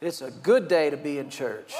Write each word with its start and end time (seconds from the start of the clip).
It's 0.00 0.22
a 0.22 0.30
good 0.30 0.68
day 0.68 0.90
to 0.90 0.96
be 0.96 1.18
in 1.18 1.28
church. 1.28 1.74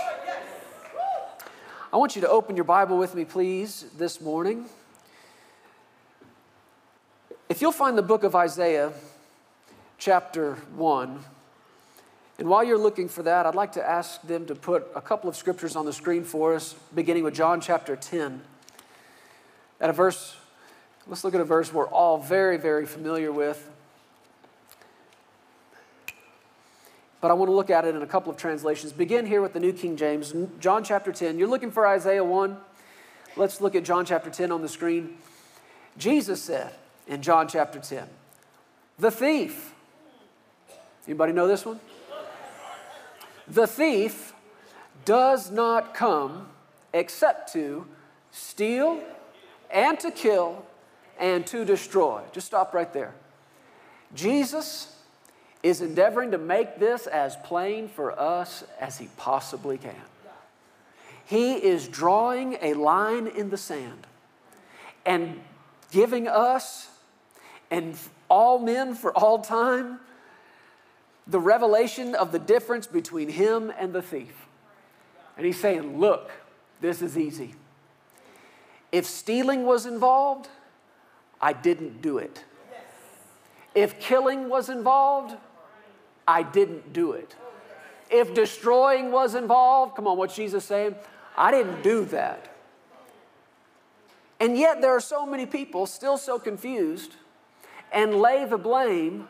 I 1.92 1.96
want 1.96 2.17
you 2.17 2.22
to 2.22 2.29
open 2.29 2.56
your 2.56 2.64
Bible 2.64 2.98
with 2.98 3.14
me, 3.14 3.25
please, 3.25 3.87
this 3.96 4.21
morning. 4.21 4.67
If 7.49 7.62
you'll 7.62 7.70
find 7.70 7.96
the 7.96 8.02
book 8.02 8.25
of 8.25 8.34
Isaiah, 8.34 8.93
chapter 9.98 10.54
1, 10.75 11.25
and 12.41 12.48
while 12.48 12.64
you're 12.64 12.77
looking 12.77 13.09
for 13.09 13.23
that, 13.23 13.46
I'd 13.46 13.54
like 13.54 13.71
to 13.73 13.89
ask 13.89 14.21
them 14.23 14.46
to 14.46 14.55
put 14.57 14.89
a 14.96 15.00
couple 15.00 15.30
of 15.30 15.37
scriptures 15.37 15.77
on 15.77 15.87
the 15.87 15.93
screen 15.93 16.25
for 16.25 16.57
us, 16.57 16.75
beginning 16.93 17.23
with 17.23 17.35
John 17.35 17.61
chapter 17.61 17.95
10. 17.95 18.43
At 19.80 19.91
a 19.91 19.93
verse, 19.93 20.37
let's 21.07 21.23
look 21.23 21.37
at 21.37 21.41
a 21.41 21.45
verse 21.45 21.73
we're 21.73 21.87
all 21.87 22.19
very, 22.19 22.57
very 22.57 22.85
familiar 22.85 23.30
with. 23.30 23.71
But 27.21 27.30
I 27.30 27.35
want 27.35 27.48
to 27.48 27.55
look 27.55 27.71
at 27.71 27.85
it 27.85 27.95
in 27.95 28.03
a 28.03 28.07
couple 28.07 28.30
of 28.30 28.37
translations. 28.37 28.93
Begin 28.93 29.27
here 29.27 29.43
with 29.43 29.53
the 29.53 29.61
New 29.61 29.72
King 29.72 29.96
James, 29.96 30.35
John 30.61 30.85
chapter 30.85 31.13
10. 31.13 31.39
You're 31.39 31.49
looking 31.49 31.71
for 31.71 31.86
Isaiah 31.86 32.24
1. 32.24 32.56
Let's 33.36 33.60
look 33.60 33.74
at 33.74 33.84
John 33.84 34.04
chapter 34.04 34.30
10 34.30 34.52
on 34.52 34.62
the 34.62 34.68
screen. 34.68 35.16
Jesus 35.96 36.42
said 36.42 36.72
in 37.06 37.22
John 37.22 37.48
chapter 37.48 37.78
10, 37.78 38.06
the 38.98 39.10
thief. 39.10 39.74
Anybody 41.06 41.32
know 41.32 41.46
this 41.46 41.64
one? 41.64 41.80
The 43.46 43.66
thief 43.66 44.34
does 45.05 45.50
not 45.50 45.94
come 45.94 46.48
except 46.92 47.52
to 47.55 47.86
steal 48.30 49.00
and 49.70 49.98
to 50.00 50.10
kill 50.10 50.64
and 51.19 51.46
to 51.46 51.64
destroy. 51.64 52.22
Just 52.32 52.46
stop 52.46 52.74
right 52.74 52.92
there. 52.92 53.14
Jesus 54.14 54.97
is 55.68 55.80
endeavoring 55.80 56.30
to 56.30 56.38
make 56.38 56.78
this 56.78 57.06
as 57.06 57.36
plain 57.45 57.88
for 57.88 58.18
us 58.18 58.64
as 58.80 58.98
he 58.98 59.08
possibly 59.16 59.78
can. 59.78 59.94
He 61.27 61.54
is 61.54 61.88
drawing 61.88 62.56
a 62.62 62.74
line 62.74 63.27
in 63.27 63.50
the 63.50 63.58
sand 63.58 64.06
and 65.05 65.41
giving 65.91 66.27
us 66.27 66.89
and 67.70 67.96
all 68.30 68.58
men 68.58 68.94
for 68.94 69.12
all 69.12 69.41
time 69.41 70.00
the 71.27 71.39
revelation 71.39 72.14
of 72.14 72.33
the 72.33 72.39
difference 72.39 72.86
between 72.86 73.28
him 73.28 73.70
and 73.78 73.92
the 73.92 74.00
thief. 74.00 74.46
And 75.36 75.44
he's 75.44 75.61
saying, 75.61 75.98
Look, 75.98 76.30
this 76.80 77.02
is 77.02 77.19
easy. 77.19 77.55
If 78.91 79.05
stealing 79.05 79.64
was 79.64 79.84
involved, 79.84 80.48
I 81.41 81.52
didn't 81.52 82.00
do 82.00 82.16
it. 82.16 82.44
If 83.74 84.00
killing 84.00 84.48
was 84.48 84.70
involved, 84.70 85.36
I 86.28 86.42
didn't 86.42 86.92
do 86.92 87.12
it. 87.12 87.34
If 88.10 88.34
destroying 88.34 89.10
was 89.10 89.34
involved, 89.34 89.96
come 89.96 90.06
on, 90.06 90.18
what's 90.18 90.36
Jesus 90.36 90.62
saying? 90.62 90.94
I 91.38 91.50
didn't 91.50 91.82
do 91.82 92.04
that. 92.06 92.54
And 94.38 94.56
yet 94.56 94.82
there 94.82 94.94
are 94.94 95.00
so 95.00 95.24
many 95.24 95.46
people 95.46 95.86
still 95.86 96.18
so 96.18 96.38
confused 96.38 97.16
and 97.90 98.14
lay 98.14 98.44
the 98.44 98.58
blame 98.58 99.26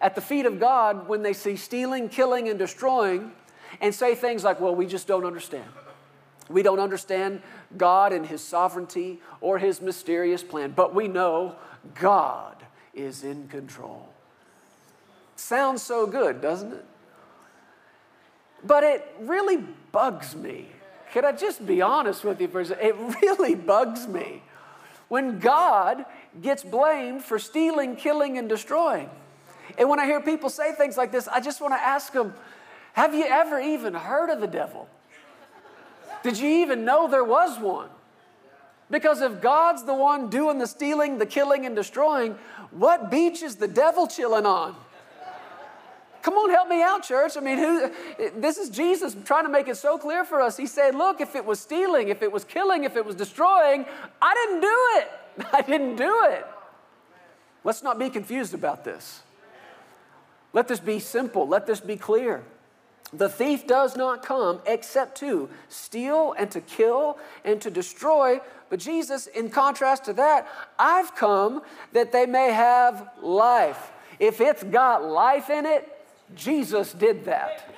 at 0.00 0.14
the 0.14 0.20
feet 0.20 0.46
of 0.46 0.60
God 0.60 1.08
when 1.08 1.22
they 1.22 1.32
see 1.32 1.56
stealing, 1.56 2.08
killing, 2.08 2.48
and 2.48 2.58
destroying 2.58 3.32
and 3.80 3.92
say 3.92 4.14
things 4.14 4.44
like, 4.44 4.60
well, 4.60 4.74
we 4.74 4.86
just 4.86 5.08
don't 5.08 5.24
understand. 5.24 5.68
We 6.48 6.62
don't 6.62 6.78
understand 6.78 7.42
God 7.76 8.12
and 8.12 8.24
His 8.24 8.40
sovereignty 8.40 9.20
or 9.40 9.58
His 9.58 9.80
mysterious 9.80 10.44
plan, 10.44 10.74
but 10.76 10.94
we 10.94 11.08
know 11.08 11.56
God 11.94 12.64
is 12.94 13.24
in 13.24 13.48
control. 13.48 14.08
Sounds 15.36 15.82
so 15.82 16.06
good, 16.06 16.40
doesn't 16.40 16.72
it? 16.72 16.84
But 18.64 18.82
it 18.82 19.14
really 19.20 19.58
bugs 19.92 20.34
me. 20.34 20.68
Can 21.12 21.24
I 21.24 21.32
just 21.32 21.64
be 21.64 21.82
honest 21.82 22.24
with 22.24 22.40
you 22.40 22.48
for 22.48 22.60
a 22.60 22.66
second? 22.66 22.84
It 22.84 23.22
really 23.22 23.54
bugs 23.72 24.08
me 24.08 24.42
when 25.08 25.38
God 25.38 26.04
gets 26.42 26.64
blamed 26.64 27.22
for 27.22 27.38
stealing, 27.38 27.96
killing, 27.96 28.38
and 28.38 28.48
destroying. 28.48 29.08
And 29.78 29.88
when 29.88 30.00
I 30.00 30.06
hear 30.06 30.20
people 30.20 30.50
say 30.50 30.72
things 30.72 30.96
like 30.96 31.12
this, 31.12 31.28
I 31.28 31.40
just 31.40 31.60
want 31.60 31.74
to 31.74 31.80
ask 31.80 32.12
them 32.12 32.34
Have 32.94 33.14
you 33.14 33.26
ever 33.26 33.60
even 33.60 33.94
heard 33.94 34.30
of 34.30 34.40
the 34.40 34.46
devil? 34.46 34.88
Did 36.22 36.38
you 36.38 36.48
even 36.48 36.84
know 36.84 37.08
there 37.08 37.24
was 37.24 37.58
one? 37.60 37.90
Because 38.90 39.20
if 39.20 39.40
God's 39.40 39.84
the 39.84 39.94
one 39.94 40.30
doing 40.30 40.58
the 40.58 40.66
stealing, 40.66 41.18
the 41.18 41.26
killing, 41.26 41.66
and 41.66 41.74
destroying, 41.74 42.36
what 42.70 43.10
beach 43.10 43.42
is 43.42 43.56
the 43.56 43.68
devil 43.68 44.06
chilling 44.06 44.46
on? 44.46 44.76
Come 46.26 46.34
on, 46.34 46.50
help 46.50 46.68
me 46.68 46.82
out, 46.82 47.04
church. 47.04 47.36
I 47.36 47.40
mean, 47.40 47.56
who, 47.56 47.88
this 48.40 48.58
is 48.58 48.68
Jesus 48.68 49.16
trying 49.24 49.44
to 49.44 49.48
make 49.48 49.68
it 49.68 49.76
so 49.76 49.96
clear 49.96 50.24
for 50.24 50.40
us. 50.40 50.56
He 50.56 50.66
said, 50.66 50.96
Look, 50.96 51.20
if 51.20 51.36
it 51.36 51.44
was 51.44 51.60
stealing, 51.60 52.08
if 52.08 52.20
it 52.20 52.32
was 52.32 52.42
killing, 52.42 52.82
if 52.82 52.96
it 52.96 53.04
was 53.04 53.14
destroying, 53.14 53.86
I 54.20 54.34
didn't 54.34 54.60
do 54.60 54.88
it. 54.96 55.46
I 55.52 55.62
didn't 55.62 55.94
do 55.94 56.24
it. 56.32 56.44
Let's 57.62 57.84
not 57.84 57.96
be 58.00 58.10
confused 58.10 58.54
about 58.54 58.84
this. 58.84 59.22
Let 60.52 60.66
this 60.66 60.80
be 60.80 60.98
simple. 60.98 61.46
Let 61.46 61.68
this 61.68 61.78
be 61.78 61.94
clear. 61.94 62.42
The 63.12 63.28
thief 63.28 63.64
does 63.64 63.96
not 63.96 64.24
come 64.24 64.58
except 64.66 65.18
to 65.18 65.48
steal 65.68 66.34
and 66.36 66.50
to 66.50 66.60
kill 66.60 67.18
and 67.44 67.60
to 67.60 67.70
destroy. 67.70 68.40
But 68.68 68.80
Jesus, 68.80 69.28
in 69.28 69.48
contrast 69.48 70.06
to 70.06 70.12
that, 70.14 70.48
I've 70.76 71.14
come 71.14 71.62
that 71.92 72.10
they 72.10 72.26
may 72.26 72.50
have 72.50 73.10
life. 73.22 73.92
If 74.18 74.40
it's 74.40 74.64
got 74.64 75.04
life 75.04 75.50
in 75.50 75.66
it, 75.66 75.92
Jesus 76.34 76.92
did 76.92 77.24
that. 77.26 77.74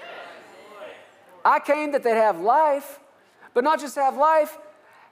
I 1.44 1.60
came 1.60 1.92
that 1.92 2.03
they'd 2.03 2.14
have 2.14 2.41
life, 2.41 2.98
but 3.54 3.64
not 3.64 3.81
just 3.81 3.97
have 3.97 4.16
life, 4.16 4.56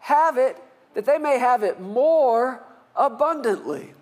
have 0.01 0.39
it 0.39 0.57
that 0.95 1.05
they 1.05 1.19
may 1.19 1.39
have 1.39 1.63
it 1.63 1.81
more 1.81 2.63
abundantly. 2.95 3.93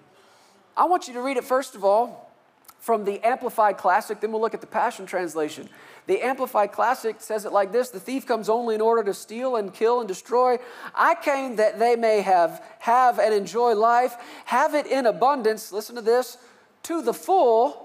I 0.77 0.84
want 0.84 1.09
you 1.09 1.15
to 1.15 1.21
read 1.21 1.37
it 1.37 1.44
first 1.44 1.75
of 1.75 1.84
all 1.84 2.31
from 2.78 3.05
the 3.05 3.19
Amplified 3.27 3.78
Classic, 3.78 4.21
then 4.21 4.31
we'll 4.31 4.43
look 4.43 4.53
at 4.53 4.61
the 4.61 4.67
Passion 4.67 5.06
Translation. 5.06 5.69
The 6.06 6.21
Amplified 6.21 6.71
Classic 6.71 7.17
says 7.19 7.47
it 7.47 7.53
like 7.53 7.73
this 7.73 7.89
The 7.89 7.99
thief 7.99 8.27
comes 8.27 8.49
only 8.49 8.75
in 8.75 8.83
order 8.83 9.03
to 9.05 9.15
steal 9.15 9.56
and 9.56 9.73
kill 9.73 10.00
and 10.00 10.09
destroy. 10.09 10.59
I 10.94 11.15
came 11.15 11.56
that 11.56 11.78
they 11.78 11.97
may 11.97 12.21
have, 12.21 12.62
have 12.81 13.19
and 13.19 13.33
enjoy 13.33 13.75
life, 13.75 14.17
have 14.44 14.75
it 14.75 14.87
in 14.87 15.06
abundance, 15.06 15.73
listen 15.73 15.97
to 15.97 16.03
this, 16.03 16.37
to 16.84 17.00
the 17.00 17.15
full 17.15 17.84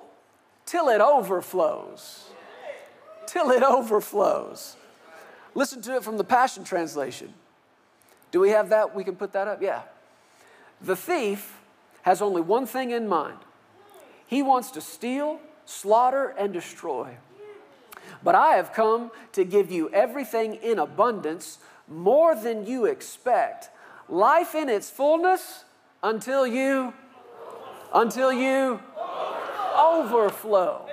till 0.69 0.89
it 0.89 1.01
overflows. 1.01 2.29
Till 3.25 3.49
it 3.49 3.63
overflows. 3.63 4.75
Listen 5.55 5.81
to 5.81 5.95
it 5.95 6.03
from 6.03 6.17
the 6.17 6.23
Passion 6.23 6.63
Translation. 6.63 7.33
Do 8.29 8.39
we 8.39 8.51
have 8.51 8.69
that? 8.69 8.95
We 8.95 9.03
can 9.03 9.15
put 9.15 9.33
that 9.33 9.47
up? 9.47 9.63
Yeah. 9.63 9.81
The 10.79 10.95
thief 10.95 11.59
has 12.03 12.21
only 12.21 12.41
one 12.41 12.67
thing 12.67 12.91
in 12.91 13.07
mind 13.07 13.37
he 14.27 14.43
wants 14.43 14.69
to 14.71 14.81
steal, 14.81 15.39
slaughter, 15.65 16.35
and 16.37 16.53
destroy. 16.53 17.17
But 18.23 18.35
I 18.35 18.57
have 18.57 18.73
come 18.73 19.09
to 19.31 19.43
give 19.43 19.71
you 19.71 19.89
everything 19.89 20.53
in 20.53 20.77
abundance, 20.77 21.57
more 21.87 22.35
than 22.35 22.67
you 22.67 22.85
expect, 22.85 23.71
life 24.07 24.53
in 24.53 24.69
its 24.69 24.87
fullness 24.91 25.65
until 26.03 26.45
you, 26.45 26.93
until 27.91 28.31
you 28.31 28.81
overflow. 29.79 30.85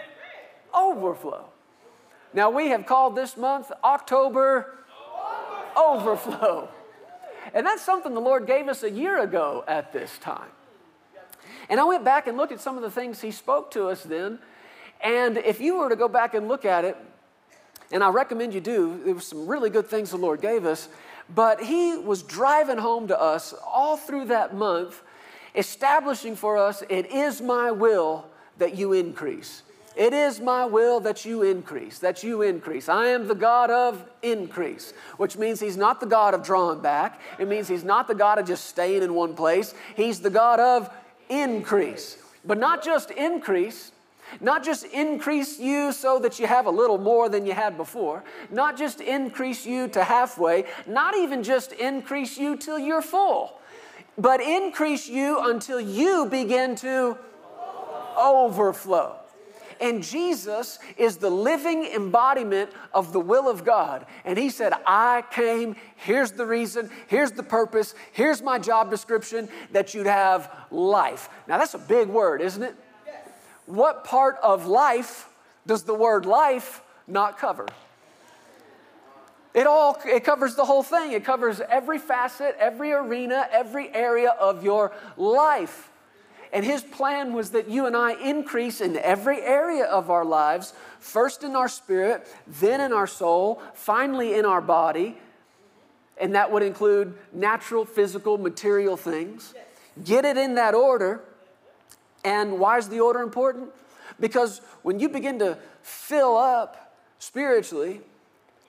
Overflow. 0.74 1.46
Now, 2.32 2.50
we 2.50 2.68
have 2.68 2.86
called 2.86 3.16
this 3.16 3.36
month 3.36 3.72
October 3.82 4.74
Overflow. 5.76 6.68
And 7.54 7.66
that's 7.66 7.82
something 7.82 8.14
the 8.14 8.20
Lord 8.20 8.46
gave 8.46 8.68
us 8.68 8.82
a 8.82 8.90
year 8.90 9.22
ago 9.22 9.64
at 9.66 9.92
this 9.92 10.18
time. 10.18 10.50
And 11.68 11.80
I 11.80 11.84
went 11.84 12.04
back 12.04 12.26
and 12.26 12.36
looked 12.36 12.52
at 12.52 12.60
some 12.60 12.76
of 12.76 12.82
the 12.82 12.90
things 12.90 13.20
He 13.20 13.30
spoke 13.30 13.70
to 13.72 13.88
us 13.88 14.02
then. 14.02 14.38
And 15.00 15.38
if 15.38 15.60
you 15.60 15.78
were 15.78 15.88
to 15.88 15.96
go 15.96 16.08
back 16.08 16.34
and 16.34 16.48
look 16.48 16.64
at 16.64 16.84
it, 16.84 16.96
and 17.90 18.02
I 18.02 18.10
recommend 18.10 18.52
you 18.52 18.60
do, 18.60 19.00
there 19.04 19.14
were 19.14 19.20
some 19.20 19.46
really 19.46 19.70
good 19.70 19.86
things 19.86 20.10
the 20.10 20.16
Lord 20.16 20.40
gave 20.40 20.66
us. 20.66 20.88
But 21.34 21.62
He 21.62 21.96
was 21.96 22.22
driving 22.22 22.78
home 22.78 23.08
to 23.08 23.20
us 23.20 23.54
all 23.66 23.96
through 23.96 24.26
that 24.26 24.54
month, 24.54 25.02
establishing 25.54 26.36
for 26.36 26.56
us, 26.56 26.82
it 26.88 27.06
is 27.10 27.40
my 27.40 27.70
will 27.70 28.26
that 28.58 28.76
you 28.76 28.92
increase. 28.92 29.62
It 29.96 30.12
is 30.12 30.40
my 30.40 30.66
will 30.66 31.00
that 31.00 31.24
you 31.24 31.42
increase, 31.42 31.98
that 32.00 32.22
you 32.22 32.42
increase. 32.42 32.88
I 32.88 33.06
am 33.06 33.28
the 33.28 33.34
God 33.34 33.70
of 33.70 34.04
increase, 34.22 34.92
which 35.16 35.38
means 35.38 35.58
He's 35.58 35.78
not 35.78 36.00
the 36.00 36.06
God 36.06 36.34
of 36.34 36.42
drawing 36.44 36.80
back. 36.80 37.18
It 37.38 37.48
means 37.48 37.66
He's 37.66 37.84
not 37.84 38.06
the 38.06 38.14
God 38.14 38.38
of 38.38 38.46
just 38.46 38.66
staying 38.66 39.02
in 39.02 39.14
one 39.14 39.34
place. 39.34 39.74
He's 39.94 40.20
the 40.20 40.28
God 40.28 40.60
of 40.60 40.90
increase. 41.30 42.18
But 42.44 42.58
not 42.58 42.84
just 42.84 43.10
increase, 43.10 43.92
not 44.40 44.62
just 44.62 44.84
increase 44.84 45.58
you 45.58 45.92
so 45.92 46.18
that 46.18 46.38
you 46.38 46.46
have 46.46 46.66
a 46.66 46.70
little 46.70 46.98
more 46.98 47.30
than 47.30 47.46
you 47.46 47.54
had 47.54 47.78
before, 47.78 48.22
not 48.50 48.76
just 48.76 49.00
increase 49.00 49.64
you 49.64 49.88
to 49.88 50.04
halfway, 50.04 50.66
not 50.86 51.16
even 51.16 51.42
just 51.42 51.72
increase 51.72 52.36
you 52.36 52.56
till 52.56 52.78
you're 52.78 53.02
full, 53.02 53.58
but 54.18 54.40
increase 54.42 55.08
you 55.08 55.40
until 55.40 55.80
you 55.80 56.26
begin 56.26 56.74
to 56.76 57.16
overflow. 58.16 59.16
And 59.80 60.02
Jesus 60.02 60.78
is 60.96 61.18
the 61.18 61.30
living 61.30 61.84
embodiment 61.84 62.70
of 62.94 63.12
the 63.12 63.20
will 63.20 63.48
of 63.48 63.64
God. 63.64 64.06
And 64.24 64.38
He 64.38 64.50
said, 64.50 64.72
I 64.86 65.22
came, 65.30 65.76
here's 65.96 66.32
the 66.32 66.46
reason, 66.46 66.90
here's 67.08 67.32
the 67.32 67.42
purpose, 67.42 67.94
here's 68.12 68.40
my 68.40 68.58
job 68.58 68.90
description 68.90 69.48
that 69.72 69.92
you'd 69.92 70.06
have 70.06 70.50
life. 70.70 71.28
Now, 71.46 71.58
that's 71.58 71.74
a 71.74 71.78
big 71.78 72.08
word, 72.08 72.40
isn't 72.40 72.62
it? 72.62 72.74
What 73.66 74.04
part 74.04 74.38
of 74.42 74.66
life 74.66 75.28
does 75.66 75.82
the 75.82 75.94
word 75.94 76.24
life 76.24 76.82
not 77.06 77.38
cover? 77.38 77.66
It 79.52 79.66
all 79.66 79.98
it 80.04 80.22
covers 80.22 80.54
the 80.54 80.66
whole 80.66 80.82
thing. 80.82 81.12
It 81.12 81.24
covers 81.24 81.60
every 81.60 81.98
facet, 81.98 82.56
every 82.58 82.92
arena, 82.92 83.48
every 83.50 83.92
area 83.92 84.30
of 84.38 84.62
your 84.62 84.92
life. 85.16 85.90
And 86.56 86.64
his 86.64 86.80
plan 86.82 87.34
was 87.34 87.50
that 87.50 87.68
you 87.68 87.84
and 87.84 87.94
I 87.94 88.14
increase 88.14 88.80
in 88.80 88.96
every 88.96 89.42
area 89.42 89.84
of 89.84 90.08
our 90.10 90.24
lives, 90.24 90.72
first 91.00 91.44
in 91.44 91.54
our 91.54 91.68
spirit, 91.68 92.26
then 92.46 92.80
in 92.80 92.94
our 92.94 93.06
soul, 93.06 93.60
finally 93.74 94.32
in 94.32 94.46
our 94.46 94.62
body. 94.62 95.18
And 96.16 96.34
that 96.34 96.50
would 96.50 96.62
include 96.62 97.18
natural, 97.30 97.84
physical, 97.84 98.38
material 98.38 98.96
things. 98.96 99.52
Get 100.02 100.24
it 100.24 100.38
in 100.38 100.54
that 100.54 100.72
order. 100.72 101.20
And 102.24 102.58
why 102.58 102.78
is 102.78 102.88
the 102.88 103.00
order 103.00 103.20
important? 103.20 103.68
Because 104.18 104.62
when 104.80 104.98
you 104.98 105.10
begin 105.10 105.38
to 105.40 105.58
fill 105.82 106.38
up 106.38 106.96
spiritually, 107.18 108.00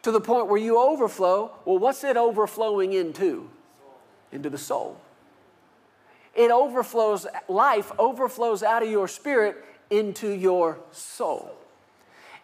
to 0.01 0.11
the 0.11 0.19
point 0.19 0.47
where 0.47 0.59
you 0.59 0.77
overflow. 0.77 1.51
Well, 1.63 1.77
what's 1.77 2.03
it 2.03 2.17
overflowing 2.17 2.91
into? 2.91 3.49
Into 4.33 4.49
the 4.49 4.57
soul. 4.57 4.99
It 6.37 6.51
overflows, 6.51 7.25
life 7.49 7.91
overflows 7.97 8.63
out 8.63 8.83
of 8.83 8.89
your 8.89 9.07
spirit 9.07 9.57
into 9.89 10.29
your 10.29 10.77
soul. 10.91 11.51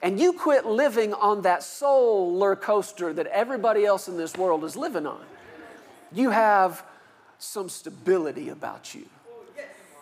And 0.01 0.19
you 0.19 0.33
quit 0.33 0.65
living 0.65 1.13
on 1.13 1.43
that 1.43 1.63
solar 1.63 2.57
coaster 2.57 3.13
that 3.13 3.27
everybody 3.27 3.85
else 3.85 4.09
in 4.09 4.17
this 4.17 4.35
world 4.35 4.65
is 4.65 4.75
living 4.75 5.05
on. 5.05 5.23
You 6.11 6.31
have 6.31 6.83
some 7.37 7.69
stability 7.69 8.49
about 8.49 8.93
you. 8.93 9.05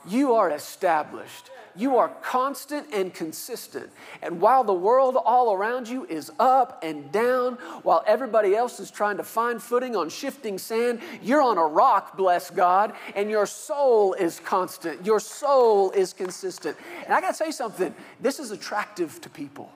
You 0.08 0.34
are 0.34 0.50
established. 0.50 1.52
You 1.76 1.98
are 1.98 2.10
constant 2.22 2.88
and 2.94 3.14
consistent. 3.14 3.90
And 4.22 4.42
while 4.42 4.64
the 4.64 4.74
world 4.74 5.16
all 5.16 5.54
around 5.54 5.88
you 5.88 6.06
is 6.06 6.32
up 6.40 6.84
and 6.84 7.12
down, 7.12 7.56
while 7.84 8.04
everybody 8.06 8.56
else 8.56 8.80
is 8.80 8.92
trying 8.92 9.18
to 9.18 9.24
find 9.24 9.62
footing 9.62 9.96
on 9.96 10.10
shifting 10.10 10.58
sand, 10.58 11.02
you're 11.22 11.42
on 11.42 11.58
a 11.58 11.66
rock, 11.66 12.18
bless 12.18 12.50
God, 12.50 12.94
and 13.16 13.30
your 13.30 13.46
soul 13.46 14.14
is 14.14 14.40
constant. 14.40 15.06
Your 15.06 15.20
soul 15.20 15.92
is 15.92 16.14
consistent. 16.14 16.78
And 17.06 17.14
I 17.14 17.22
got 17.22 17.30
to 17.30 17.34
say 17.36 17.52
something 17.52 17.94
this 18.20 18.40
is 18.40 18.52
attractive 18.52 19.22
to 19.22 19.30
people. 19.30 19.72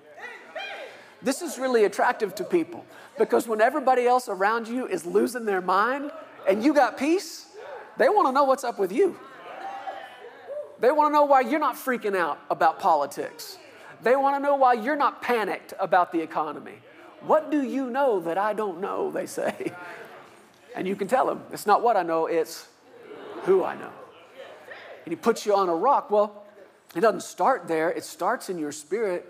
This 1.22 1.42
is 1.42 1.58
really 1.58 1.86
attractive 1.86 2.36
to 2.36 2.44
people 2.44 2.86
because 3.18 3.48
when 3.48 3.60
everybody 3.60 4.06
else 4.06 4.30
around 4.30 4.68
you 4.68 4.86
is 4.86 5.06
losing 5.06 5.46
their 5.46 5.62
mind 5.62 6.12
and 6.48 6.64
you 6.64 6.74
got 6.74 6.98
peace, 7.00 7.48
they 7.98 8.10
want 8.10 8.28
to 8.28 8.32
know 8.32 8.44
what's 8.44 8.64
up 8.64 8.78
with 8.78 8.92
you. 8.92 9.18
They 10.86 10.92
want 10.92 11.10
to 11.10 11.14
know 11.14 11.26
why 11.26 11.42
you're 11.42 11.60
not 11.60 11.78
freaking 11.78 12.16
out 12.16 12.40
about 12.52 12.78
politics. 12.80 13.58
They 14.04 14.16
want 14.16 14.36
to 14.36 14.40
know 14.40 14.56
why 14.56 14.74
you're 14.74 14.96
not 14.96 15.20
panicked 15.20 15.74
about 15.80 16.12
the 16.12 16.22
economy. 16.22 16.76
What 17.22 17.50
do 17.50 17.64
you 17.64 17.90
know 17.90 18.20
that 18.20 18.38
I 18.38 18.54
don't 18.54 18.80
know? 18.80 19.10
They 19.10 19.26
say. 19.26 19.74
And 20.76 20.88
you 20.88 20.96
can 20.96 21.08
tell 21.08 21.26
them, 21.26 21.42
it's 21.52 21.66
not 21.66 21.82
what 21.82 21.98
I 21.98 22.04
know, 22.04 22.28
it's 22.28 22.68
who 23.46 23.64
I 23.64 23.76
know. 23.76 23.94
And 25.06 25.12
he 25.12 25.16
puts 25.16 25.44
you 25.46 25.56
on 25.56 25.70
a 25.70 25.76
rock. 25.76 26.12
Well, 26.12 26.44
it 26.96 27.00
doesn't 27.00 27.24
start 27.24 27.68
there, 27.68 27.90
it 27.90 28.04
starts 28.04 28.50
in 28.50 28.60
your 28.60 28.74
spirit, 28.74 29.28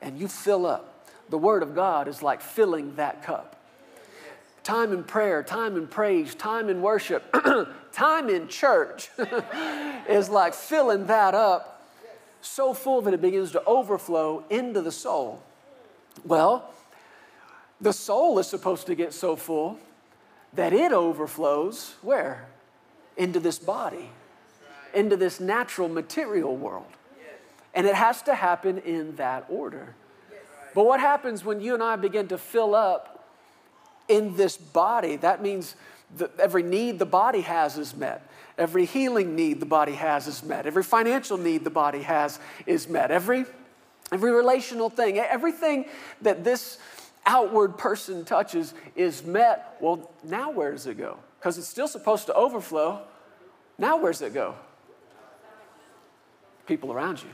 and 0.00 0.18
you 0.18 0.26
fill 0.26 0.64
up. 0.64 1.06
The 1.28 1.36
Word 1.36 1.62
of 1.62 1.74
God 1.74 2.08
is 2.08 2.22
like 2.22 2.40
filling 2.40 2.94
that 2.94 3.24
cup. 3.24 3.53
Time 4.64 4.92
in 4.92 5.04
prayer, 5.04 5.42
time 5.42 5.76
in 5.76 5.86
praise, 5.86 6.34
time 6.34 6.70
in 6.70 6.80
worship, 6.80 7.22
time 7.92 8.30
in 8.30 8.48
church 8.48 9.10
is 10.08 10.30
like 10.30 10.54
filling 10.54 11.06
that 11.06 11.34
up 11.34 11.86
so 12.40 12.72
full 12.72 13.02
that 13.02 13.12
it 13.12 13.20
begins 13.20 13.52
to 13.52 13.62
overflow 13.64 14.42
into 14.48 14.80
the 14.80 14.90
soul. 14.90 15.42
Well, 16.24 16.70
the 17.78 17.92
soul 17.92 18.38
is 18.38 18.46
supposed 18.46 18.86
to 18.86 18.94
get 18.94 19.12
so 19.12 19.36
full 19.36 19.78
that 20.54 20.72
it 20.72 20.92
overflows 20.92 21.96
where? 22.00 22.46
Into 23.18 23.40
this 23.40 23.58
body, 23.58 24.10
into 24.94 25.16
this 25.16 25.40
natural 25.40 25.90
material 25.90 26.56
world. 26.56 26.86
And 27.74 27.86
it 27.86 27.94
has 27.96 28.22
to 28.22 28.34
happen 28.34 28.78
in 28.78 29.16
that 29.16 29.44
order. 29.50 29.94
But 30.74 30.86
what 30.86 31.00
happens 31.00 31.44
when 31.44 31.60
you 31.60 31.74
and 31.74 31.82
I 31.82 31.96
begin 31.96 32.28
to 32.28 32.38
fill 32.38 32.74
up 32.74 33.13
in 34.08 34.36
this 34.36 34.56
body. 34.56 35.16
That 35.16 35.42
means 35.42 35.74
that 36.16 36.38
every 36.38 36.62
need 36.62 36.98
the 36.98 37.06
body 37.06 37.40
has 37.40 37.78
is 37.78 37.94
met. 37.94 38.28
Every 38.56 38.84
healing 38.84 39.34
need 39.34 39.60
the 39.60 39.66
body 39.66 39.92
has 39.92 40.28
is 40.28 40.42
met. 40.42 40.66
Every 40.66 40.84
financial 40.84 41.36
need 41.36 41.64
the 41.64 41.70
body 41.70 42.02
has 42.02 42.38
is 42.66 42.88
met. 42.88 43.10
Every, 43.10 43.46
every 44.12 44.30
relational 44.30 44.90
thing, 44.90 45.18
everything 45.18 45.86
that 46.22 46.44
this 46.44 46.78
outward 47.26 47.76
person 47.76 48.24
touches 48.24 48.74
is 48.94 49.24
met. 49.24 49.76
Well, 49.80 50.10
now 50.22 50.50
where 50.50 50.70
does 50.70 50.86
it 50.86 50.98
go? 50.98 51.18
Because 51.40 51.58
it's 51.58 51.68
still 51.68 51.88
supposed 51.88 52.26
to 52.26 52.34
overflow. 52.34 53.02
Now 53.76 53.96
where 53.96 54.12
does 54.12 54.22
it 54.22 54.34
go? 54.34 54.54
People 56.66 56.92
around 56.92 57.22
you. 57.22 57.28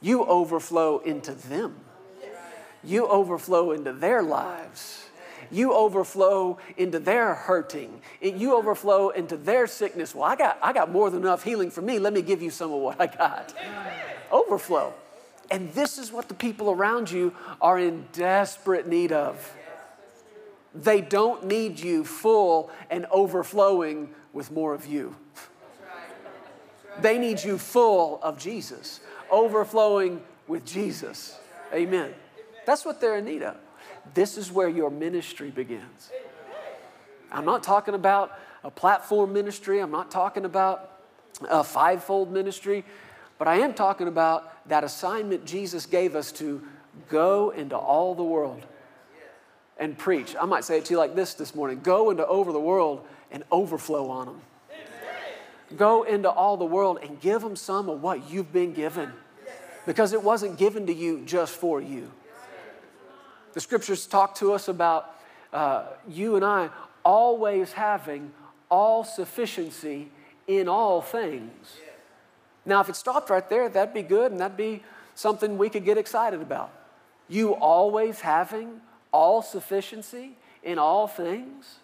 You 0.00 0.24
overflow 0.24 0.98
into 1.00 1.32
them. 1.32 1.74
You 2.84 3.08
overflow 3.08 3.72
into 3.72 3.92
their 3.92 4.22
lives 4.22 5.07
you 5.50 5.72
overflow 5.72 6.58
into 6.76 6.98
their 6.98 7.34
hurting. 7.34 8.00
You 8.20 8.56
overflow 8.56 9.10
into 9.10 9.36
their 9.36 9.66
sickness. 9.66 10.14
Well, 10.14 10.24
I 10.24 10.36
got, 10.36 10.58
I 10.62 10.72
got 10.72 10.90
more 10.90 11.10
than 11.10 11.22
enough 11.22 11.42
healing 11.42 11.70
for 11.70 11.82
me. 11.82 11.98
Let 11.98 12.12
me 12.12 12.22
give 12.22 12.42
you 12.42 12.50
some 12.50 12.72
of 12.72 12.80
what 12.80 13.00
I 13.00 13.06
got. 13.06 13.54
Overflow. 14.30 14.94
And 15.50 15.72
this 15.72 15.98
is 15.98 16.12
what 16.12 16.28
the 16.28 16.34
people 16.34 16.70
around 16.70 17.10
you 17.10 17.34
are 17.60 17.78
in 17.78 18.06
desperate 18.12 18.86
need 18.86 19.12
of. 19.12 19.54
They 20.74 21.00
don't 21.00 21.46
need 21.46 21.80
you 21.80 22.04
full 22.04 22.70
and 22.90 23.06
overflowing 23.10 24.10
with 24.32 24.50
more 24.50 24.74
of 24.74 24.86
you. 24.86 25.16
They 27.00 27.16
need 27.18 27.42
you 27.42 27.58
full 27.58 28.20
of 28.22 28.38
Jesus, 28.38 29.00
overflowing 29.30 30.20
with 30.46 30.64
Jesus. 30.64 31.38
Amen. 31.72 32.12
That's 32.66 32.84
what 32.84 33.00
they're 33.00 33.16
in 33.16 33.24
need 33.24 33.42
of. 33.42 33.56
This 34.14 34.38
is 34.38 34.50
where 34.50 34.68
your 34.68 34.90
ministry 34.90 35.50
begins. 35.50 36.10
I'm 37.30 37.44
not 37.44 37.62
talking 37.62 37.94
about 37.94 38.38
a 38.64 38.70
platform 38.70 39.32
ministry, 39.32 39.80
I'm 39.80 39.90
not 39.90 40.10
talking 40.10 40.44
about 40.44 40.92
a 41.48 41.62
fivefold 41.62 42.32
ministry, 42.32 42.84
but 43.38 43.46
I 43.46 43.56
am 43.56 43.74
talking 43.74 44.08
about 44.08 44.68
that 44.68 44.82
assignment 44.82 45.44
Jesus 45.44 45.86
gave 45.86 46.16
us 46.16 46.32
to 46.32 46.62
go 47.08 47.50
into 47.50 47.76
all 47.76 48.14
the 48.14 48.24
world 48.24 48.64
and 49.78 49.96
preach. 49.96 50.34
I 50.40 50.44
might 50.44 50.64
say 50.64 50.78
it 50.78 50.86
to 50.86 50.94
you 50.94 50.98
like 50.98 51.14
this 51.14 51.34
this 51.34 51.54
morning 51.54 51.80
go 51.80 52.10
into 52.10 52.26
over 52.26 52.52
the 52.52 52.60
world 52.60 53.06
and 53.30 53.44
overflow 53.50 54.10
on 54.10 54.26
them. 54.26 54.40
Go 55.76 56.02
into 56.04 56.30
all 56.30 56.56
the 56.56 56.64
world 56.64 56.98
and 57.02 57.20
give 57.20 57.42
them 57.42 57.54
some 57.54 57.88
of 57.88 58.02
what 58.02 58.30
you've 58.30 58.52
been 58.52 58.72
given 58.72 59.12
because 59.86 60.12
it 60.12 60.22
wasn't 60.22 60.58
given 60.58 60.86
to 60.86 60.94
you 60.94 61.22
just 61.26 61.54
for 61.54 61.80
you. 61.80 62.10
The 63.52 63.60
scriptures 63.60 64.06
talk 64.06 64.34
to 64.36 64.52
us 64.52 64.68
about 64.68 65.14
uh, 65.52 65.84
you 66.08 66.36
and 66.36 66.44
I 66.44 66.70
always 67.04 67.72
having 67.72 68.32
all 68.70 69.04
sufficiency 69.04 70.10
in 70.46 70.68
all 70.68 71.00
things. 71.00 71.76
Now, 72.64 72.80
if 72.80 72.88
it 72.88 72.96
stopped 72.96 73.30
right 73.30 73.48
there, 73.48 73.68
that'd 73.68 73.94
be 73.94 74.02
good 74.02 74.30
and 74.30 74.40
that'd 74.40 74.56
be 74.56 74.82
something 75.14 75.56
we 75.56 75.70
could 75.70 75.84
get 75.84 75.96
excited 75.96 76.42
about. 76.42 76.70
You 77.28 77.54
always 77.54 78.20
having 78.20 78.80
all 79.12 79.42
sufficiency 79.42 80.36
in 80.62 80.78
all 80.78 81.06
things. 81.06 81.78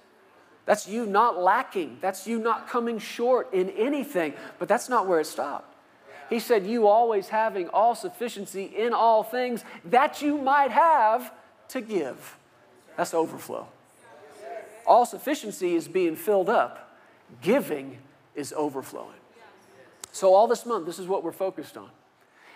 That's 0.66 0.88
you 0.88 1.06
not 1.06 1.38
lacking. 1.38 1.98
That's 2.00 2.26
you 2.26 2.38
not 2.38 2.68
coming 2.68 2.98
short 2.98 3.52
in 3.52 3.70
anything. 3.70 4.34
But 4.58 4.68
that's 4.68 4.88
not 4.88 5.06
where 5.06 5.20
it 5.20 5.26
stopped. 5.26 5.74
He 6.30 6.38
said, 6.38 6.66
You 6.66 6.86
always 6.86 7.28
having 7.28 7.68
all 7.68 7.94
sufficiency 7.94 8.64
in 8.64 8.94
all 8.94 9.22
things 9.22 9.64
that 9.84 10.22
you 10.22 10.38
might 10.38 10.70
have 10.70 11.32
to 11.74 11.80
give. 11.80 12.36
That's 12.96 13.14
overflow. 13.14 13.68
All 14.86 15.06
sufficiency 15.06 15.74
is 15.74 15.86
being 15.88 16.16
filled 16.16 16.48
up, 16.48 16.96
giving 17.42 17.98
is 18.34 18.52
overflowing. 18.56 19.20
So, 20.12 20.34
all 20.34 20.46
this 20.46 20.64
month, 20.64 20.86
this 20.86 20.98
is 20.98 21.06
what 21.06 21.24
we're 21.24 21.32
focused 21.32 21.76
on. 21.76 21.90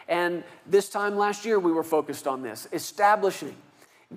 And 0.08 0.44
this 0.66 0.88
time 0.88 1.16
last 1.16 1.44
year, 1.44 1.58
we 1.58 1.72
were 1.72 1.82
focused 1.82 2.26
on 2.26 2.42
this 2.42 2.68
establishing, 2.72 3.56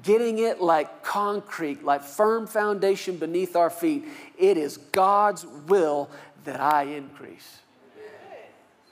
getting 0.04 0.40
it 0.40 0.62
like 0.62 1.04
concrete, 1.04 1.84
like 1.84 2.04
firm 2.04 2.48
foundation 2.48 3.18
beneath 3.18 3.56
our 3.56 3.70
feet. 3.70 4.06
It 4.38 4.58
is 4.58 4.78
God's 4.78 5.46
will 5.68 6.10
that 6.44 6.60
I 6.60 6.84
increase. 6.84 7.60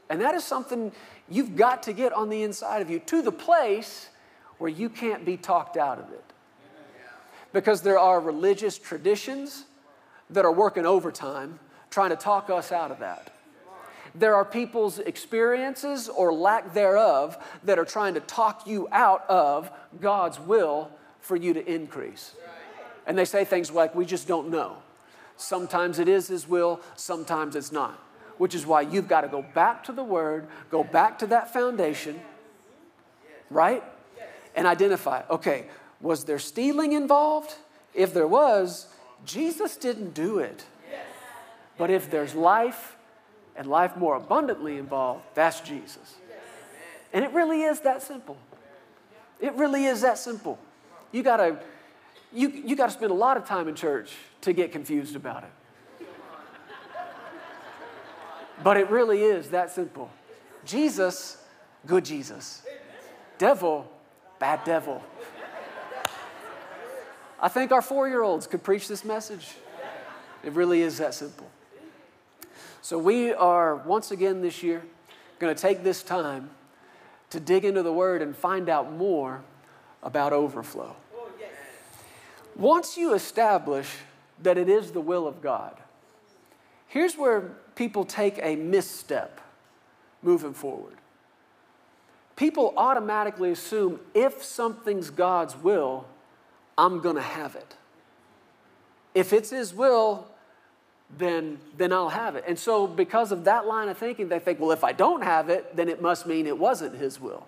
And 0.10 0.22
that 0.22 0.34
is 0.34 0.44
something 0.44 0.92
you've 1.30 1.56
got 1.56 1.84
to 1.84 1.94
get 1.94 2.12
on 2.14 2.30
the 2.30 2.42
inside 2.42 2.82
of 2.82 2.90
you 2.90 3.00
to 3.00 3.22
the 3.22 3.32
place 3.32 4.10
where 4.60 4.70
you 4.70 4.90
can't 4.90 5.26
be 5.26 5.36
talked 5.36 5.76
out 5.76 5.98
of 5.98 6.12
it. 6.12 6.24
Because 7.52 7.82
there 7.82 7.98
are 7.98 8.20
religious 8.20 8.78
traditions 8.78 9.66
that 10.30 10.46
are 10.46 10.52
working 10.52 10.86
overtime 10.86 11.60
trying 11.90 12.12
to 12.12 12.16
talk 12.16 12.50
us 12.52 12.72
out 12.72 12.92
of 12.92 13.00
that. 13.00 13.32
There 14.16 14.36
are 14.36 14.46
people's 14.46 15.00
experiences 15.00 16.10
or 16.10 16.34
lack 16.34 16.74
thereof 16.74 17.38
that 17.64 17.80
are 17.80 17.86
trying 17.86 18.16
to 18.16 18.20
talk 18.20 18.68
you 18.68 18.88
out 18.92 19.28
of 19.30 19.72
God's 20.00 20.40
will 20.40 20.92
for 21.20 21.36
you 21.36 21.54
to 21.54 21.72
increase. 21.72 22.36
And 23.06 23.18
they 23.18 23.26
say 23.26 23.46
things 23.46 23.72
like, 23.72 23.96
we 23.96 24.06
just 24.06 24.28
don't 24.28 24.50
know. 24.50 24.78
Sometimes 25.38 26.00
it 26.00 26.08
is 26.08 26.28
His 26.28 26.48
will, 26.48 26.82
sometimes 26.96 27.56
it's 27.56 27.72
not. 27.72 27.98
Which 28.38 28.54
is 28.54 28.66
why 28.66 28.82
you've 28.82 29.08
got 29.08 29.22
to 29.22 29.28
go 29.28 29.42
back 29.42 29.84
to 29.86 29.92
the 29.92 30.04
Word, 30.04 30.48
go 30.70 30.84
back 30.84 31.20
to 31.20 31.28
that 31.28 31.54
foundation, 31.54 32.20
right? 33.50 33.84
And 34.60 34.68
identify 34.68 35.24
okay, 35.30 35.68
was 36.02 36.26
there 36.26 36.38
stealing 36.38 36.92
involved? 36.92 37.56
If 37.94 38.14
there 38.14 38.28
was, 38.28 38.88
Jesus 39.24 39.78
didn't 39.78 40.14
do 40.14 40.40
it. 40.40 40.66
But 41.78 41.90
if 41.90 42.12
there's 42.12 42.36
life 42.36 42.98
and 43.56 43.68
life 43.68 43.96
more 43.96 44.18
abundantly 44.18 44.78
involved, 44.78 45.24
that's 45.34 45.62
Jesus. 45.62 46.18
And 47.14 47.24
it 47.24 47.32
really 47.32 47.62
is 47.62 47.80
that 47.82 48.04
simple. 48.04 48.36
It 49.40 49.54
really 49.54 49.86
is 49.86 50.02
that 50.02 50.18
simple. 50.18 50.60
You 51.14 51.24
gotta, 51.24 51.60
you, 52.34 52.50
you 52.50 52.76
gotta 52.76 52.92
spend 52.92 53.12
a 53.12 53.16
lot 53.16 53.38
of 53.38 53.46
time 53.46 53.70
in 53.70 53.76
church 53.76 54.12
to 54.42 54.52
get 54.52 54.74
confused 54.74 55.16
about 55.16 55.46
it. 55.46 56.08
But 58.62 58.76
it 58.76 58.90
really 58.90 59.22
is 59.22 59.52
that 59.52 59.72
simple. 59.72 60.12
Jesus, 60.66 61.42
good 61.86 62.04
Jesus. 62.04 62.62
Devil, 63.38 63.90
bad 64.40 64.64
devil. 64.64 65.04
I 67.42 67.48
think 67.48 67.72
our 67.72 67.82
four 67.82 68.08
year 68.08 68.22
olds 68.22 68.48
could 68.48 68.64
preach 68.64 68.88
this 68.88 69.06
message. 69.06 69.56
It 70.44 70.54
really 70.54 70.82
is 70.82 70.98
that 70.98 71.14
simple. 71.14 71.50
So, 72.82 72.98
we 72.98 73.34
are 73.34 73.76
once 73.76 74.12
again 74.12 74.42
this 74.42 74.64
year 74.64 74.82
going 75.38 75.54
to 75.54 75.62
take 75.62 75.84
this 75.84 76.02
time 76.02 76.50
to 77.30 77.40
dig 77.40 77.66
into 77.66 77.84
the 77.84 77.94
Word 77.94 78.22
and 78.22 78.36
find 78.36 78.70
out 78.70 78.92
more 78.92 79.44
about 80.02 80.34
overflow. 80.34 80.96
Once 82.56 82.98
you 82.98 83.14
establish 83.14 83.90
that 84.42 84.58
it 84.58 84.68
is 84.68 84.92
the 84.92 85.02
will 85.02 85.28
of 85.28 85.42
God, 85.42 85.78
here's 86.88 87.16
where 87.16 87.52
people 87.76 88.04
take 88.04 88.40
a 88.42 88.56
misstep 88.56 89.40
moving 90.22 90.54
forward. 90.54 90.99
People 92.40 92.74
automatically 92.78 93.52
assume 93.52 94.00
if 94.14 94.42
something's 94.42 95.10
God's 95.10 95.58
will, 95.58 96.06
I'm 96.78 97.02
going 97.02 97.18
to 97.18 97.22
have 97.22 97.58
it. 97.58 97.76
If 99.14 99.34
it's 99.34 99.50
His 99.50 99.74
will, 99.74 100.26
then, 101.18 101.60
then 101.76 101.92
I'll 101.92 102.08
have 102.08 102.38
it. 102.38 102.46
And 102.48 102.58
so, 102.58 102.88
because 102.88 103.34
of 103.34 103.44
that 103.44 103.68
line 103.68 103.90
of 103.90 103.98
thinking, 103.98 104.30
they 104.30 104.40
think, 104.40 104.58
well, 104.58 104.72
if 104.72 104.86
I 104.86 104.94
don't 104.94 105.22
have 105.22 105.50
it, 105.50 105.76
then 105.76 105.90
it 105.90 106.02
must 106.02 106.26
mean 106.28 106.48
it 106.48 106.58
wasn't 106.58 106.96
His 106.96 107.20
will. 107.20 107.46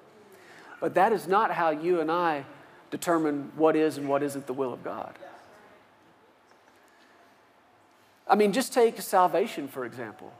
But 0.81 0.95
that 0.95 1.13
is 1.13 1.25
not 1.25 1.51
how 1.51 1.69
you 1.69 2.01
and 2.01 2.11
I 2.11 2.43
determine 2.89 3.53
what 3.55 3.77
is 3.77 3.97
and 3.97 4.09
what 4.09 4.21
isn't 4.21 4.45
the 4.45 4.53
will 4.53 4.73
of 4.73 4.83
God. 4.83 5.17
I 8.27 8.35
mean, 8.35 8.51
just 8.51 8.73
take 8.73 8.99
salvation, 8.99 9.69
for 9.69 9.85
example. 9.85 10.33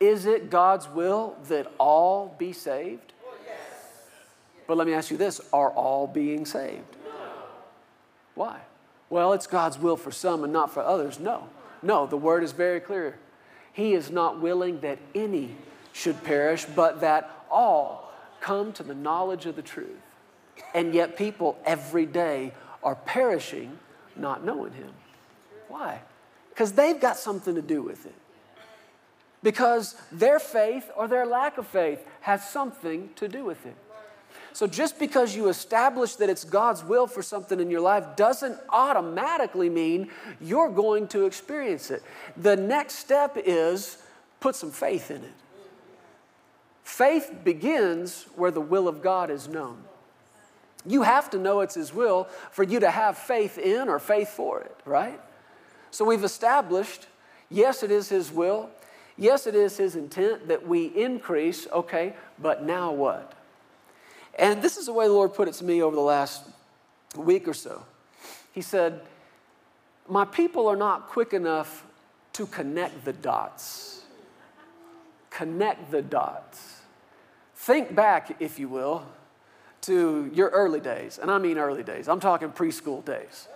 Is 0.00 0.26
it 0.26 0.50
God's 0.50 0.86
will 0.86 1.38
that 1.48 1.72
all 1.78 2.34
be 2.38 2.52
saved? 2.52 3.14
But 4.66 4.76
let 4.76 4.86
me 4.86 4.94
ask 4.94 5.10
you 5.10 5.16
this 5.16 5.40
are 5.52 5.70
all 5.70 6.06
being 6.06 6.46
saved? 6.46 6.96
Why? 8.34 8.58
Well, 9.08 9.32
it's 9.32 9.46
God's 9.46 9.78
will 9.78 9.96
for 9.96 10.10
some 10.10 10.44
and 10.44 10.52
not 10.52 10.72
for 10.72 10.82
others. 10.82 11.18
No. 11.20 11.48
No, 11.82 12.06
the 12.06 12.16
word 12.16 12.42
is 12.42 12.52
very 12.52 12.80
clear. 12.80 13.18
He 13.72 13.92
is 13.92 14.10
not 14.10 14.40
willing 14.40 14.80
that 14.80 14.98
any 15.14 15.56
should 15.92 16.22
perish, 16.24 16.64
but 16.64 17.00
that 17.00 17.44
all 17.50 18.12
come 18.40 18.72
to 18.74 18.82
the 18.82 18.94
knowledge 18.94 19.46
of 19.46 19.56
the 19.56 19.62
truth. 19.62 20.00
And 20.74 20.94
yet, 20.94 21.16
people 21.16 21.58
every 21.64 22.06
day 22.06 22.52
are 22.82 22.94
perishing 22.94 23.78
not 24.16 24.44
knowing 24.44 24.72
Him. 24.72 24.92
Why? 25.68 26.00
Because 26.50 26.72
they've 26.72 27.00
got 27.00 27.16
something 27.16 27.54
to 27.54 27.62
do 27.62 27.82
with 27.82 28.06
it. 28.06 28.14
Because 29.42 29.94
their 30.10 30.38
faith 30.38 30.90
or 30.96 31.06
their 31.06 31.26
lack 31.26 31.58
of 31.58 31.66
faith 31.66 32.04
has 32.22 32.48
something 32.48 33.10
to 33.16 33.28
do 33.28 33.44
with 33.44 33.64
it. 33.66 33.76
So 34.56 34.66
just 34.66 34.98
because 34.98 35.36
you 35.36 35.50
establish 35.50 36.16
that 36.16 36.30
it's 36.30 36.42
God's 36.42 36.82
will 36.82 37.06
for 37.06 37.22
something 37.22 37.60
in 37.60 37.70
your 37.70 37.82
life 37.82 38.16
doesn't 38.16 38.58
automatically 38.70 39.68
mean 39.68 40.08
you're 40.40 40.70
going 40.70 41.08
to 41.08 41.26
experience 41.26 41.90
it. 41.90 42.02
The 42.38 42.56
next 42.56 42.94
step 42.94 43.36
is 43.36 43.98
put 44.40 44.56
some 44.56 44.70
faith 44.70 45.10
in 45.10 45.22
it. 45.24 45.34
Faith 46.84 47.40
begins 47.44 48.24
where 48.34 48.50
the 48.50 48.62
will 48.62 48.88
of 48.88 49.02
God 49.02 49.30
is 49.30 49.46
known. 49.46 49.76
You 50.86 51.02
have 51.02 51.28
to 51.32 51.38
know 51.38 51.60
it's 51.60 51.74
His 51.74 51.92
will 51.92 52.26
for 52.50 52.62
you 52.62 52.80
to 52.80 52.90
have 52.90 53.18
faith 53.18 53.58
in 53.58 53.90
or 53.90 53.98
faith 53.98 54.30
for 54.30 54.62
it, 54.62 54.74
right? 54.86 55.20
So 55.90 56.02
we've 56.02 56.24
established 56.24 57.08
yes, 57.50 57.82
it 57.82 57.90
is 57.90 58.08
His 58.08 58.32
will. 58.32 58.70
Yes, 59.18 59.46
it 59.46 59.54
is 59.54 59.76
His 59.76 59.96
intent 59.96 60.48
that 60.48 60.66
we 60.66 60.86
increase, 60.86 61.66
okay, 61.70 62.14
but 62.38 62.64
now 62.64 62.90
what? 62.90 63.35
And 64.36 64.62
this 64.62 64.76
is 64.76 64.86
the 64.86 64.92
way 64.92 65.06
the 65.06 65.12
Lord 65.12 65.34
put 65.34 65.48
it 65.48 65.54
to 65.54 65.64
me 65.64 65.82
over 65.82 65.96
the 65.96 66.02
last 66.02 66.44
week 67.16 67.48
or 67.48 67.54
so. 67.54 67.82
He 68.52 68.60
said, 68.60 69.00
My 70.08 70.24
people 70.24 70.68
are 70.68 70.76
not 70.76 71.08
quick 71.08 71.32
enough 71.32 71.84
to 72.34 72.46
connect 72.46 73.04
the 73.04 73.14
dots. 73.14 74.02
Connect 75.30 75.90
the 75.90 76.02
dots. 76.02 76.80
Think 77.54 77.94
back, 77.94 78.36
if 78.40 78.58
you 78.58 78.68
will, 78.68 79.04
to 79.82 80.30
your 80.34 80.50
early 80.50 80.80
days. 80.80 81.18
And 81.18 81.30
I 81.30 81.38
mean 81.38 81.58
early 81.58 81.82
days, 81.82 82.08
I'm 82.08 82.20
talking 82.20 82.50
preschool 82.50 83.04
days. 83.04 83.48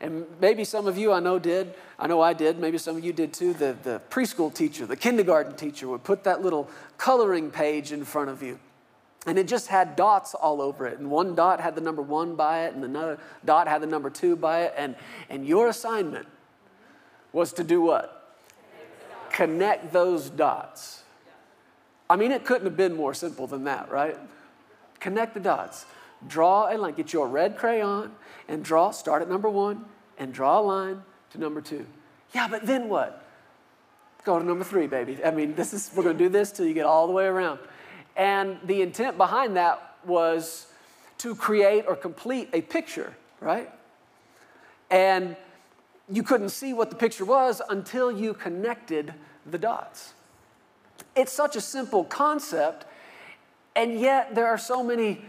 And 0.00 0.26
maybe 0.40 0.64
some 0.64 0.86
of 0.86 0.98
you 0.98 1.12
I 1.12 1.20
know 1.20 1.38
did, 1.38 1.74
I 1.98 2.06
know 2.06 2.20
I 2.20 2.34
did, 2.34 2.58
maybe 2.58 2.76
some 2.76 2.96
of 2.96 3.04
you 3.04 3.12
did 3.12 3.32
too. 3.32 3.54
The, 3.54 3.76
the 3.82 4.02
preschool 4.10 4.52
teacher, 4.52 4.84
the 4.84 4.96
kindergarten 4.96 5.56
teacher 5.56 5.88
would 5.88 6.04
put 6.04 6.24
that 6.24 6.42
little 6.42 6.68
coloring 6.98 7.50
page 7.50 7.92
in 7.92 8.04
front 8.04 8.28
of 8.28 8.42
you. 8.42 8.58
And 9.26 9.38
it 9.38 9.48
just 9.48 9.68
had 9.68 9.96
dots 9.96 10.34
all 10.34 10.60
over 10.60 10.86
it. 10.86 10.98
And 10.98 11.10
one 11.10 11.34
dot 11.34 11.60
had 11.60 11.74
the 11.74 11.80
number 11.80 12.02
one 12.02 12.36
by 12.36 12.64
it, 12.66 12.74
and 12.74 12.84
another 12.84 13.18
dot 13.44 13.68
had 13.68 13.80
the 13.80 13.86
number 13.86 14.10
two 14.10 14.36
by 14.36 14.64
it. 14.64 14.74
And, 14.76 14.96
and 15.30 15.46
your 15.46 15.68
assignment 15.68 16.28
was 17.32 17.52
to 17.54 17.64
do 17.64 17.80
what? 17.80 18.36
Connect 19.30 19.92
those 19.92 20.30
dots. 20.30 21.02
I 22.08 22.16
mean, 22.16 22.32
it 22.32 22.44
couldn't 22.44 22.66
have 22.66 22.76
been 22.76 22.94
more 22.94 23.14
simple 23.14 23.46
than 23.46 23.64
that, 23.64 23.90
right? 23.90 24.18
Connect 25.00 25.34
the 25.34 25.40
dots. 25.40 25.86
Draw 26.28 26.74
a 26.74 26.76
line. 26.76 26.94
Get 26.94 27.12
your 27.12 27.26
red 27.26 27.56
crayon 27.56 28.12
and 28.46 28.62
draw, 28.62 28.90
start 28.90 29.22
at 29.22 29.28
number 29.28 29.48
one, 29.48 29.86
and 30.18 30.32
draw 30.32 30.60
a 30.60 30.62
line 30.62 31.02
to 31.30 31.38
number 31.38 31.60
two. 31.60 31.86
Yeah, 32.34 32.46
but 32.48 32.66
then 32.66 32.88
what? 32.88 33.26
Go 34.24 34.38
to 34.38 34.44
number 34.44 34.64
three, 34.64 34.86
baby. 34.86 35.18
I 35.24 35.30
mean, 35.30 35.54
this 35.54 35.74
is, 35.74 35.90
we're 35.94 36.02
going 36.02 36.16
to 36.16 36.24
do 36.24 36.28
this 36.28 36.52
till 36.52 36.66
you 36.66 36.74
get 36.74 36.86
all 36.86 37.06
the 37.06 37.12
way 37.12 37.24
around. 37.24 37.58
And 38.16 38.58
the 38.64 38.82
intent 38.82 39.16
behind 39.16 39.56
that 39.56 39.96
was 40.04 40.66
to 41.18 41.34
create 41.34 41.84
or 41.88 41.96
complete 41.96 42.48
a 42.52 42.60
picture, 42.60 43.14
right? 43.40 43.70
And 44.90 45.36
you 46.10 46.22
couldn't 46.22 46.50
see 46.50 46.72
what 46.72 46.90
the 46.90 46.96
picture 46.96 47.24
was 47.24 47.62
until 47.68 48.12
you 48.12 48.34
connected 48.34 49.14
the 49.46 49.58
dots. 49.58 50.12
It's 51.16 51.32
such 51.32 51.56
a 51.56 51.60
simple 51.60 52.04
concept, 52.04 52.86
and 53.74 53.98
yet 53.98 54.34
there 54.34 54.46
are 54.46 54.58
so 54.58 54.82
many, 54.82 55.24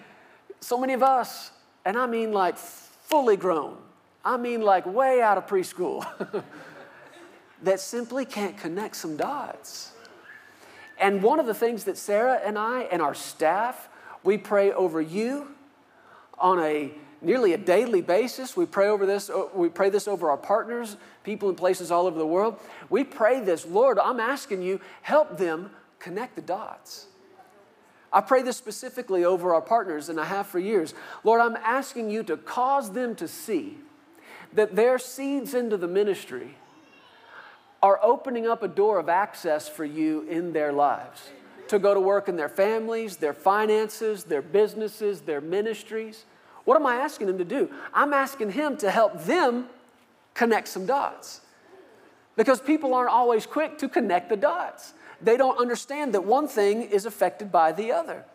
so 0.60 0.78
many 0.78 0.94
of 0.94 1.04
us, 1.04 1.52
and 1.86 1.98
I 1.98 2.06
mean 2.08 2.32
like 2.32 2.58
fully 2.58 3.38
grown, 3.38 3.78
I 4.24 4.38
mean 4.38 4.62
like 4.62 4.86
way 4.86 5.22
out 5.22 5.38
of 5.38 5.48
preschool, 5.48 6.06
that 7.64 7.80
simply 7.80 8.26
can't 8.26 8.58
connect 8.58 8.96
some 8.96 9.16
dots. 9.16 9.92
And 10.98 11.22
one 11.22 11.40
of 11.40 11.46
the 11.46 11.54
things 11.54 11.84
that 11.86 11.98
Sarah 11.98 12.40
and 12.44 12.58
I 12.58 12.82
and 12.84 13.02
our 13.02 13.14
staff, 13.14 13.90
we 14.24 14.38
pray 14.38 14.72
over 14.72 15.02
you 15.02 15.50
on 16.38 16.60
a 16.60 16.92
nearly 17.22 17.54
a 17.54 17.58
daily 17.58 18.02
basis. 18.02 18.56
We 18.56 18.66
pray 18.66 18.88
over 18.88 19.06
this, 19.06 19.30
we 19.54 19.70
pray 19.70 19.90
this 19.90 20.08
over 20.08 20.30
our 20.30 20.38
partners, 20.38 20.98
people 21.24 21.50
in 21.50 21.56
places 21.56 21.92
all 21.92 22.08
over 22.08 22.18
the 22.18 22.26
world. 22.26 22.60
We 22.90 23.04
pray 23.04 23.42
this, 23.42 23.66
Lord, 23.66 24.00
I'm 24.00 24.20
asking 24.20 24.62
you, 24.62 24.80
help 25.02 25.38
them 25.38 25.72
connect 26.00 26.36
the 26.36 26.42
dots. 26.42 27.08
I 28.14 28.22
pray 28.22 28.44
this 28.44 28.56
specifically 28.56 29.26
over 29.26 29.54
our 29.54 29.62
partners, 29.62 30.08
and 30.08 30.20
I 30.20 30.26
have 30.26 30.48
for 30.48 30.60
years. 30.60 30.94
Lord, 31.24 31.42
I'm 31.42 31.58
asking 31.58 32.10
you 32.10 32.24
to 32.24 32.38
cause 32.38 32.92
them 32.94 33.16
to 33.16 33.28
see 33.28 33.78
that 34.54 34.76
their 34.76 34.98
seeds 34.98 35.54
into 35.54 35.76
the 35.76 35.88
ministry 35.88 36.56
are 37.86 38.00
opening 38.02 38.48
up 38.48 38.64
a 38.64 38.68
door 38.68 38.98
of 38.98 39.10
access 39.10 39.70
for 39.70 39.86
you 39.86 40.24
in 40.28 40.54
their 40.54 40.74
lives. 40.74 41.30
to 41.68 41.80
go 41.80 41.94
to 41.96 42.00
work 42.00 42.28
in 42.28 42.36
their 42.36 42.50
families, 42.50 43.18
their 43.18 43.34
finances, 43.34 44.24
their 44.24 44.42
businesses, 44.42 45.22
their 45.22 45.42
ministries. 45.42 46.26
What 46.64 46.76
am 46.80 46.86
I 46.86 46.96
asking 46.98 47.28
Him 47.28 47.40
to 47.40 47.46
do? 47.46 47.72
I'm 47.92 48.14
asking 48.14 48.52
Him 48.52 48.78
to 48.78 48.92
help 48.92 49.24
them 49.24 49.68
connect 50.36 50.68
some 50.68 50.86
dots. 50.86 51.42
Because 52.36 52.60
people 52.60 52.94
aren't 52.94 53.10
always 53.10 53.48
quick 53.48 53.80
to 53.80 53.90
connect 53.90 54.30
the 54.30 54.38
dots. 54.38 54.94
They 55.22 55.38
don't 55.38 55.58
understand 55.58 56.14
that 56.14 56.24
one 56.24 56.48
thing 56.48 56.84
is 56.84 57.08
affected 57.08 57.52
by 57.52 57.72
the 57.72 57.92
other. 57.92 58.26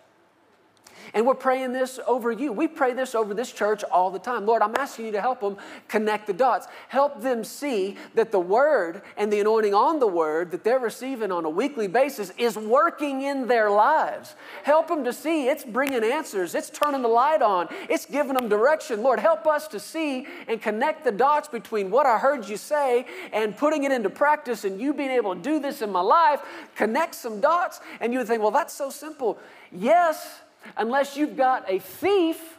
And 1.14 1.26
we're 1.26 1.34
praying 1.34 1.72
this 1.72 1.98
over 2.06 2.30
you. 2.30 2.52
We 2.52 2.68
pray 2.68 2.92
this 2.92 3.14
over 3.14 3.34
this 3.34 3.52
church 3.52 3.82
all 3.84 4.10
the 4.10 4.18
time. 4.18 4.46
Lord, 4.46 4.62
I'm 4.62 4.76
asking 4.76 5.06
you 5.06 5.12
to 5.12 5.20
help 5.20 5.40
them 5.40 5.56
connect 5.88 6.26
the 6.26 6.32
dots. 6.32 6.68
Help 6.88 7.20
them 7.20 7.42
see 7.44 7.96
that 8.14 8.30
the 8.30 8.40
word 8.40 9.02
and 9.16 9.32
the 9.32 9.40
anointing 9.40 9.74
on 9.74 9.98
the 9.98 10.06
word 10.06 10.50
that 10.52 10.64
they're 10.64 10.78
receiving 10.78 11.32
on 11.32 11.44
a 11.44 11.50
weekly 11.50 11.88
basis 11.88 12.32
is 12.38 12.56
working 12.56 13.22
in 13.22 13.48
their 13.48 13.70
lives. 13.70 14.34
Help 14.62 14.88
them 14.88 15.04
to 15.04 15.12
see 15.12 15.48
it's 15.48 15.64
bringing 15.64 16.04
answers, 16.04 16.54
it's 16.54 16.70
turning 16.70 17.02
the 17.02 17.08
light 17.08 17.42
on, 17.42 17.68
it's 17.88 18.06
giving 18.06 18.34
them 18.34 18.48
direction. 18.48 19.02
Lord, 19.02 19.18
help 19.18 19.46
us 19.46 19.66
to 19.68 19.80
see 19.80 20.26
and 20.48 20.62
connect 20.62 21.04
the 21.04 21.12
dots 21.12 21.48
between 21.48 21.90
what 21.90 22.06
I 22.06 22.18
heard 22.18 22.48
you 22.48 22.56
say 22.56 23.06
and 23.32 23.56
putting 23.56 23.84
it 23.84 23.92
into 23.92 24.10
practice 24.10 24.64
and 24.64 24.80
you 24.80 24.94
being 24.94 25.10
able 25.10 25.34
to 25.34 25.40
do 25.40 25.58
this 25.58 25.82
in 25.82 25.90
my 25.90 26.00
life. 26.00 26.40
Connect 26.76 27.14
some 27.14 27.40
dots. 27.40 27.80
And 28.00 28.12
you 28.12 28.20
would 28.20 28.28
think, 28.28 28.42
well, 28.42 28.50
that's 28.50 28.74
so 28.74 28.90
simple. 28.90 29.38
Yes 29.72 30.40
unless 30.76 31.16
you've 31.16 31.36
got 31.36 31.70
a 31.70 31.78
thief 31.78 32.58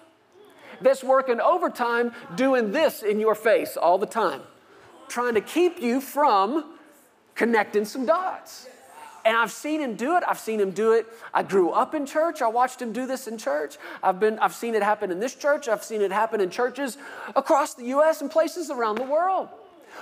that's 0.81 1.03
working 1.03 1.39
overtime 1.39 2.11
doing 2.35 2.71
this 2.71 3.03
in 3.03 3.19
your 3.19 3.35
face 3.35 3.77
all 3.77 3.97
the 3.97 4.05
time, 4.05 4.41
trying 5.07 5.35
to 5.35 5.41
keep 5.41 5.81
you 5.81 6.01
from 6.01 6.73
connecting 7.35 7.85
some 7.85 8.05
dots. 8.05 8.67
And 9.23 9.37
I've 9.37 9.51
seen 9.51 9.81
him 9.81 9.95
do 9.95 10.17
it. 10.17 10.23
I've 10.27 10.39
seen 10.39 10.59
him 10.59 10.71
do 10.71 10.93
it. 10.93 11.05
I 11.31 11.43
grew 11.43 11.69
up 11.69 11.93
in 11.93 12.07
church. 12.07 12.41
I 12.41 12.47
watched 12.47 12.81
him 12.81 12.91
do 12.91 13.05
this 13.05 13.27
in 13.27 13.37
church. 13.37 13.77
I've 14.01 14.19
been 14.19 14.39
I've 14.39 14.55
seen 14.55 14.73
it 14.73 14.81
happen 14.81 15.11
in 15.11 15.19
this 15.19 15.35
church. 15.35 15.67
I've 15.67 15.83
seen 15.83 16.01
it 16.01 16.11
happen 16.11 16.41
in 16.41 16.49
churches 16.49 16.97
across 17.35 17.75
the 17.75 17.85
US 17.85 18.21
and 18.21 18.31
places 18.31 18.71
around 18.71 18.95
the 18.95 19.03
world 19.03 19.49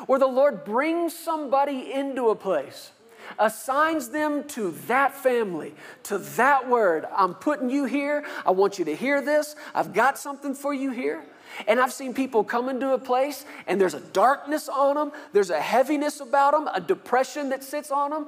where 0.05 0.19
the 0.19 0.27
Lord 0.27 0.63
brings 0.63 1.17
somebody 1.17 1.91
into 1.91 2.29
a 2.29 2.35
place 2.35 2.91
assigns 3.37 4.09
them 4.09 4.43
to 4.49 4.71
that 4.87 5.15
family, 5.15 5.73
to 6.03 6.17
that 6.17 6.67
word. 6.67 7.05
I'm 7.15 7.33
putting 7.33 7.69
you 7.69 7.85
here. 7.85 8.25
I 8.45 8.51
want 8.51 8.79
you 8.79 8.85
to 8.85 8.95
hear 8.95 9.21
this. 9.21 9.55
I've 9.75 9.93
got 9.93 10.17
something 10.17 10.53
for 10.53 10.73
you 10.73 10.91
here. 10.91 11.23
And 11.67 11.79
I've 11.79 11.93
seen 11.93 12.13
people 12.13 12.43
come 12.43 12.69
into 12.69 12.93
a 12.93 12.99
place 12.99 13.45
and 13.67 13.79
there's 13.81 13.95
a 13.95 13.99
darkness 13.99 14.69
on 14.69 14.95
them, 14.95 15.11
there's 15.33 15.49
a 15.49 15.59
heaviness 15.59 16.19
about 16.19 16.53
them, 16.53 16.69
a 16.73 16.79
depression 16.79 17.49
that 17.49 17.63
sits 17.63 17.91
on 17.91 18.11
them, 18.11 18.27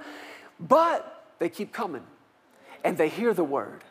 but 0.60 1.26
they 1.40 1.48
keep 1.48 1.72
coming 1.72 2.04
and 2.84 2.98
they 2.98 3.10
hear 3.10 3.34
the 3.34 3.44
word 3.44 3.84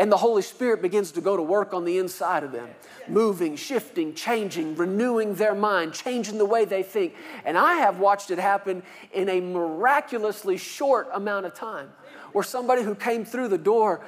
and 0.00 0.10
the 0.10 0.16
Holy 0.16 0.40
Spirit 0.40 0.80
begins 0.80 1.12
to 1.12 1.20
go 1.20 1.36
to 1.36 1.42
work 1.42 1.74
on 1.74 1.84
the 1.84 1.98
inside 1.98 2.42
of 2.42 2.52
them, 2.52 2.70
moving, 3.06 3.54
shifting, 3.54 4.14
changing, 4.14 4.74
renewing 4.74 5.34
their 5.34 5.54
mind, 5.54 5.92
changing 5.92 6.38
the 6.38 6.46
way 6.46 6.64
they 6.64 6.82
think. 6.82 7.14
And 7.44 7.58
I 7.58 7.74
have 7.74 7.98
watched 7.98 8.30
it 8.30 8.38
happen 8.38 8.82
in 9.12 9.28
a 9.28 9.42
miraculously 9.42 10.56
short 10.56 11.10
amount 11.12 11.44
of 11.44 11.52
time, 11.52 11.90
where 12.32 12.42
somebody 12.42 12.82
who 12.82 12.94
came 12.94 13.26
through 13.26 13.48
the 13.48 13.58
door 13.58 14.00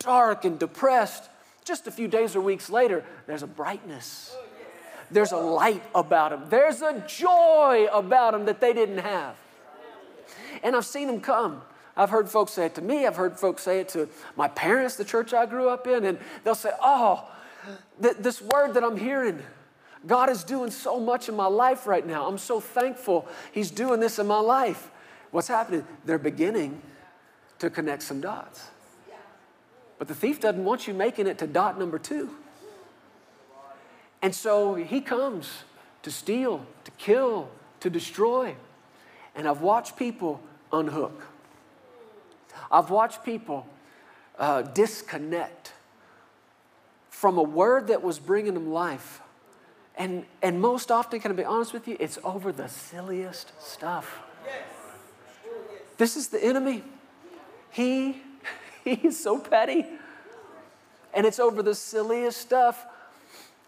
dark 0.00 0.44
and 0.44 0.58
depressed, 0.58 1.30
just 1.64 1.86
a 1.86 1.92
few 1.92 2.08
days 2.08 2.34
or 2.34 2.40
weeks 2.40 2.68
later, 2.68 3.04
there's 3.28 3.44
a 3.44 3.46
brightness. 3.46 4.36
There's 5.12 5.30
a 5.30 5.36
light 5.36 5.84
about 5.94 6.32
them. 6.32 6.46
There's 6.48 6.82
a 6.82 7.04
joy 7.06 7.86
about 7.92 8.32
them 8.32 8.46
that 8.46 8.60
they 8.60 8.72
didn't 8.72 8.98
have. 8.98 9.36
And 10.64 10.74
I've 10.74 10.84
seen 10.84 11.06
them 11.06 11.20
come 11.20 11.62
I've 11.96 12.10
heard 12.10 12.28
folks 12.28 12.52
say 12.52 12.66
it 12.66 12.74
to 12.74 12.82
me. 12.82 13.06
I've 13.06 13.16
heard 13.16 13.38
folks 13.38 13.62
say 13.62 13.80
it 13.80 13.88
to 13.90 14.08
my 14.36 14.48
parents, 14.48 14.96
the 14.96 15.04
church 15.04 15.32
I 15.32 15.46
grew 15.46 15.68
up 15.68 15.86
in, 15.86 16.04
and 16.04 16.18
they'll 16.44 16.54
say, 16.54 16.70
Oh, 16.82 17.28
th- 18.02 18.16
this 18.18 18.42
word 18.42 18.74
that 18.74 18.84
I'm 18.84 18.96
hearing, 18.96 19.42
God 20.06 20.28
is 20.28 20.44
doing 20.44 20.70
so 20.70 21.00
much 21.00 21.28
in 21.28 21.34
my 21.34 21.46
life 21.46 21.86
right 21.86 22.06
now. 22.06 22.28
I'm 22.28 22.38
so 22.38 22.60
thankful 22.60 23.26
He's 23.52 23.70
doing 23.70 24.00
this 24.00 24.18
in 24.18 24.26
my 24.26 24.40
life. 24.40 24.90
What's 25.30 25.48
happening? 25.48 25.86
They're 26.04 26.18
beginning 26.18 26.80
to 27.58 27.70
connect 27.70 28.02
some 28.02 28.20
dots. 28.20 28.68
But 29.98 30.08
the 30.08 30.14
thief 30.14 30.40
doesn't 30.40 30.62
want 30.62 30.86
you 30.86 30.92
making 30.92 31.26
it 31.26 31.38
to 31.38 31.46
dot 31.46 31.78
number 31.78 31.98
two. 31.98 32.30
And 34.20 34.34
so 34.34 34.74
he 34.74 35.00
comes 35.00 35.50
to 36.02 36.10
steal, 36.10 36.66
to 36.84 36.90
kill, 36.92 37.48
to 37.80 37.88
destroy. 37.88 38.54
And 39.34 39.48
I've 39.48 39.60
watched 39.60 39.96
people 39.96 40.40
unhook. 40.72 41.22
I've 42.70 42.90
watched 42.90 43.24
people 43.24 43.66
uh, 44.38 44.62
disconnect 44.62 45.72
from 47.10 47.38
a 47.38 47.42
word 47.42 47.88
that 47.88 48.02
was 48.02 48.18
bringing 48.18 48.54
them 48.54 48.70
life. 48.70 49.20
And, 49.96 50.26
and 50.42 50.60
most 50.60 50.90
often, 50.90 51.20
can 51.20 51.32
I 51.32 51.34
be 51.34 51.44
honest 51.44 51.72
with 51.72 51.88
you, 51.88 51.96
it's 51.98 52.18
over 52.22 52.52
the 52.52 52.68
silliest 52.68 53.52
stuff. 53.62 54.18
This 55.96 56.16
is 56.16 56.28
the 56.28 56.42
enemy. 56.44 56.82
He, 57.70 58.22
he's 58.84 59.18
so 59.22 59.38
petty. 59.38 59.86
And 61.14 61.24
it's 61.24 61.38
over 61.38 61.62
the 61.62 61.74
silliest 61.74 62.38
stuff. 62.38 62.84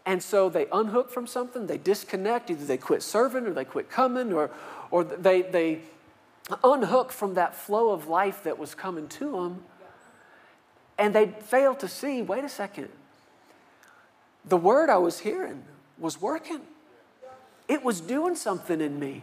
And 0.05 0.23
so 0.23 0.49
they 0.49 0.67
unhook 0.73 1.11
from 1.11 1.27
something, 1.27 1.67
they 1.67 1.77
disconnect, 1.77 2.51
either 2.51 2.65
they 2.65 2.79
quit 2.79 3.03
serving 3.03 3.47
or 3.47 3.53
they 3.53 3.65
quit 3.65 3.91
coming 3.91 4.33
or, 4.33 4.51
or 4.91 5.05
they, 5.05 5.43
they, 5.43 5.81
unhook 6.65 7.13
from 7.13 7.35
that 7.35 7.55
flow 7.55 7.91
of 7.91 8.09
life 8.09 8.45
that 8.45 8.59
was 8.59 8.75
coming 8.75 9.09
to 9.09 9.33
them. 9.33 9.65
And 10.99 11.15
they 11.15 11.27
failed 11.27 11.81
to 11.81 11.89
see 11.89 12.23
wait 12.23 12.45
a 12.45 12.49
second, 12.49 12.89
the 14.45 14.57
word 14.57 14.91
I 14.91 14.99
was 14.99 15.21
hearing 15.21 15.63
was 15.99 16.21
working, 16.21 16.61
it 17.67 17.83
was 17.85 18.01
doing 18.01 18.35
something 18.35 18.81
in 18.81 18.99
me. 18.99 19.23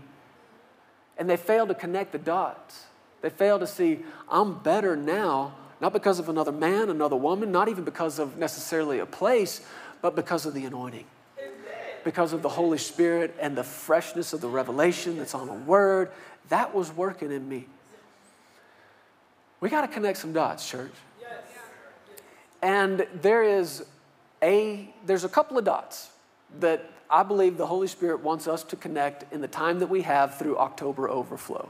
And 1.17 1.29
they 1.29 1.37
failed 1.37 1.69
to 1.69 1.75
connect 1.75 2.11
the 2.11 2.17
dots. 2.17 2.83
They 3.21 3.29
failed 3.29 3.61
to 3.61 3.67
see, 3.67 3.99
I'm 4.29 4.59
better 4.59 4.97
now, 4.97 5.55
not 5.79 5.93
because 5.93 6.19
of 6.19 6.27
another 6.27 6.51
man, 6.51 6.89
another 6.89 7.15
woman, 7.15 7.51
not 7.51 7.69
even 7.69 7.85
because 7.85 8.19
of 8.19 8.37
necessarily 8.37 8.99
a 8.99 9.05
place, 9.05 9.61
but 10.01 10.15
because 10.15 10.45
of 10.45 10.53
the 10.53 10.65
anointing 10.65 11.05
because 12.05 12.33
of 12.33 12.43
the 12.43 12.49
Holy 12.49 12.77
Spirit 12.77 13.35
and 13.41 13.57
the 13.57 13.63
freshness 13.63 14.31
of 14.31 14.39
the 14.39 14.47
revelation 14.47 15.17
that's 15.17 15.33
on 15.33 15.47
the 15.47 15.53
Word. 15.53 16.11
That 16.49 16.73
was 16.73 16.91
working 16.91 17.31
in 17.31 17.47
me. 17.47 17.67
We 19.59 19.69
got 19.69 19.81
to 19.81 19.87
connect 19.87 20.17
some 20.17 20.33
dots, 20.33 20.69
church. 20.69 20.93
And 22.61 23.07
there 23.21 23.43
is 23.43 23.85
a 24.41 24.93
there's 25.05 25.23
a 25.23 25.29
couple 25.29 25.57
of 25.57 25.65
dots 25.65 26.09
that 26.59 26.89
I 27.09 27.23
believe 27.23 27.57
the 27.57 27.67
Holy 27.67 27.87
Spirit 27.87 28.21
wants 28.21 28.47
us 28.47 28.63
to 28.63 28.75
connect 28.75 29.31
in 29.33 29.41
the 29.41 29.47
time 29.47 29.79
that 29.79 29.87
we 29.87 30.01
have 30.01 30.37
through 30.37 30.57
October 30.57 31.09
overflow. 31.09 31.69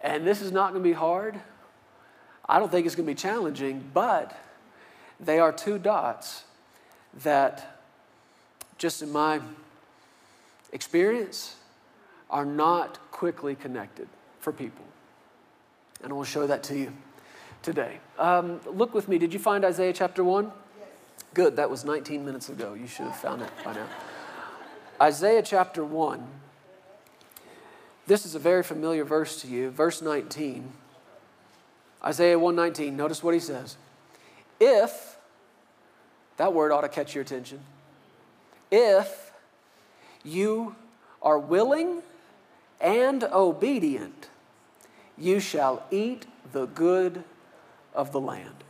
And 0.00 0.26
this 0.26 0.42
is 0.42 0.52
not 0.52 0.72
going 0.72 0.82
to 0.82 0.88
be 0.88 0.94
hard. 0.94 1.38
I 2.48 2.58
don't 2.58 2.70
think 2.70 2.86
it's 2.86 2.94
going 2.94 3.06
to 3.06 3.12
be 3.12 3.20
challenging, 3.20 3.90
but 3.92 4.36
they 5.20 5.38
are 5.38 5.52
two 5.52 5.78
dots 5.78 6.44
that 7.22 7.78
just 8.78 9.02
in 9.02 9.12
my 9.12 9.40
experience, 10.72 11.56
are 12.30 12.44
not 12.44 13.07
quickly 13.18 13.56
connected 13.56 14.06
for 14.38 14.52
people. 14.52 14.84
And 16.04 16.12
I 16.12 16.14
will 16.14 16.22
show 16.22 16.46
that 16.46 16.62
to 16.64 16.78
you 16.78 16.92
today. 17.62 17.98
Um, 18.16 18.60
look 18.64 18.94
with 18.94 19.08
me. 19.08 19.18
Did 19.18 19.32
you 19.32 19.40
find 19.40 19.64
Isaiah 19.64 19.92
chapter 19.92 20.22
1? 20.22 20.44
Yes. 20.44 20.88
Good. 21.34 21.56
That 21.56 21.68
was 21.68 21.84
19 21.84 22.24
minutes 22.24 22.48
ago. 22.48 22.74
You 22.74 22.86
should 22.86 23.06
have 23.06 23.16
found 23.16 23.42
it 23.42 23.50
by 23.64 23.74
now. 23.74 23.88
Isaiah 25.02 25.42
chapter 25.42 25.84
1. 25.84 26.24
This 28.06 28.24
is 28.24 28.36
a 28.36 28.38
very 28.38 28.62
familiar 28.62 29.04
verse 29.04 29.42
to 29.42 29.48
you. 29.48 29.70
Verse 29.70 30.00
19. 30.00 30.70
Isaiah 32.04 32.38
119. 32.38 32.96
Notice 32.96 33.20
what 33.24 33.34
he 33.34 33.40
says. 33.40 33.76
If, 34.60 35.16
that 36.36 36.52
word 36.52 36.70
ought 36.70 36.82
to 36.82 36.88
catch 36.88 37.16
your 37.16 37.22
attention 37.22 37.58
if 38.70 39.32
you 40.22 40.76
are 41.20 41.38
willing 41.38 42.02
and 42.80 43.24
obedient, 43.24 44.28
you 45.16 45.40
shall 45.40 45.84
eat 45.90 46.26
the 46.52 46.66
good 46.66 47.24
of 47.94 48.12
the 48.12 48.20
land. 48.20 48.64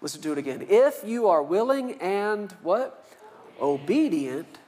Listen 0.00 0.20
to 0.22 0.32
it 0.32 0.38
again. 0.38 0.66
If 0.68 1.02
you 1.04 1.28
are 1.28 1.42
willing 1.42 2.00
and 2.00 2.52
what? 2.62 3.04
Obedient, 3.60 4.58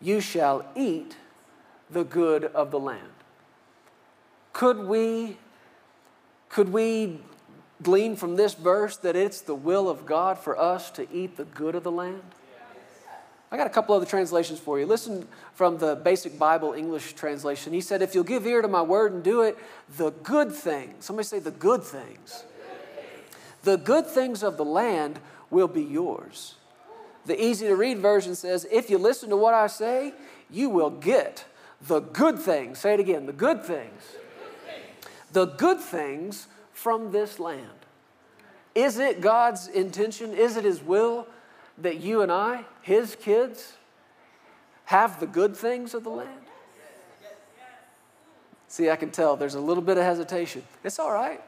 you 0.00 0.20
shall 0.20 0.64
eat 0.74 1.16
the 1.90 2.04
good 2.04 2.44
of 2.44 2.70
the 2.70 2.78
land. 2.78 3.12
Could 4.52 4.86
we 4.86 5.38
could 6.48 6.72
we 6.72 7.20
glean 7.82 8.16
from 8.16 8.36
this 8.36 8.54
verse 8.54 8.96
that 8.98 9.16
it's 9.16 9.40
the 9.40 9.54
will 9.54 9.88
of 9.88 10.06
God 10.06 10.38
for 10.38 10.58
us 10.58 10.90
to 10.92 11.06
eat 11.12 11.36
the 11.36 11.44
good 11.44 11.74
of 11.74 11.82
the 11.82 11.92
land? 11.92 12.22
I 13.50 13.56
got 13.56 13.66
a 13.66 13.70
couple 13.70 13.94
other 13.94 14.06
translations 14.06 14.58
for 14.58 14.78
you. 14.78 14.86
Listen 14.86 15.26
from 15.54 15.78
the 15.78 15.94
basic 15.94 16.38
Bible 16.38 16.72
English 16.72 17.12
translation. 17.12 17.72
He 17.72 17.80
said, 17.80 18.02
If 18.02 18.14
you'll 18.14 18.24
give 18.24 18.46
ear 18.46 18.60
to 18.60 18.68
my 18.68 18.82
word 18.82 19.12
and 19.12 19.22
do 19.22 19.42
it, 19.42 19.56
the 19.96 20.10
good 20.10 20.52
things, 20.52 21.04
somebody 21.04 21.26
say 21.26 21.38
the 21.38 21.52
good 21.52 21.84
things, 21.84 22.44
the 23.62 23.76
good 23.76 24.06
things 24.06 24.42
of 24.42 24.56
the 24.56 24.64
land 24.64 25.20
will 25.50 25.68
be 25.68 25.82
yours. 25.82 26.56
The 27.26 27.40
easy 27.42 27.66
to 27.66 27.76
read 27.76 27.98
version 27.98 28.34
says, 28.34 28.66
If 28.70 28.90
you 28.90 28.98
listen 28.98 29.30
to 29.30 29.36
what 29.36 29.54
I 29.54 29.68
say, 29.68 30.12
you 30.50 30.68
will 30.68 30.90
get 30.90 31.44
the 31.86 32.00
good 32.00 32.38
things. 32.38 32.78
Say 32.80 32.94
it 32.94 33.00
again 33.00 33.26
the 33.26 33.32
good 33.32 33.62
things. 33.64 34.02
The 35.32 35.46
good 35.46 35.80
things 35.80 36.48
from 36.72 37.12
this 37.12 37.38
land. 37.38 37.70
Is 38.74 38.98
it 38.98 39.20
God's 39.20 39.68
intention? 39.68 40.34
Is 40.34 40.56
it 40.56 40.64
His 40.64 40.82
will 40.82 41.26
that 41.78 42.00
you 42.00 42.22
and 42.22 42.32
I, 42.32 42.64
His 42.82 43.16
kids, 43.16 43.74
have 44.86 45.20
the 45.20 45.26
good 45.26 45.56
things 45.56 45.94
of 45.94 46.04
the 46.04 46.10
land? 46.10 46.30
See, 48.68 48.90
I 48.90 48.96
can 48.96 49.10
tell 49.10 49.36
there's 49.36 49.54
a 49.54 49.60
little 49.60 49.82
bit 49.82 49.96
of 49.96 50.04
hesitation. 50.04 50.62
It's 50.82 50.98
all 50.98 51.12
right. 51.12 51.40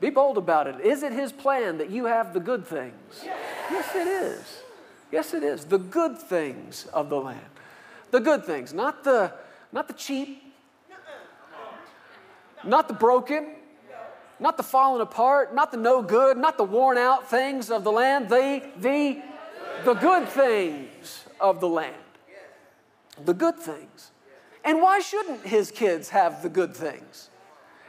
Be 0.00 0.10
bold 0.10 0.38
about 0.38 0.66
it. 0.66 0.80
Is 0.80 1.02
it 1.02 1.12
His 1.12 1.32
plan 1.32 1.78
that 1.78 1.90
you 1.90 2.06
have 2.06 2.34
the 2.34 2.40
good 2.40 2.66
things? 2.66 3.22
Yes, 3.24 3.94
it 3.94 4.06
is. 4.06 4.62
Yes, 5.12 5.34
it 5.34 5.42
is. 5.42 5.64
The 5.64 5.78
good 5.78 6.18
things 6.18 6.86
of 6.92 7.10
the 7.10 7.20
land. 7.20 7.40
The 8.10 8.20
good 8.20 8.44
things, 8.44 8.72
not 8.72 9.04
the, 9.04 9.32
not 9.72 9.86
the 9.86 9.94
cheap, 9.94 10.42
not 12.64 12.88
the 12.88 12.94
broken, 12.94 13.54
not 14.38 14.56
the 14.56 14.62
fallen 14.62 15.00
apart, 15.00 15.54
not 15.54 15.70
the 15.70 15.76
no 15.76 16.02
good, 16.02 16.36
not 16.36 16.56
the 16.56 16.64
worn 16.64 16.98
out 16.98 17.30
things 17.30 17.70
of 17.70 17.84
the 17.84 17.92
land, 17.92 18.28
the, 18.28 18.62
the, 18.78 19.22
the 19.84 19.94
good 19.94 20.28
things 20.28 21.24
of 21.40 21.60
the 21.60 21.68
land. 21.68 21.96
The 23.24 23.34
good 23.34 23.56
things. 23.56 24.12
And 24.64 24.82
why 24.82 25.00
shouldn't 25.00 25.46
his 25.46 25.70
kids 25.70 26.10
have 26.10 26.42
the 26.42 26.48
good 26.48 26.74
things? 26.74 27.30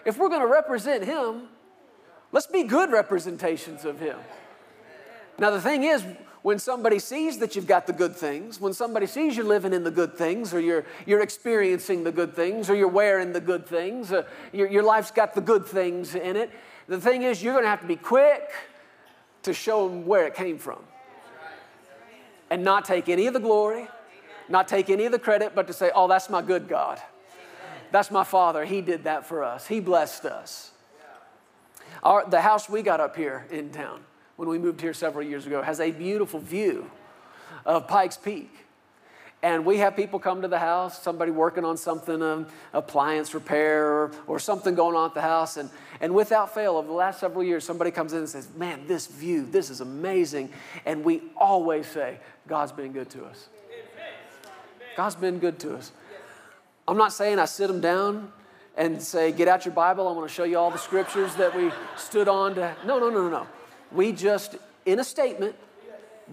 If 0.06 0.18
we're 0.18 0.30
going 0.30 0.42
to 0.42 0.48
represent 0.48 1.04
him, 1.04 1.50
let's 2.32 2.48
be 2.48 2.64
good 2.64 2.92
representations 2.92 3.86
of 3.86 4.00
him. 4.00 4.18
Now, 5.38 5.52
the 5.52 5.62
thing 5.62 5.84
is, 5.84 6.04
when 6.42 6.58
somebody 6.58 6.98
sees 6.98 7.38
that 7.38 7.56
you've 7.56 7.68
got 7.68 7.86
the 7.86 7.94
good 7.94 8.16
things, 8.16 8.60
when 8.60 8.74
somebody 8.74 9.06
sees 9.06 9.38
you're 9.38 9.46
living 9.46 9.74
in 9.74 9.84
the 9.84 9.92
good 9.92 10.18
things, 10.18 10.54
or 10.54 10.60
you're, 10.60 10.86
you're 11.06 11.22
experiencing 11.22 12.04
the 12.04 12.12
good 12.12 12.36
things, 12.36 12.70
or 12.70 12.76
you're 12.76 12.88
wearing 12.88 13.32
the 13.32 13.42
good 13.42 13.66
things, 13.68 14.12
your, 14.52 14.68
your 14.68 14.84
life's 14.84 15.12
got 15.12 15.36
the 15.36 15.42
good 15.42 15.66
things 15.66 16.16
in 16.16 16.36
it, 16.36 16.50
the 16.88 17.00
thing 17.00 17.22
is, 17.22 17.44
you're 17.44 17.54
going 17.54 17.64
to 17.64 17.70
have 17.70 17.82
to 17.82 17.88
be 17.88 17.96
quick 17.96 18.50
to 19.44 19.54
show 19.54 19.88
them 19.88 20.06
where 20.06 20.26
it 20.26 20.34
came 20.34 20.58
from. 20.58 20.80
And 22.52 22.64
not 22.64 22.86
take 22.86 23.10
any 23.10 23.26
of 23.26 23.34
the 23.34 23.40
glory, 23.40 23.88
not 24.48 24.68
take 24.68 24.92
any 24.92 25.06
of 25.06 25.12
the 25.12 25.18
credit, 25.20 25.56
but 25.56 25.66
to 25.66 25.74
say, 25.74 25.90
oh, 25.96 26.08
that's 26.08 26.30
my 26.30 26.44
good 26.44 26.68
God. 26.68 27.02
That's 27.92 28.12
my 28.12 28.24
Father. 28.24 28.64
He 28.66 28.82
did 28.82 29.06
that 29.06 29.26
for 29.26 29.44
us, 29.44 29.66
He 29.66 29.80
blessed 29.80 30.26
us. 30.26 30.68
Our, 32.04 32.30
the 32.30 32.42
house 32.42 32.70
we 32.70 32.84
got 32.84 33.00
up 33.00 33.16
here 33.16 33.48
in 33.50 33.72
town 33.72 34.04
when 34.42 34.50
we 34.50 34.58
moved 34.58 34.82
here 34.82 34.92
several 34.92 35.24
years 35.24 35.46
ago, 35.46 35.62
has 35.62 35.80
a 35.80 35.92
beautiful 35.92 36.40
view 36.40 36.90
of 37.64 37.88
Pikes 37.88 38.18
Peak. 38.18 38.61
And 39.44 39.66
we 39.66 39.78
have 39.78 39.96
people 39.96 40.20
come 40.20 40.44
to 40.44 40.48
the 40.48 40.60
house, 40.60 41.02
somebody 41.02 41.32
working 41.32 41.66
on 41.66 41.76
something, 41.76 42.22
um, 42.22 42.46
appliance 42.74 43.34
repair 43.34 43.86
or, 43.86 44.12
or 44.28 44.38
something 44.38 44.76
going 44.76 44.96
on 44.96 45.10
at 45.10 45.16
the 45.16 45.22
house. 45.22 45.58
And, 45.58 45.70
and 46.00 46.14
without 46.14 46.54
fail, 46.54 46.78
over 46.78 46.88
the 46.88 46.94
last 46.94 47.20
several 47.20 47.44
years, 47.44 47.64
somebody 47.64 47.90
comes 47.90 48.14
in 48.14 48.20
and 48.20 48.30
says, 48.30 48.48
Man, 48.56 48.86
this 48.86 49.08
view, 49.08 49.48
this 49.50 49.72
is 49.72 49.82
amazing. 49.82 50.52
And 50.86 51.04
we 51.04 51.24
always 51.36 51.88
say, 51.88 52.20
God's 52.48 52.72
been 52.72 52.92
good 52.92 53.10
to 53.12 53.26
us. 53.26 53.50
God's 54.96 55.16
been 55.16 55.40
good 55.40 55.58
to 55.60 55.76
us. 55.76 55.92
I'm 56.88 56.98
not 56.98 57.14
saying 57.14 57.40
I 57.40 57.46
sit 57.46 57.68
them 57.68 57.82
down 57.82 58.32
and 58.78 59.02
say, 59.02 59.32
Get 59.32 59.48
out 59.48 59.66
your 59.66 59.74
Bible, 59.74 60.08
I 60.08 60.12
want 60.12 60.30
to 60.30 60.34
show 60.34 60.44
you 60.44 60.60
all 60.60 60.70
the 60.70 60.78
scriptures 60.78 61.34
that 61.36 61.56
we 61.56 61.72
stood 61.98 62.28
on 62.28 62.54
to. 62.56 62.76
No, 62.86 63.00
no, 63.00 63.10
no, 63.10 63.24
no, 63.24 63.30
no. 63.30 63.48
We 63.92 64.12
just, 64.12 64.58
in 64.86 65.00
a 65.00 65.04
statement, 65.04 65.56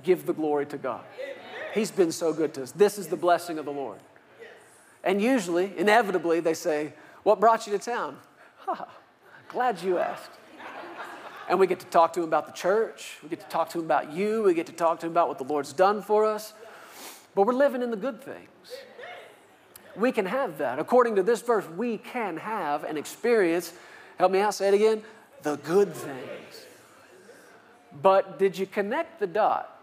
give 0.03 0.27
the 0.27 0.35
glory 0.35 0.67
to 0.67 0.77
God. 0.77 1.05
He's 1.79 1.93
been 1.93 2.11
so 2.11 2.33
good 2.33 2.55
to 2.55 2.65
us. 2.65 2.73
This 2.73 2.99
is 2.99 3.07
the 3.07 3.17
blessing 3.17 3.57
of 3.57 3.65
the 3.65 3.71
Lord. 3.71 4.01
And 5.05 5.23
usually, 5.23 5.73
inevitably, 5.77 6.41
they 6.41 6.55
say, 6.55 6.93
What 7.23 7.39
brought 7.39 7.69
you 7.69 7.73
to 7.73 7.79
town? 7.79 8.19
glad 9.49 9.81
you 9.81 9.99
asked. 9.99 10.33
And 11.49 11.61
we 11.61 11.69
get 11.69 11.79
to 11.79 11.87
talk 11.87 12.13
to 12.15 12.21
him 12.21 12.27
about 12.27 12.47
the 12.47 12.53
church. 12.53 13.19
We 13.23 13.29
get 13.29 13.39
to 13.41 13.47
talk 13.47 13.71
to 13.71 13.79
him 13.79 13.85
about 13.85 14.13
you. 14.13 14.43
We 14.43 14.55
get 14.55 14.67
to 14.67 14.73
talk 14.73 14.99
to 15.01 15.07
him 15.07 15.13
about 15.13 15.29
what 15.29 15.39
the 15.39 15.45
Lord's 15.45 15.73
done 15.73 16.03
for 16.03 16.25
us. 16.25 16.53
But 17.37 17.47
we're 17.47 17.53
living 17.53 17.81
in 17.81 17.93
the 17.93 17.97
good 17.97 18.25
things. 18.25 18.73
We 19.95 20.11
can 20.11 20.27
have 20.27 20.59
that. 20.59 20.81
According 20.81 21.15
to 21.15 21.23
this 21.23 21.43
verse, 21.43 21.65
we 21.77 21.99
can 21.99 22.39
have 22.39 22.83
and 22.83 22.99
experience, 22.99 23.73
help 24.19 24.33
me 24.33 24.41
out, 24.41 24.53
say 24.55 24.67
it 24.67 24.75
again, 24.75 25.03
the 25.43 25.57
good 25.59 25.95
things. 25.95 26.67
But 28.03 28.41
did 28.41 28.59
you 28.59 28.67
connect 28.67 29.21
the 29.21 29.29
dot? 29.29 29.78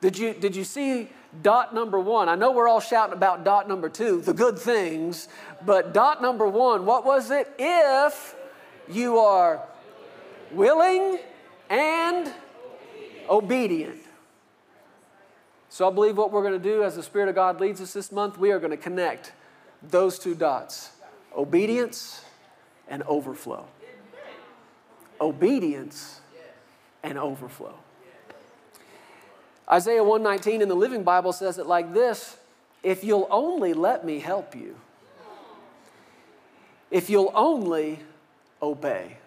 Did 0.00 0.18
you, 0.18 0.34
did 0.34 0.54
you 0.54 0.64
see 0.64 1.08
dot 1.42 1.74
number 1.74 1.98
one? 1.98 2.28
I 2.28 2.34
know 2.34 2.52
we're 2.52 2.68
all 2.68 2.80
shouting 2.80 3.14
about 3.14 3.44
dot 3.44 3.68
number 3.68 3.88
two, 3.88 4.20
the 4.20 4.34
good 4.34 4.58
things, 4.58 5.28
but 5.64 5.94
dot 5.94 6.20
number 6.20 6.46
one, 6.46 6.84
what 6.84 7.04
was 7.04 7.30
it? 7.30 7.52
If 7.58 8.34
you 8.88 9.18
are 9.18 9.62
willing 10.52 11.18
and 11.70 12.32
obedient. 13.28 14.00
So 15.68 15.88
I 15.88 15.92
believe 15.92 16.16
what 16.16 16.32
we're 16.32 16.42
going 16.42 16.54
to 16.54 16.58
do 16.58 16.82
as 16.82 16.96
the 16.96 17.02
Spirit 17.02 17.28
of 17.28 17.34
God 17.34 17.60
leads 17.60 17.80
us 17.80 17.92
this 17.92 18.12
month, 18.12 18.38
we 18.38 18.50
are 18.50 18.58
going 18.58 18.70
to 18.70 18.76
connect 18.76 19.32
those 19.82 20.18
two 20.18 20.34
dots 20.34 20.90
obedience 21.36 22.24
and 22.88 23.02
overflow 23.02 23.66
obedience 25.20 26.20
and 27.02 27.18
overflow. 27.18 27.74
Isaiah 29.70 30.04
119 30.04 30.62
in 30.62 30.68
the 30.68 30.76
Living 30.76 31.02
Bible 31.02 31.32
says 31.32 31.58
it 31.58 31.66
like 31.66 31.92
this 31.92 32.36
If 32.82 33.02
you'll 33.02 33.28
only 33.30 33.74
let 33.74 34.04
me 34.04 34.20
help 34.20 34.54
you, 34.54 34.76
if 36.90 37.10
you'll 37.10 37.32
only 37.34 38.00
obey. 38.62 39.18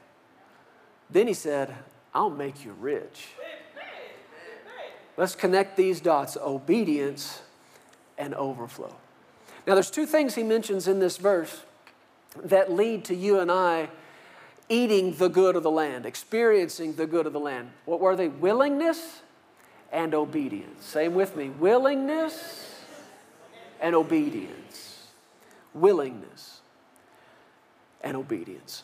Then 1.10 1.28
he 1.28 1.34
said, 1.34 1.74
I'll 2.14 2.30
make 2.30 2.64
you 2.64 2.74
rich. 2.74 3.30
Let's 5.18 5.36
connect 5.36 5.76
these 5.76 6.00
dots 6.00 6.38
obedience 6.38 7.42
and 8.18 8.34
overflow. 8.36 8.96
Now, 9.68 9.74
there's 9.74 9.92
two 9.92 10.06
things 10.06 10.36
he 10.36 10.44
mentions 10.44 10.88
in 10.88 11.00
this 11.00 11.18
verse 11.18 11.64
that 12.42 12.72
lead 12.72 13.06
to 13.06 13.16
you 13.16 13.40
and 13.40 13.52
I 13.52 13.90
eating 14.70 15.14
the 15.16 15.30
good 15.30 15.56
of 15.56 15.64
the 15.64 15.72
land, 15.72 16.06
experiencing 16.06 16.94
the 16.94 17.08
good 17.08 17.26
of 17.26 17.34
the 17.34 17.40
land. 17.40 17.72
What 17.86 18.00
were 18.00 18.16
they? 18.16 18.28
Willingness 18.28 19.22
and 19.92 20.14
obedience. 20.14 20.86
Same 20.86 21.14
with 21.14 21.36
me 21.36 21.50
willingness 21.50 22.84
and 23.80 23.96
obedience. 23.96 25.08
Willingness 25.74 26.60
and 28.02 28.16
obedience. 28.18 28.84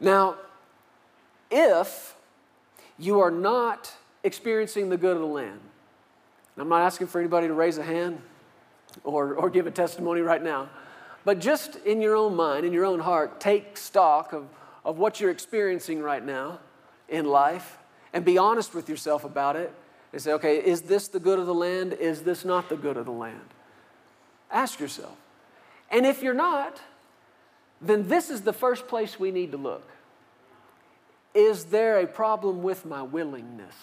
Now, 0.00 0.36
if 1.50 2.14
you 2.98 3.20
are 3.20 3.30
not 3.30 3.92
experiencing 4.24 4.88
the 4.88 4.96
good 4.96 5.14
of 5.16 5.20
the 5.20 5.26
land, 5.26 5.60
I'm 6.58 6.68
not 6.68 6.82
asking 6.82 7.08
for 7.08 7.20
anybody 7.20 7.46
to 7.48 7.52
raise 7.52 7.78
a 7.78 7.82
hand 7.82 8.20
or, 9.04 9.34
or 9.34 9.50
give 9.50 9.66
a 9.66 9.70
testimony 9.70 10.22
right 10.22 10.42
now, 10.42 10.70
but 11.24 11.38
just 11.38 11.76
in 11.76 12.00
your 12.00 12.16
own 12.16 12.34
mind, 12.34 12.64
in 12.64 12.72
your 12.72 12.86
own 12.86 13.00
heart, 13.00 13.40
take 13.40 13.76
stock 13.76 14.32
of 14.32 14.46
of 14.86 14.98
what 14.98 15.20
you're 15.20 15.32
experiencing 15.32 16.00
right 16.00 16.24
now 16.24 16.60
in 17.08 17.24
life 17.24 17.76
and 18.12 18.24
be 18.24 18.38
honest 18.38 18.72
with 18.72 18.88
yourself 18.88 19.24
about 19.24 19.56
it 19.56 19.74
and 20.16 20.22
say, 20.22 20.32
okay, 20.32 20.56
is 20.56 20.80
this 20.80 21.08
the 21.08 21.20
good 21.20 21.38
of 21.38 21.44
the 21.44 21.52
land? 21.52 21.92
Is 21.92 22.22
this 22.22 22.42
not 22.42 22.70
the 22.70 22.76
good 22.76 22.96
of 22.96 23.04
the 23.04 23.12
land? 23.12 23.50
Ask 24.50 24.80
yourself. 24.80 25.14
And 25.90 26.06
if 26.06 26.22
you're 26.22 26.32
not, 26.32 26.80
then 27.82 28.08
this 28.08 28.30
is 28.30 28.40
the 28.40 28.54
first 28.54 28.88
place 28.88 29.20
we 29.20 29.30
need 29.30 29.52
to 29.52 29.58
look. 29.58 29.86
Is 31.34 31.64
there 31.64 32.00
a 32.00 32.06
problem 32.06 32.62
with 32.62 32.86
my 32.86 33.02
willingness? 33.02 33.74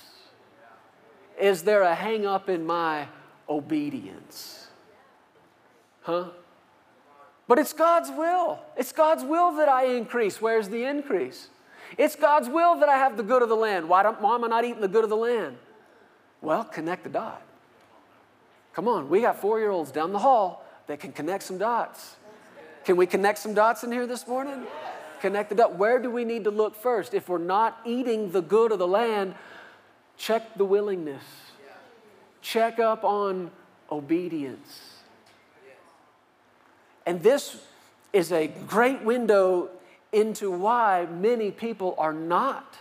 Is 1.40 1.62
there 1.62 1.84
a 1.84 1.94
hang 1.94 2.26
up 2.26 2.50
in 2.50 2.66
my 2.66 3.10
obedience? 3.48 4.70
Huh? 6.02 6.30
But 7.48 7.60
it's 7.60 7.74
God's 7.74 8.10
will. 8.10 8.58
It's 8.76 8.92
God's 8.92 9.24
will 9.24 9.52
that 9.58 9.70
I 9.70 9.86
increase. 9.86 10.42
Where's 10.42 10.68
the 10.68 10.84
increase? 10.84 11.50
It's 11.96 12.16
God's 12.16 12.50
will 12.50 12.80
that 12.80 12.90
I 12.90 12.98
have 12.98 13.18
the 13.18 13.24
good 13.24 13.44
of 13.44 13.50
the 13.50 13.56
land. 13.56 13.88
Why, 13.88 14.02
don't, 14.02 14.20
why 14.20 14.34
am 14.34 14.44
I 14.44 14.48
not 14.48 14.66
eating 14.66 14.82
the 14.82 14.88
good 14.88 15.04
of 15.04 15.12
the 15.12 15.16
land? 15.16 15.58
Well, 16.44 16.66
connect 16.66 17.04
the 17.04 17.10
dot. 17.10 17.42
Come 18.74 18.90
on, 18.90 19.10
we 19.10 19.22
got 19.22 19.40
four 19.40 19.60
year 19.60 19.72
olds 19.72 19.92
down 19.92 20.12
the 20.12 20.20
hall 20.20 20.66
that 20.88 21.00
can 21.00 21.14
connect 21.14 21.44
some 21.44 21.58
dots. 21.58 22.18
Can 22.84 22.98
we 22.98 23.06
connect 23.06 23.40
some 23.40 23.54
dots 23.54 23.86
in 23.86 23.92
here 23.94 24.06
this 24.06 24.28
morning? 24.28 24.64
Connect 25.22 25.50
the 25.50 25.56
dot. 25.56 25.78
Where 25.78 26.00
do 26.00 26.12
we 26.12 26.26
need 26.26 26.44
to 26.44 26.52
look 26.52 26.76
first? 26.76 27.14
If 27.14 27.30
we're 27.30 27.38
not 27.38 27.80
eating 27.86 28.32
the 28.32 28.42
good 28.42 28.74
of 28.74 28.80
the 28.80 28.88
land, 28.88 29.36
check 30.18 30.56
the 30.58 30.66
willingness. 30.66 31.24
check 32.42 32.78
up 32.78 33.06
on 33.06 33.50
obedience. 33.90 34.98
And 37.06 37.24
this 37.24 37.64
is 38.12 38.34
a 38.34 38.48
great 38.48 39.02
window 39.02 39.70
into 40.12 40.52
why 40.52 41.08
many 41.10 41.52
people 41.52 41.96
are 41.98 42.12
not 42.12 42.78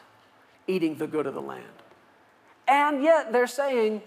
eating 0.66 0.96
the 0.96 1.06
good 1.06 1.26
of 1.26 1.34
the 1.34 1.40
land. 1.40 1.81
And 2.72 3.02
yet 3.02 3.32
they're 3.32 3.46
saying, 3.46 4.00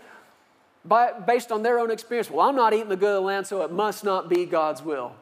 by, 0.84 1.12
based 1.12 1.52
on 1.52 1.62
their 1.62 1.78
own 1.78 1.92
experience, 1.92 2.32
well, 2.32 2.50
I'm 2.50 2.56
not 2.56 2.74
eating 2.74 2.90
the 2.90 2.96
good 2.96 3.16
of 3.18 3.22
the 3.22 3.28
land, 3.28 3.46
so 3.46 3.62
it 3.62 3.72
must 3.72 4.04
not 4.04 4.28
be 4.28 4.48
God's 4.48 4.82
will. 4.82 5.14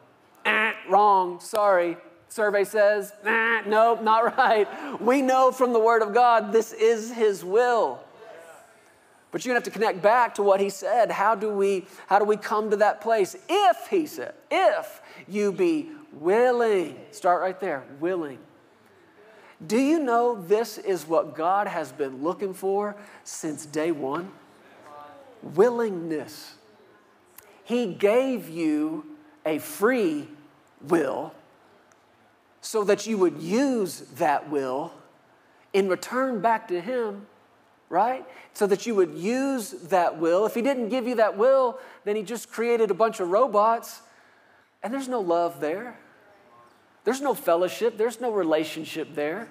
Eh, 0.46 0.72
wrong, 0.88 1.40
sorry. 1.40 1.98
Survey 2.30 2.64
says, 2.64 3.12
eh, 3.22 3.60
nope, 3.66 4.02
not 4.02 4.36
right. 4.38 4.66
We 4.98 5.20
know 5.20 5.52
from 5.52 5.74
the 5.74 5.78
Word 5.78 6.00
of 6.00 6.14
God 6.14 6.54
this 6.54 6.72
is 6.72 7.12
His 7.12 7.44
will. 7.44 8.00
But 9.30 9.44
you're 9.44 9.50
gonna 9.50 9.58
have 9.58 9.72
to 9.72 9.78
connect 9.78 10.00
back 10.00 10.36
to 10.36 10.42
what 10.42 10.58
He 10.58 10.70
said. 10.70 11.10
How 11.10 11.34
do 11.34 11.50
we, 11.50 11.84
how 12.06 12.18
do 12.18 12.24
we 12.24 12.38
come 12.38 12.70
to 12.70 12.76
that 12.76 13.02
place? 13.02 13.36
If 13.50 13.88
He 13.90 14.06
said, 14.06 14.32
if 14.50 15.02
you 15.28 15.52
be 15.52 15.90
willing, 16.12 16.98
start 17.10 17.42
right 17.42 17.60
there, 17.60 17.84
willing. 18.00 18.38
Do 19.66 19.78
you 19.78 19.98
know 19.98 20.34
this 20.34 20.78
is 20.78 21.06
what 21.06 21.34
God 21.34 21.66
has 21.66 21.92
been 21.92 22.22
looking 22.22 22.54
for 22.54 22.96
since 23.22 23.66
day 23.66 23.92
one? 23.92 24.30
Willingness. 25.42 26.54
He 27.62 27.86
gave 27.86 28.48
you 28.48 29.06
a 29.46 29.58
free 29.58 30.28
will 30.82 31.32
so 32.60 32.84
that 32.84 33.06
you 33.06 33.18
would 33.18 33.40
use 33.40 34.00
that 34.16 34.50
will 34.50 34.92
in 35.72 35.88
return 35.88 36.40
back 36.40 36.68
to 36.68 36.80
Him, 36.80 37.26
right? 37.88 38.24
So 38.54 38.66
that 38.66 38.86
you 38.86 38.94
would 38.94 39.14
use 39.14 39.70
that 39.70 40.18
will. 40.18 40.46
If 40.46 40.54
He 40.54 40.62
didn't 40.62 40.88
give 40.88 41.06
you 41.06 41.14
that 41.16 41.36
will, 41.36 41.78
then 42.04 42.16
He 42.16 42.22
just 42.22 42.50
created 42.50 42.90
a 42.90 42.94
bunch 42.94 43.20
of 43.20 43.28
robots, 43.30 44.00
and 44.82 44.92
there's 44.92 45.08
no 45.08 45.20
love 45.20 45.60
there. 45.60 45.98
There's 47.04 47.20
no 47.20 47.34
fellowship, 47.34 47.96
there's 47.98 48.20
no 48.20 48.32
relationship 48.32 49.14
there. 49.14 49.48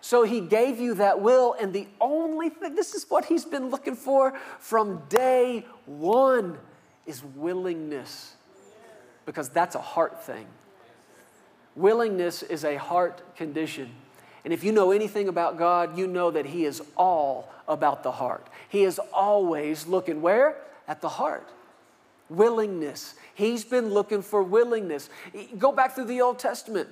So 0.00 0.24
he 0.24 0.40
gave 0.40 0.80
you 0.80 0.94
that 0.94 1.20
will, 1.20 1.54
and 1.60 1.72
the 1.72 1.86
only 2.00 2.48
thing, 2.48 2.74
this 2.74 2.94
is 2.94 3.08
what 3.08 3.24
he's 3.24 3.44
been 3.44 3.70
looking 3.70 3.94
for 3.94 4.34
from 4.58 5.02
day 5.08 5.64
one, 5.86 6.58
is 7.06 7.22
willingness. 7.36 8.34
Because 9.26 9.48
that's 9.48 9.74
a 9.74 9.80
heart 9.80 10.24
thing. 10.24 10.46
Willingness 11.76 12.42
is 12.42 12.64
a 12.64 12.76
heart 12.76 13.22
condition. 13.36 13.90
And 14.44 14.52
if 14.52 14.64
you 14.64 14.72
know 14.72 14.90
anything 14.90 15.28
about 15.28 15.56
God, 15.56 15.96
you 15.96 16.06
know 16.06 16.30
that 16.32 16.46
He 16.46 16.64
is 16.64 16.82
all 16.96 17.52
about 17.68 18.02
the 18.02 18.10
heart. 18.10 18.46
He 18.68 18.82
is 18.82 18.98
always 19.12 19.86
looking 19.86 20.20
where? 20.20 20.56
At 20.88 21.00
the 21.00 21.08
heart. 21.08 21.48
Willingness. 22.36 23.14
He's 23.34 23.64
been 23.64 23.90
looking 23.90 24.22
for 24.22 24.42
willingness. 24.42 25.10
Go 25.58 25.72
back 25.72 25.94
through 25.94 26.06
the 26.06 26.20
Old 26.20 26.38
Testament. 26.38 26.88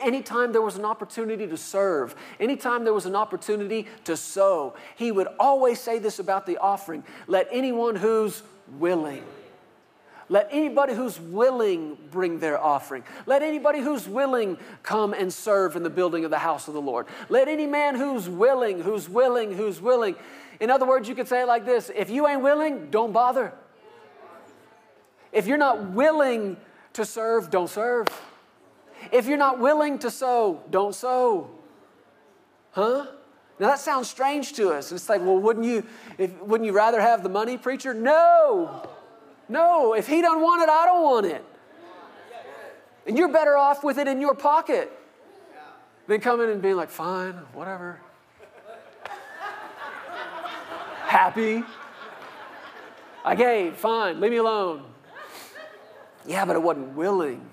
Anytime 0.00 0.52
there 0.52 0.62
was 0.62 0.76
an 0.76 0.84
opportunity 0.84 1.48
to 1.48 1.56
serve, 1.56 2.14
anytime 2.38 2.84
there 2.84 2.92
was 2.92 3.06
an 3.06 3.16
opportunity 3.16 3.88
to 4.04 4.16
sow, 4.16 4.74
he 4.94 5.10
would 5.10 5.26
always 5.40 5.80
say 5.80 5.98
this 5.98 6.20
about 6.20 6.46
the 6.46 6.58
offering 6.58 7.02
let 7.26 7.48
anyone 7.50 7.96
who's 7.96 8.42
willing. 8.78 9.24
Let 10.28 10.48
anybody 10.50 10.94
who's 10.94 11.20
willing 11.20 11.98
bring 12.10 12.38
their 12.38 12.58
offering. 12.58 13.04
Let 13.26 13.42
anybody 13.42 13.80
who's 13.80 14.08
willing 14.08 14.56
come 14.82 15.12
and 15.12 15.30
serve 15.32 15.76
in 15.76 15.82
the 15.82 15.90
building 15.90 16.24
of 16.24 16.30
the 16.30 16.38
house 16.38 16.66
of 16.66 16.74
the 16.74 16.80
Lord. 16.80 17.06
Let 17.28 17.48
any 17.48 17.66
man 17.66 17.96
who's 17.96 18.28
willing, 18.28 18.80
who's 18.80 19.08
willing, 19.08 19.52
who's 19.52 19.82
willing. 19.82 20.14
In 20.60 20.70
other 20.70 20.86
words, 20.86 21.08
you 21.08 21.14
could 21.14 21.28
say 21.28 21.42
it 21.42 21.46
like 21.46 21.66
this 21.66 21.90
if 21.94 22.10
you 22.10 22.26
ain't 22.26 22.42
willing, 22.42 22.90
don't 22.90 23.12
bother. 23.12 23.52
If 25.34 25.48
you're 25.48 25.58
not 25.58 25.90
willing 25.90 26.56
to 26.92 27.04
serve, 27.04 27.50
don't 27.50 27.68
serve. 27.68 28.06
If 29.10 29.26
you're 29.26 29.36
not 29.36 29.58
willing 29.58 29.98
to 29.98 30.10
sow, 30.10 30.62
don't 30.70 30.94
sow. 30.94 31.50
Huh? 32.70 33.06
Now 33.58 33.66
that 33.66 33.80
sounds 33.80 34.08
strange 34.08 34.52
to 34.54 34.70
us. 34.70 34.92
It's 34.92 35.08
like, 35.08 35.20
well, 35.20 35.38
wouldn't 35.38 35.66
you, 35.66 35.84
if, 36.18 36.40
wouldn't 36.40 36.66
you 36.66 36.72
rather 36.72 37.00
have 37.00 37.24
the 37.24 37.28
money, 37.28 37.58
preacher? 37.58 37.92
No. 37.92 38.88
No. 39.48 39.94
If 39.94 40.06
he 40.06 40.22
don't 40.22 40.40
want 40.40 40.62
it, 40.62 40.68
I 40.68 40.86
don't 40.86 41.02
want 41.02 41.26
it. 41.26 41.44
And 43.06 43.18
you're 43.18 43.28
better 43.28 43.56
off 43.56 43.82
with 43.82 43.98
it 43.98 44.06
in 44.08 44.20
your 44.20 44.34
pocket 44.34 44.90
than 46.06 46.20
coming 46.20 46.48
and 46.48 46.62
being 46.62 46.76
like, 46.76 46.90
fine, 46.90 47.34
whatever. 47.52 48.00
Happy. 51.02 51.64
I 53.24 53.34
gave, 53.34 53.76
fine, 53.76 54.20
leave 54.20 54.30
me 54.30 54.36
alone. 54.36 54.93
Yeah, 56.26 56.44
but 56.44 56.56
it 56.56 56.62
wasn't 56.62 56.96
willing. 56.96 57.48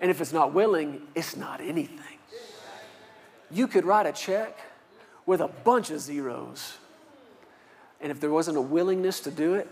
And 0.00 0.10
if 0.10 0.20
it's 0.20 0.32
not 0.32 0.52
willing, 0.52 1.02
it's 1.14 1.36
not 1.36 1.60
anything. 1.60 1.98
You 3.50 3.68
could 3.68 3.84
write 3.84 4.06
a 4.06 4.12
check 4.12 4.58
with 5.26 5.40
a 5.40 5.48
bunch 5.48 5.90
of 5.90 6.00
zeros. 6.00 6.78
And 8.00 8.10
if 8.10 8.20
there 8.20 8.30
wasn't 8.30 8.56
a 8.56 8.60
willingness 8.60 9.20
to 9.20 9.30
do 9.30 9.54
it, 9.54 9.68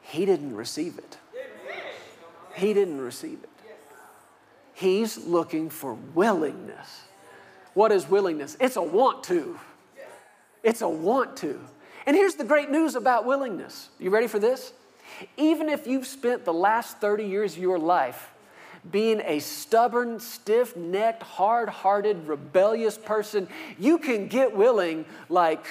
he 0.00 0.24
didn't 0.24 0.54
receive 0.54 0.98
it. 0.98 1.18
He 2.54 2.72
didn't 2.72 3.00
receive 3.00 3.42
it. 3.42 3.50
He's 4.72 5.18
looking 5.26 5.68
for 5.68 5.94
willingness. 6.14 7.02
What 7.74 7.92
is 7.92 8.08
willingness? 8.08 8.56
It's 8.60 8.76
a 8.76 8.82
want 8.82 9.24
to. 9.24 9.58
It's 10.62 10.82
a 10.82 10.88
want 10.88 11.36
to. 11.38 11.60
And 12.06 12.16
here's 12.16 12.34
the 12.34 12.44
great 12.44 12.70
news 12.70 12.94
about 12.94 13.26
willingness. 13.26 13.90
You 13.98 14.10
ready 14.10 14.26
for 14.26 14.38
this? 14.38 14.72
Even 15.36 15.68
if 15.68 15.86
you've 15.86 16.06
spent 16.06 16.44
the 16.44 16.52
last 16.52 16.98
30 16.98 17.24
years 17.24 17.56
of 17.56 17.62
your 17.62 17.78
life 17.78 18.32
being 18.90 19.20
a 19.24 19.38
stubborn, 19.40 20.18
stiff 20.20 20.76
necked, 20.76 21.22
hard 21.22 21.68
hearted, 21.68 22.26
rebellious 22.26 22.96
person, 22.96 23.48
you 23.78 23.98
can 23.98 24.26
get 24.26 24.56
willing 24.56 25.04
like 25.28 25.66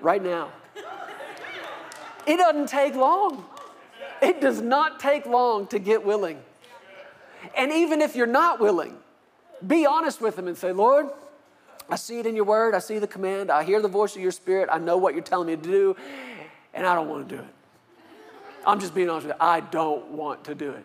right 0.00 0.22
now. 0.22 0.50
It 2.26 2.38
doesn't 2.38 2.68
take 2.68 2.94
long. 2.94 3.44
It 4.22 4.40
does 4.40 4.60
not 4.60 4.98
take 4.98 5.26
long 5.26 5.66
to 5.68 5.78
get 5.78 6.04
willing. 6.04 6.40
And 7.56 7.70
even 7.70 8.00
if 8.00 8.16
you're 8.16 8.26
not 8.26 8.60
willing, 8.60 8.96
be 9.64 9.86
honest 9.86 10.20
with 10.20 10.38
Him 10.38 10.48
and 10.48 10.56
say, 10.56 10.72
Lord, 10.72 11.08
I 11.88 11.96
see 11.96 12.18
it 12.18 12.26
in 12.26 12.34
your 12.34 12.44
word. 12.44 12.74
I 12.74 12.80
see 12.80 12.98
the 12.98 13.06
command. 13.06 13.50
I 13.50 13.62
hear 13.62 13.80
the 13.80 13.88
voice 13.88 14.16
of 14.16 14.22
your 14.22 14.32
spirit. 14.32 14.68
I 14.72 14.78
know 14.78 14.96
what 14.96 15.14
you're 15.14 15.22
telling 15.22 15.46
me 15.46 15.56
to 15.56 15.62
do, 15.62 15.96
and 16.74 16.84
I 16.84 16.94
don't 16.94 17.08
want 17.08 17.28
to 17.28 17.36
do 17.36 17.42
it. 17.42 17.48
I'm 18.66 18.80
just 18.80 18.94
being 18.94 19.08
honest 19.08 19.28
with 19.28 19.36
you. 19.36 19.46
I 19.46 19.60
don't 19.60 20.10
want 20.10 20.44
to 20.44 20.54
do 20.54 20.70
it. 20.70 20.84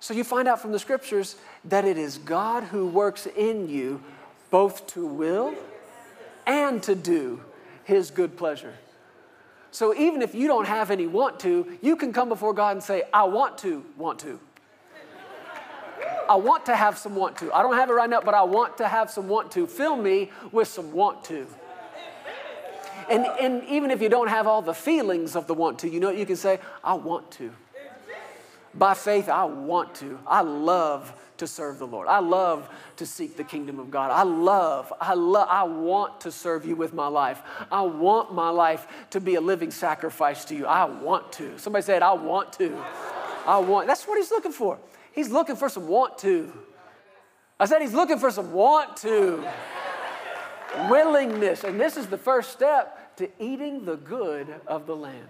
So 0.00 0.14
you 0.14 0.22
find 0.22 0.46
out 0.46 0.60
from 0.60 0.72
the 0.72 0.78
scriptures 0.78 1.36
that 1.64 1.84
it 1.84 1.98
is 1.98 2.18
God 2.18 2.64
who 2.64 2.86
works 2.86 3.26
in 3.26 3.68
you 3.68 4.02
both 4.50 4.86
to 4.88 5.06
will 5.06 5.54
and 6.46 6.82
to 6.84 6.94
do 6.94 7.40
his 7.84 8.10
good 8.10 8.36
pleasure. 8.36 8.74
So 9.70 9.92
even 9.94 10.22
if 10.22 10.34
you 10.34 10.46
don't 10.46 10.66
have 10.66 10.92
any 10.92 11.06
want 11.06 11.40
to, 11.40 11.78
you 11.82 11.96
can 11.96 12.12
come 12.12 12.28
before 12.28 12.54
God 12.54 12.76
and 12.76 12.82
say, 12.82 13.02
I 13.12 13.24
want 13.24 13.58
to, 13.58 13.84
want 13.96 14.20
to. 14.20 14.38
I 16.28 16.36
want 16.36 16.66
to 16.66 16.76
have 16.76 16.96
some 16.96 17.16
want 17.16 17.36
to. 17.38 17.52
I 17.52 17.62
don't 17.62 17.74
have 17.74 17.90
it 17.90 17.94
right 17.94 18.08
now, 18.08 18.20
but 18.20 18.34
I 18.34 18.42
want 18.42 18.76
to 18.78 18.88
have 18.88 19.10
some 19.10 19.28
want 19.28 19.50
to. 19.52 19.66
Fill 19.66 19.96
me 19.96 20.30
with 20.52 20.68
some 20.68 20.92
want 20.92 21.24
to. 21.24 21.46
And, 23.10 23.26
and 23.40 23.64
even 23.68 23.90
if 23.90 24.00
you 24.00 24.08
don't 24.08 24.28
have 24.28 24.46
all 24.46 24.62
the 24.62 24.74
feelings 24.74 25.36
of 25.36 25.46
the 25.46 25.54
want 25.54 25.78
to, 25.80 25.88
you 25.88 26.00
know, 26.00 26.10
you 26.10 26.26
can 26.26 26.36
say, 26.36 26.58
I 26.82 26.94
want 26.94 27.30
to. 27.32 27.52
By 28.74 28.94
faith, 28.94 29.28
I 29.28 29.44
want 29.44 29.94
to. 29.96 30.18
I 30.26 30.40
love 30.40 31.12
to 31.36 31.46
serve 31.46 31.78
the 31.78 31.86
Lord. 31.86 32.08
I 32.08 32.18
love 32.18 32.68
to 32.96 33.06
seek 33.06 33.36
the 33.36 33.44
kingdom 33.44 33.78
of 33.78 33.90
God. 33.90 34.10
I 34.10 34.22
love, 34.22 34.92
I 35.00 35.14
love, 35.14 35.48
I 35.50 35.64
want 35.64 36.20
to 36.22 36.32
serve 36.32 36.64
you 36.66 36.76
with 36.76 36.94
my 36.94 37.06
life. 37.06 37.42
I 37.70 37.82
want 37.82 38.34
my 38.34 38.50
life 38.50 38.86
to 39.10 39.20
be 39.20 39.34
a 39.34 39.40
living 39.40 39.70
sacrifice 39.70 40.44
to 40.46 40.54
you. 40.54 40.66
I 40.66 40.84
want 40.84 41.32
to. 41.34 41.58
Somebody 41.58 41.84
said, 41.84 42.02
I 42.02 42.12
want 42.12 42.52
to. 42.54 42.76
I 43.46 43.58
want. 43.58 43.86
That's 43.86 44.04
what 44.04 44.18
he's 44.18 44.30
looking 44.30 44.52
for. 44.52 44.78
He's 45.12 45.30
looking 45.30 45.56
for 45.56 45.68
some 45.68 45.86
want 45.86 46.18
to. 46.18 46.52
I 47.58 47.66
said 47.66 47.80
he's 47.80 47.94
looking 47.94 48.18
for 48.18 48.30
some 48.30 48.52
want 48.52 48.96
to 48.98 49.44
willingness. 50.90 51.64
And 51.64 51.80
this 51.80 51.96
is 51.96 52.06
the 52.06 52.18
first 52.18 52.52
step 52.52 53.16
to 53.16 53.28
eating 53.38 53.84
the 53.84 53.96
good 53.96 54.48
of 54.66 54.86
the 54.86 54.96
land. 54.96 55.28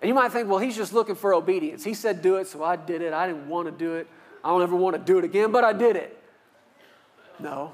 And 0.00 0.08
you 0.08 0.14
might 0.14 0.32
think, 0.32 0.48
well, 0.48 0.58
he's 0.58 0.76
just 0.76 0.92
looking 0.92 1.14
for 1.14 1.32
obedience. 1.32 1.82
He 1.82 1.94
said, 1.94 2.20
do 2.20 2.36
it, 2.36 2.46
so 2.46 2.62
I 2.62 2.76
did 2.76 3.00
it. 3.00 3.14
I 3.14 3.26
didn't 3.26 3.48
want 3.48 3.66
to 3.66 3.72
do 3.72 3.94
it. 3.94 4.06
I 4.42 4.48
don't 4.48 4.62
ever 4.62 4.76
want 4.76 4.96
to 4.96 5.02
do 5.02 5.16
it 5.18 5.24
again, 5.24 5.50
but 5.50 5.64
I 5.64 5.72
did 5.72 5.96
it. 5.96 6.20
No. 7.38 7.72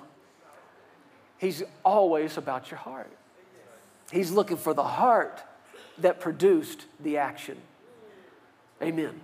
He's 1.38 1.64
always 1.84 2.36
about 2.36 2.70
your 2.70 2.78
heart. 2.78 3.10
He's 4.12 4.30
looking 4.30 4.56
for 4.56 4.74
the 4.74 4.84
heart 4.84 5.42
that 5.98 6.20
produced 6.20 6.84
the 7.00 7.18
action. 7.18 7.56
Amen. 8.80 9.20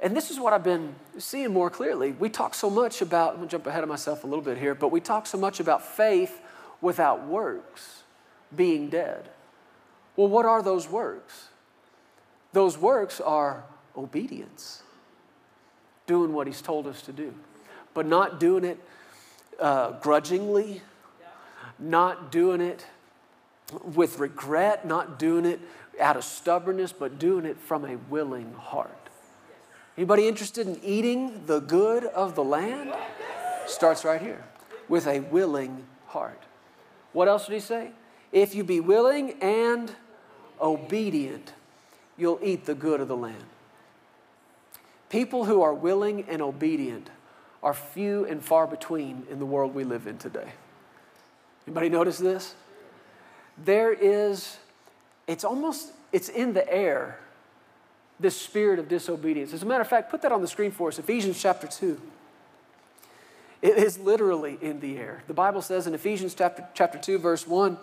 And 0.00 0.14
this 0.14 0.30
is 0.30 0.38
what 0.38 0.52
I've 0.52 0.64
been 0.64 0.94
seeing 1.18 1.52
more 1.52 1.70
clearly. 1.70 2.12
We 2.12 2.28
talk 2.28 2.54
so 2.54 2.68
much 2.68 3.00
about, 3.00 3.34
I'm 3.34 3.42
to 3.42 3.46
jump 3.46 3.66
ahead 3.66 3.82
of 3.82 3.88
myself 3.88 4.24
a 4.24 4.26
little 4.26 4.44
bit 4.44 4.58
here, 4.58 4.74
but 4.74 4.88
we 4.92 5.00
talk 5.00 5.26
so 5.26 5.38
much 5.38 5.58
about 5.58 5.84
faith 5.84 6.38
without 6.80 7.26
works. 7.26 8.02
being 8.54 8.88
dead. 8.88 9.28
Well, 10.16 10.28
what 10.28 10.46
are 10.46 10.62
those 10.62 10.88
works? 10.88 11.48
Those 12.52 12.78
works 12.78 13.20
are 13.20 13.64
obedience, 13.96 14.82
doing 16.06 16.32
what 16.32 16.46
He's 16.46 16.62
told 16.62 16.86
us 16.86 17.02
to 17.02 17.12
do, 17.12 17.34
but 17.92 18.06
not 18.06 18.40
doing 18.40 18.64
it 18.64 18.78
uh, 19.60 19.92
grudgingly, 20.00 20.82
not 21.78 22.30
doing 22.30 22.60
it 22.60 22.86
with 23.94 24.18
regret, 24.18 24.86
not 24.86 25.18
doing 25.18 25.44
it 25.44 25.60
out 26.00 26.16
of 26.16 26.24
stubbornness, 26.24 26.92
but 26.92 27.18
doing 27.18 27.44
it 27.44 27.58
from 27.58 27.84
a 27.84 27.96
willing 28.08 28.52
heart. 28.54 29.05
Anybody 29.96 30.28
interested 30.28 30.66
in 30.66 30.78
eating 30.84 31.46
the 31.46 31.60
good 31.60 32.04
of 32.04 32.34
the 32.34 32.44
land? 32.44 32.92
Starts 33.66 34.04
right 34.04 34.20
here 34.20 34.44
with 34.88 35.06
a 35.06 35.20
willing 35.20 35.84
heart. 36.08 36.42
What 37.12 37.28
else 37.28 37.46
did 37.46 37.54
he 37.54 37.60
say? 37.60 37.90
If 38.30 38.54
you 38.54 38.62
be 38.62 38.80
willing 38.80 39.32
and 39.40 39.94
obedient, 40.60 41.54
you'll 42.16 42.40
eat 42.42 42.66
the 42.66 42.74
good 42.74 43.00
of 43.00 43.08
the 43.08 43.16
land. 43.16 43.44
People 45.08 45.46
who 45.46 45.62
are 45.62 45.72
willing 45.72 46.24
and 46.28 46.42
obedient 46.42 47.10
are 47.62 47.72
few 47.72 48.26
and 48.26 48.44
far 48.44 48.66
between 48.66 49.26
in 49.30 49.38
the 49.38 49.46
world 49.46 49.74
we 49.74 49.84
live 49.84 50.06
in 50.06 50.18
today. 50.18 50.52
Anybody 51.66 51.88
notice 51.88 52.18
this? 52.18 52.54
There 53.64 53.92
is, 53.92 54.58
it's 55.26 55.44
almost, 55.44 55.92
it's 56.12 56.28
in 56.28 56.52
the 56.52 56.70
air, 56.72 57.18
this 58.18 58.40
spirit 58.40 58.78
of 58.78 58.88
disobedience. 58.88 59.52
As 59.52 59.62
a 59.62 59.66
matter 59.66 59.82
of 59.82 59.88
fact, 59.88 60.10
put 60.10 60.22
that 60.22 60.32
on 60.32 60.40
the 60.40 60.48
screen 60.48 60.70
for 60.70 60.88
us, 60.88 60.98
Ephesians 60.98 61.40
chapter 61.40 61.66
2. 61.66 62.00
It 63.62 63.78
is 63.78 63.98
literally 63.98 64.58
in 64.60 64.80
the 64.80 64.98
air. 64.98 65.22
The 65.26 65.34
Bible 65.34 65.62
says 65.62 65.86
in 65.86 65.94
Ephesians 65.94 66.34
chapter, 66.34 66.66
chapter 66.74 66.98
2, 66.98 67.18
verse 67.18 67.46
1, 67.46 67.78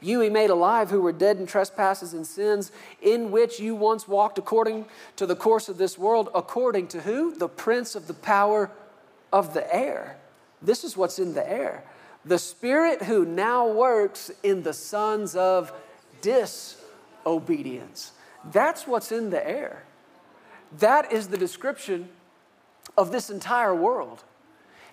you 0.00 0.20
he 0.20 0.30
made 0.30 0.50
alive 0.50 0.90
who 0.90 1.02
were 1.02 1.12
dead 1.12 1.38
in 1.38 1.46
trespasses 1.46 2.14
and 2.14 2.26
sins, 2.26 2.70
in 3.02 3.30
which 3.30 3.58
you 3.58 3.74
once 3.74 4.06
walked 4.06 4.38
according 4.38 4.86
to 5.16 5.26
the 5.26 5.36
course 5.36 5.68
of 5.68 5.76
this 5.76 5.98
world, 5.98 6.28
according 6.34 6.86
to 6.88 7.00
who? 7.00 7.34
The 7.34 7.48
prince 7.48 7.94
of 7.94 8.06
the 8.06 8.14
power 8.14 8.70
of 9.32 9.54
the 9.54 9.74
air. 9.74 10.16
This 10.62 10.84
is 10.84 10.96
what's 10.96 11.18
in 11.18 11.34
the 11.34 11.48
air. 11.48 11.84
The 12.24 12.38
spirit 12.38 13.02
who 13.02 13.24
now 13.24 13.68
works 13.68 14.30
in 14.42 14.62
the 14.62 14.72
sons 14.72 15.34
of 15.34 15.72
disobedience. 16.20 18.12
That's 18.44 18.86
what's 18.86 19.12
in 19.12 19.30
the 19.30 19.46
air. 19.46 19.84
That 20.78 21.12
is 21.12 21.28
the 21.28 21.38
description 21.38 22.08
of 22.96 23.12
this 23.12 23.30
entire 23.30 23.74
world. 23.74 24.24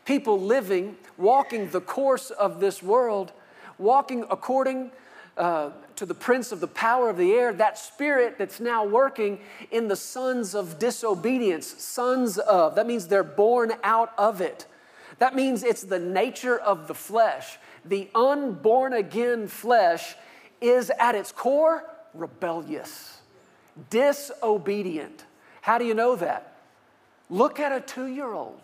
People 0.05 0.39
living, 0.39 0.97
walking 1.17 1.69
the 1.69 1.81
course 1.81 2.29
of 2.29 2.59
this 2.59 2.83
world 2.83 3.31
walking 3.77 4.25
according 4.29 4.91
uh, 5.37 5.71
to 5.95 6.05
the 6.05 6.13
prince 6.13 6.51
of 6.51 6.59
the 6.59 6.67
power 6.67 7.09
of 7.09 7.17
the 7.17 7.33
air, 7.33 7.53
that 7.53 7.77
spirit 7.77 8.37
that's 8.37 8.59
now 8.59 8.85
working 8.85 9.39
in 9.71 9.87
the 9.87 9.95
sons 9.95 10.55
of 10.55 10.79
disobedience, 10.79 11.67
sons 11.81 12.37
of. 12.37 12.75
That 12.75 12.87
means 12.87 13.07
they're 13.07 13.23
born 13.23 13.73
out 13.83 14.13
of 14.17 14.41
it. 14.41 14.65
That 15.19 15.35
means 15.35 15.63
it's 15.63 15.83
the 15.83 15.99
nature 15.99 16.57
of 16.57 16.87
the 16.87 16.93
flesh. 16.93 17.57
The 17.83 18.09
unborn 18.15 18.93
again 18.93 19.47
flesh 19.47 20.15
is 20.61 20.91
at 20.99 21.15
its 21.15 21.31
core 21.31 21.83
rebellious, 22.13 23.14
disobedient. 23.89 25.25
How 25.61 25.77
do 25.77 25.85
you 25.85 25.93
know 25.93 26.15
that? 26.15 26.57
Look 27.29 27.59
at 27.59 27.71
a 27.71 27.81
two 27.81 28.07
year 28.07 28.31
old. 28.31 28.61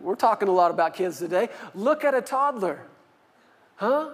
We're 0.00 0.14
talking 0.14 0.48
a 0.48 0.52
lot 0.52 0.70
about 0.70 0.94
kids 0.94 1.18
today. 1.18 1.48
Look 1.74 2.04
at 2.04 2.14
a 2.14 2.20
toddler. 2.20 2.82
Huh? 3.76 4.10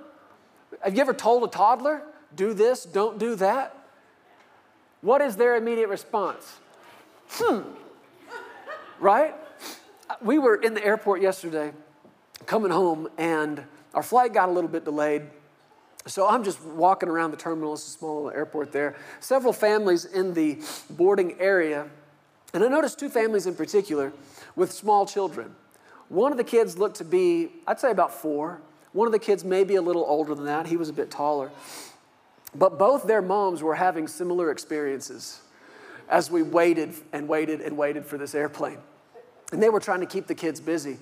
Have 0.81 0.95
you 0.95 1.01
ever 1.01 1.15
told 1.15 1.45
a 1.45 1.49
toddler, 1.49 2.03
do 2.35 2.55
this, 2.55 2.85
don't 2.85 3.19
do 3.19 3.35
that? 3.37 3.77
What 5.01 5.21
is 5.21 5.37
their 5.37 5.57
immediate 5.57 5.89
response? 5.89 6.59
Hmm. 7.31 7.61
Right? 9.01 9.35
We 10.21 10.39
were 10.39 10.55
in 10.55 10.75
the 10.75 10.85
airport 10.85 11.21
yesterday 11.21 11.73
coming 12.47 12.71
home, 12.71 13.09
and 13.19 13.65
our 13.95 14.03
flight 14.03 14.33
got 14.33 14.49
a 14.49 14.53
little 14.53 14.71
bit 14.71 14.85
delayed. 14.85 15.23
So 16.07 16.29
I'm 16.29 16.43
just 16.43 16.61
walking 16.65 17.09
around 17.09 17.31
the 17.31 17.37
terminal. 17.37 17.75
It's 17.75 17.87
a 17.87 17.91
small 17.91 18.31
airport 18.31 18.73
there. 18.73 18.97
Several 19.21 19.53
families 19.53 20.05
in 20.05 20.35
the 20.35 20.59
boarding 20.91 21.41
area. 21.41 21.89
And 22.55 22.65
I 22.65 22.69
noticed 22.69 22.99
two 22.99 23.09
families 23.09 23.47
in 23.47 23.55
particular 23.55 24.13
with 24.57 24.73
small 24.73 25.07
children. 25.07 25.55
One 26.09 26.33
of 26.33 26.39
the 26.39 26.45
kids 26.45 26.77
looked 26.77 26.97
to 26.97 27.05
be, 27.05 27.51
I'd 27.67 27.81
say 27.81 27.91
about 27.91 28.13
four. 28.13 28.61
One 28.93 29.07
of 29.07 29.13
the 29.13 29.19
kids 29.19 29.45
may 29.45 29.65
be 29.65 29.77
a 29.77 29.83
little 29.83 30.05
older 30.05 30.35
than 30.35 30.45
that, 30.45 30.67
he 30.67 30.77
was 30.77 30.89
a 30.89 30.93
bit 30.93 31.11
taller. 31.11 31.51
But 32.55 32.79
both 32.79 33.05
their 33.05 33.23
moms 33.23 33.63
were 33.63 33.75
having 33.75 34.07
similar 34.07 34.51
experiences 34.51 35.41
as 36.11 36.31
we 36.31 36.43
waited 36.43 36.93
and 37.13 37.27
waited 37.27 37.63
and 37.63 37.79
waited 37.79 38.05
for 38.05 38.19
this 38.19 38.35
airplane. 38.35 38.79
And 39.53 39.63
they 39.63 39.71
were 39.71 39.81
trying 39.81 40.01
to 40.01 40.07
keep 40.07 40.27
the 40.27 40.35
kids 40.35 40.61
busy. 40.61 40.99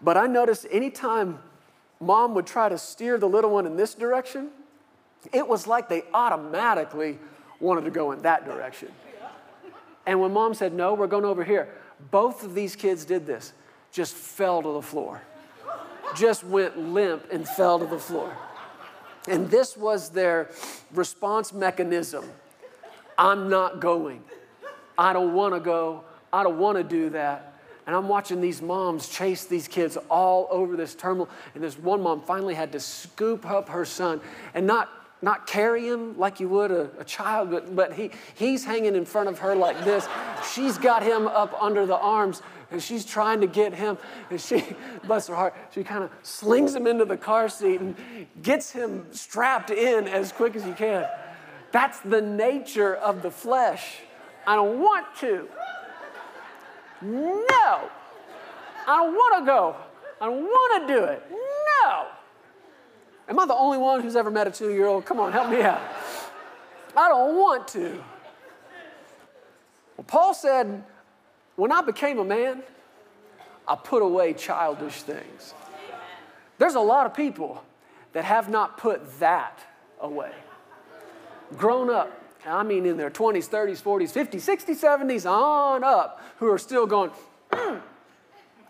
But 0.00 0.16
I 0.16 0.26
noticed 0.26 0.66
anytime 0.70 1.40
mom 2.00 2.34
would 2.34 2.46
try 2.46 2.68
to 2.68 2.78
steer 2.78 3.18
the 3.18 3.28
little 3.28 3.50
one 3.50 3.66
in 3.66 3.76
this 3.76 3.94
direction, 3.94 4.50
it 5.32 5.46
was 5.46 5.66
like 5.66 5.88
they 5.88 6.02
automatically 6.14 7.18
wanted 7.60 7.84
to 7.84 7.90
go 7.90 8.12
in 8.12 8.22
that 8.22 8.44
direction. 8.44 8.90
And 10.06 10.20
when 10.20 10.32
mom 10.32 10.54
said, 10.54 10.72
No, 10.72 10.94
we're 10.94 11.06
going 11.06 11.24
over 11.24 11.42
here, 11.42 11.68
both 12.10 12.44
of 12.44 12.54
these 12.54 12.76
kids 12.76 13.04
did 13.04 13.26
this, 13.26 13.52
just 13.90 14.14
fell 14.14 14.62
to 14.62 14.72
the 14.72 14.82
floor 14.82 15.22
just 16.14 16.44
went 16.44 16.78
limp 16.78 17.26
and 17.32 17.46
fell 17.48 17.78
to 17.78 17.86
the 17.86 17.98
floor. 17.98 18.36
And 19.28 19.50
this 19.50 19.76
was 19.76 20.10
their 20.10 20.50
response 20.92 21.52
mechanism 21.52 22.24
I'm 23.18 23.48
not 23.48 23.80
going. 23.80 24.22
I 24.98 25.14
don't 25.14 25.32
want 25.32 25.54
to 25.54 25.60
go. 25.60 26.04
I 26.30 26.42
don't 26.42 26.58
want 26.58 26.76
to 26.76 26.84
do 26.84 27.10
that. 27.10 27.54
And 27.86 27.94
I'm 27.94 28.08
watching 28.08 28.40
these 28.40 28.60
moms 28.60 29.08
chase 29.08 29.44
these 29.44 29.68
kids 29.68 29.96
all 30.10 30.48
over 30.50 30.76
this 30.76 30.94
terminal. 30.94 31.28
And 31.54 31.62
this 31.62 31.78
one 31.78 32.02
mom 32.02 32.20
finally 32.20 32.54
had 32.54 32.72
to 32.72 32.80
scoop 32.80 33.48
up 33.48 33.68
her 33.68 33.84
son 33.84 34.20
and 34.54 34.66
not, 34.66 34.90
not 35.22 35.46
carry 35.46 35.86
him 35.86 36.18
like 36.18 36.40
you 36.40 36.48
would 36.48 36.72
a, 36.72 36.90
a 36.98 37.04
child, 37.04 37.50
but, 37.50 37.76
but 37.76 37.92
he, 37.92 38.10
he's 38.34 38.64
hanging 38.64 38.96
in 38.96 39.04
front 39.04 39.28
of 39.28 39.38
her 39.38 39.54
like 39.54 39.84
this. 39.84 40.08
She's 40.52 40.78
got 40.78 41.04
him 41.04 41.28
up 41.28 41.56
under 41.62 41.86
the 41.86 41.96
arms 41.96 42.42
and 42.72 42.82
she's 42.82 43.04
trying 43.04 43.40
to 43.40 43.46
get 43.46 43.72
him. 43.72 43.98
And 44.30 44.40
she, 44.40 44.64
bless 45.04 45.28
her 45.28 45.36
heart, 45.36 45.54
she 45.72 45.84
kind 45.84 46.02
of 46.02 46.10
slings 46.22 46.74
him 46.74 46.88
into 46.88 47.04
the 47.04 47.16
car 47.16 47.48
seat 47.48 47.80
and 47.80 47.94
gets 48.42 48.72
him 48.72 49.06
strapped 49.12 49.70
in 49.70 50.08
as 50.08 50.32
quick 50.32 50.56
as 50.56 50.66
you 50.66 50.74
can. 50.74 51.06
That's 51.70 52.00
the 52.00 52.20
nature 52.20 52.96
of 52.96 53.22
the 53.22 53.30
flesh. 53.30 53.98
I 54.44 54.56
don't 54.56 54.80
want 54.80 55.06
to. 55.18 55.48
No. 57.02 57.90
I 58.88 58.96
don't 58.96 59.12
want 59.14 59.44
to 59.44 59.46
go. 59.46 59.76
I 60.20 60.26
don't 60.26 60.42
want 60.42 60.88
to 60.88 60.94
do 60.94 61.04
it. 61.04 61.22
No. 61.30 62.06
Am 63.28 63.38
I 63.38 63.46
the 63.46 63.54
only 63.54 63.78
one 63.78 64.00
who's 64.00 64.16
ever 64.16 64.30
met 64.30 64.46
a 64.46 64.50
two 64.50 64.72
year 64.72 64.86
old? 64.86 65.04
Come 65.04 65.20
on, 65.20 65.32
help 65.32 65.50
me 65.50 65.62
out. 65.62 65.80
I 66.96 67.08
don't 67.08 67.36
want 67.36 67.68
to. 67.68 68.02
Well, 69.96 70.04
Paul 70.06 70.32
said, 70.34 70.84
when 71.56 71.72
I 71.72 71.82
became 71.82 72.18
a 72.18 72.24
man, 72.24 72.62
I 73.66 73.74
put 73.74 74.02
away 74.02 74.32
childish 74.32 75.02
things. 75.02 75.54
There's 76.58 76.74
a 76.74 76.80
lot 76.80 77.06
of 77.06 77.14
people 77.14 77.62
that 78.12 78.24
have 78.24 78.48
not 78.48 78.78
put 78.78 79.18
that 79.20 79.60
away. 80.00 80.32
Grown 81.56 81.90
up, 81.90 82.10
I 82.46 82.62
mean 82.62 82.86
in 82.86 82.96
their 82.96 83.10
20s, 83.10 83.48
30s, 83.48 83.82
40s, 83.82 84.12
50s, 84.12 84.66
60s, 84.66 84.82
70s, 84.82 85.30
on 85.30 85.82
up, 85.84 86.22
who 86.38 86.50
are 86.50 86.58
still 86.58 86.86
going, 86.86 87.10
mm, 87.50 87.80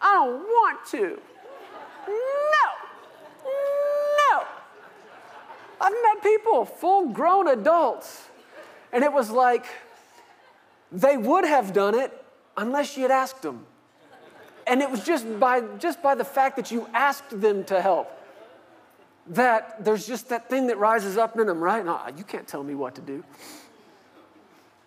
I 0.00 0.12
don't 0.14 0.42
want 0.42 0.86
to. 0.90 1.18
No, 2.08 2.66
no. 4.32 4.44
I've 5.80 5.92
met 5.92 6.22
people, 6.22 6.64
full 6.64 7.10
grown 7.10 7.48
adults, 7.48 8.28
and 8.92 9.04
it 9.04 9.12
was 9.12 9.30
like 9.30 9.66
they 10.90 11.16
would 11.16 11.44
have 11.44 11.72
done 11.72 11.94
it 11.94 12.12
unless 12.56 12.96
you 12.96 13.02
had 13.02 13.10
asked 13.10 13.42
them. 13.42 13.66
And 14.66 14.82
it 14.82 14.90
was 14.90 15.04
just 15.04 15.38
by, 15.38 15.60
just 15.78 16.02
by 16.02 16.14
the 16.14 16.24
fact 16.24 16.56
that 16.56 16.70
you 16.70 16.88
asked 16.92 17.40
them 17.40 17.64
to 17.64 17.80
help 17.80 18.10
that 19.28 19.84
there's 19.84 20.06
just 20.06 20.28
that 20.28 20.48
thing 20.48 20.68
that 20.68 20.78
rises 20.78 21.16
up 21.16 21.38
in 21.38 21.46
them, 21.46 21.60
right? 21.60 21.84
No, 21.84 22.00
you 22.16 22.24
can't 22.24 22.46
tell 22.46 22.62
me 22.62 22.74
what 22.74 22.94
to 22.94 23.00
do. 23.00 23.24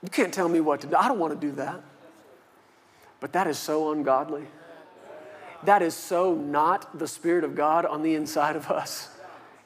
You 0.02 0.10
can't 0.10 0.34
tell 0.34 0.47
me 0.47 0.60
what 0.60 0.82
to 0.82 0.88
do. 0.88 0.95
I 0.95 1.08
don't 1.08 1.20
want 1.20 1.39
to 1.39 1.47
do 1.47 1.54
that. 1.56 1.82
But 3.20 3.34
that 3.34 3.47
is 3.47 3.58
so 3.58 3.91
ungodly. 3.91 4.47
That 5.64 5.82
is 5.82 5.93
so 5.93 6.34
not 6.34 6.97
the 6.97 7.08
Spirit 7.08 7.43
of 7.43 7.54
God 7.54 7.86
on 7.86 8.02
the 8.02 8.16
inside 8.16 8.56
of 8.56 8.72
us. 8.72 9.10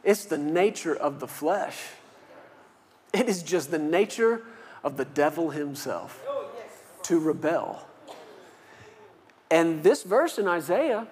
It's 0.03 0.25
the 0.25 0.37
nature 0.37 0.95
of 0.95 1.19
the 1.19 1.27
flesh. 1.27 1.77
It 3.13 3.29
is 3.29 3.43
just 3.43 3.69
the 3.69 3.79
nature 3.79 4.41
of 4.83 4.97
the 4.97 5.05
devil 5.05 5.51
himself 5.51 6.19
to 7.03 7.19
rebel. 7.19 7.87
And 9.51 9.83
this 9.83 10.01
verse 10.01 10.39
in 10.39 10.47
Isaiah 10.47 11.07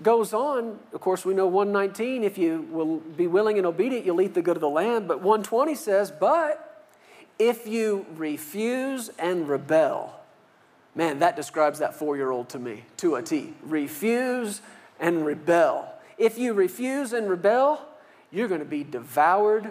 goes 0.00 0.32
on, 0.32 0.78
of 0.92 1.00
course, 1.00 1.24
we 1.24 1.34
know 1.34 1.48
119, 1.48 2.22
if 2.22 2.38
you 2.38 2.68
will 2.70 2.98
be 2.98 3.26
willing 3.26 3.58
and 3.58 3.66
obedient, 3.66 4.06
you'll 4.06 4.20
eat 4.20 4.34
the 4.34 4.42
good 4.42 4.56
of 4.56 4.60
the 4.60 4.68
land. 4.68 5.08
But 5.08 5.18
120 5.18 5.74
says, 5.74 6.12
but 6.12 6.67
if 7.38 7.66
you 7.66 8.06
refuse 8.16 9.10
and 9.18 9.48
rebel, 9.48 10.18
man, 10.94 11.20
that 11.20 11.36
describes 11.36 11.78
that 11.78 11.94
four 11.94 12.16
year 12.16 12.30
old 12.30 12.48
to 12.50 12.58
me, 12.58 12.84
to 12.98 13.14
a 13.16 13.22
T. 13.22 13.54
Refuse 13.62 14.60
and 14.98 15.24
rebel. 15.24 15.92
If 16.16 16.38
you 16.38 16.52
refuse 16.52 17.12
and 17.12 17.30
rebel, 17.30 17.80
you're 18.30 18.48
going 18.48 18.60
to 18.60 18.66
be 18.66 18.84
devoured 18.84 19.68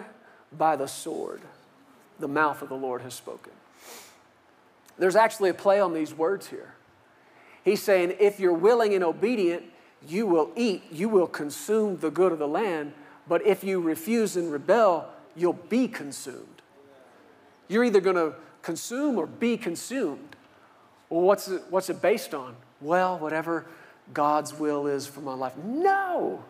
by 0.56 0.76
the 0.76 0.86
sword. 0.86 1.42
The 2.18 2.28
mouth 2.28 2.62
of 2.62 2.68
the 2.68 2.74
Lord 2.74 3.02
has 3.02 3.14
spoken. 3.14 3.52
There's 4.98 5.16
actually 5.16 5.50
a 5.50 5.54
play 5.54 5.78
on 5.78 5.94
these 5.94 6.12
words 6.12 6.48
here. 6.48 6.74
He's 7.64 7.82
saying, 7.82 8.16
if 8.18 8.40
you're 8.40 8.52
willing 8.52 8.94
and 8.94 9.04
obedient, 9.04 9.62
you 10.06 10.26
will 10.26 10.50
eat, 10.56 10.84
you 10.90 11.08
will 11.08 11.26
consume 11.26 11.98
the 11.98 12.10
good 12.10 12.32
of 12.32 12.38
the 12.38 12.48
land, 12.48 12.92
but 13.28 13.46
if 13.46 13.62
you 13.62 13.80
refuse 13.80 14.36
and 14.36 14.50
rebel, 14.50 15.06
you'll 15.36 15.52
be 15.52 15.86
consumed. 15.86 16.57
You're 17.68 17.84
either 17.84 18.00
going 18.00 18.16
to 18.16 18.34
consume 18.62 19.18
or 19.18 19.26
be 19.26 19.56
consumed. 19.56 20.36
Well, 21.10 21.22
what's 21.22 21.48
it, 21.48 21.62
what's 21.70 21.90
it 21.90 22.02
based 22.02 22.34
on? 22.34 22.56
Well, 22.80 23.18
whatever 23.18 23.66
God's 24.12 24.52
will 24.54 24.86
is 24.86 25.06
for 25.06 25.20
my 25.20 25.34
life. 25.34 25.56
No, 25.56 26.42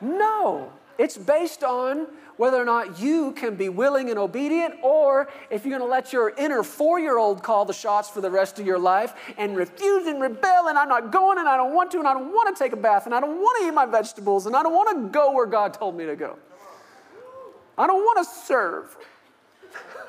no. 0.00 0.72
It's 0.98 1.16
based 1.16 1.64
on 1.64 2.06
whether 2.36 2.60
or 2.60 2.64
not 2.64 3.00
you 3.00 3.32
can 3.32 3.54
be 3.54 3.68
willing 3.68 4.10
and 4.10 4.18
obedient, 4.18 4.74
or 4.82 5.28
if 5.50 5.64
you're 5.64 5.78
going 5.78 5.88
to 5.88 5.92
let 5.92 6.12
your 6.12 6.30
inner 6.36 6.62
four 6.62 6.98
year 6.98 7.16
old 7.16 7.42
call 7.42 7.64
the 7.64 7.72
shots 7.72 8.10
for 8.10 8.20
the 8.20 8.30
rest 8.30 8.58
of 8.58 8.66
your 8.66 8.78
life 8.78 9.14
and 9.38 9.56
refuse 9.56 10.06
and 10.06 10.20
rebel, 10.20 10.68
and 10.68 10.76
I'm 10.76 10.88
not 10.88 11.12
going, 11.12 11.38
and 11.38 11.48
I 11.48 11.56
don't 11.56 11.74
want 11.74 11.90
to, 11.92 11.98
and 11.98 12.08
I 12.08 12.12
don't 12.12 12.32
want 12.32 12.54
to 12.54 12.62
take 12.62 12.72
a 12.72 12.76
bath, 12.76 13.06
and 13.06 13.14
I 13.14 13.20
don't 13.20 13.36
want 13.36 13.62
to 13.62 13.68
eat 13.68 13.74
my 13.74 13.86
vegetables, 13.86 14.46
and 14.46 14.56
I 14.56 14.62
don't 14.62 14.74
want 14.74 14.96
to 14.96 15.08
go 15.10 15.32
where 15.32 15.46
God 15.46 15.74
told 15.74 15.96
me 15.96 16.06
to 16.06 16.16
go. 16.16 16.38
I 17.78 17.86
don't 17.86 18.02
want 18.02 18.26
to 18.26 18.34
serve. 18.34 18.96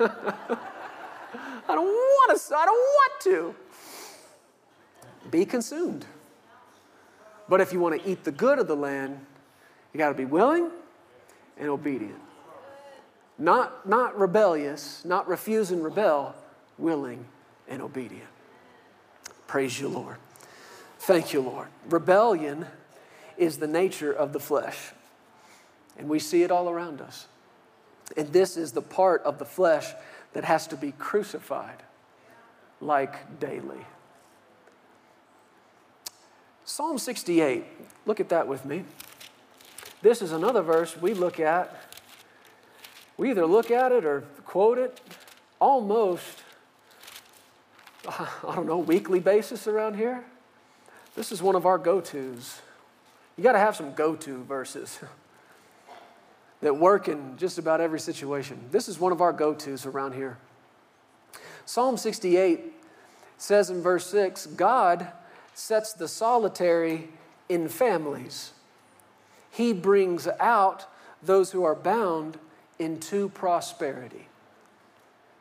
I 1.68 1.74
don't 1.74 1.86
want 1.86 2.40
to, 2.40 2.56
I 2.56 2.64
don't 2.64 2.76
want 2.76 3.20
to. 3.24 3.54
Be 5.30 5.44
consumed. 5.44 6.06
But 7.48 7.60
if 7.60 7.72
you 7.72 7.80
want 7.80 8.00
to 8.00 8.08
eat 8.08 8.24
the 8.24 8.32
good 8.32 8.58
of 8.58 8.68
the 8.68 8.76
land, 8.76 9.24
you 9.92 9.98
got 9.98 10.08
to 10.08 10.14
be 10.14 10.24
willing 10.24 10.70
and 11.58 11.68
obedient. 11.68 12.20
Not, 13.38 13.88
not 13.88 14.18
rebellious, 14.18 15.04
not 15.04 15.28
refuse 15.28 15.70
and 15.70 15.84
rebel, 15.84 16.34
willing 16.78 17.24
and 17.68 17.82
obedient. 17.82 18.28
Praise 19.46 19.78
you, 19.78 19.88
Lord. 19.88 20.16
Thank 21.00 21.32
you, 21.32 21.40
Lord. 21.40 21.68
Rebellion 21.88 22.66
is 23.36 23.58
the 23.58 23.66
nature 23.66 24.12
of 24.12 24.32
the 24.32 24.40
flesh, 24.40 24.92
and 25.98 26.08
we 26.08 26.18
see 26.18 26.42
it 26.42 26.50
all 26.50 26.68
around 26.68 27.00
us. 27.00 27.26
And 28.16 28.32
this 28.32 28.56
is 28.56 28.72
the 28.72 28.82
part 28.82 29.22
of 29.22 29.38
the 29.38 29.44
flesh 29.44 29.92
that 30.32 30.44
has 30.44 30.66
to 30.68 30.76
be 30.76 30.92
crucified 30.92 31.82
like 32.80 33.40
daily. 33.40 33.86
Psalm 36.64 36.98
68, 36.98 37.64
look 38.04 38.20
at 38.20 38.28
that 38.28 38.46
with 38.46 38.64
me. 38.64 38.84
This 40.02 40.20
is 40.20 40.32
another 40.32 40.62
verse 40.62 40.96
we 40.96 41.14
look 41.14 41.40
at. 41.40 41.74
We 43.16 43.30
either 43.30 43.46
look 43.46 43.70
at 43.70 43.92
it 43.92 44.04
or 44.04 44.22
quote 44.44 44.78
it 44.78 45.00
almost, 45.58 46.42
I 48.08 48.54
don't 48.54 48.66
know, 48.66 48.78
weekly 48.78 49.20
basis 49.20 49.66
around 49.66 49.96
here. 49.96 50.24
This 51.14 51.32
is 51.32 51.40
one 51.40 51.56
of 51.56 51.64
our 51.64 51.78
go 51.78 52.00
tos. 52.00 52.60
You 53.36 53.42
got 53.42 53.52
to 53.52 53.58
have 53.58 53.74
some 53.74 53.94
go 53.94 54.14
to 54.16 54.44
verses 54.44 55.00
that 56.60 56.76
work 56.76 57.08
in 57.08 57.36
just 57.36 57.58
about 57.58 57.80
every 57.80 58.00
situation. 58.00 58.58
This 58.70 58.88
is 58.88 58.98
one 58.98 59.12
of 59.12 59.20
our 59.20 59.32
go 59.32 59.54
tos 59.54 59.86
around 59.86 60.14
here. 60.14 60.38
Psalm 61.64 61.96
68 61.96 62.72
says 63.36 63.70
in 63.70 63.82
verse 63.82 64.06
6 64.06 64.46
God 64.46 65.08
sets 65.54 65.92
the 65.92 66.08
solitary 66.08 67.08
in 67.48 67.68
families. 67.68 68.52
He 69.50 69.72
brings 69.72 70.28
out 70.40 70.86
those 71.22 71.52
who 71.52 71.64
are 71.64 71.74
bound 71.74 72.38
into 72.78 73.28
prosperity. 73.30 74.28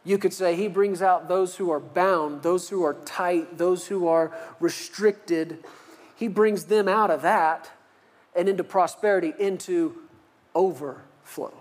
You 0.03 0.17
could 0.17 0.33
say 0.33 0.55
he 0.55 0.67
brings 0.67 1.01
out 1.01 1.27
those 1.27 1.55
who 1.55 1.71
are 1.71 1.79
bound, 1.79 2.43
those 2.43 2.69
who 2.69 2.83
are 2.83 2.93
tight, 3.05 3.57
those 3.57 3.87
who 3.87 4.07
are 4.07 4.31
restricted. 4.59 5.63
He 6.15 6.27
brings 6.27 6.65
them 6.65 6.87
out 6.87 7.09
of 7.09 7.23
that 7.23 7.71
and 8.35 8.47
into 8.47 8.63
prosperity, 8.63 9.33
into 9.39 9.95
overflow. 10.55 11.53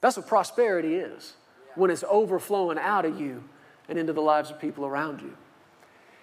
That's 0.00 0.16
what 0.16 0.26
prosperity 0.26 0.94
is 0.94 1.34
when 1.74 1.90
it's 1.90 2.04
overflowing 2.08 2.78
out 2.78 3.04
of 3.04 3.20
you 3.20 3.42
and 3.88 3.98
into 3.98 4.12
the 4.12 4.22
lives 4.22 4.50
of 4.50 4.60
people 4.60 4.86
around 4.86 5.20
you. 5.20 5.36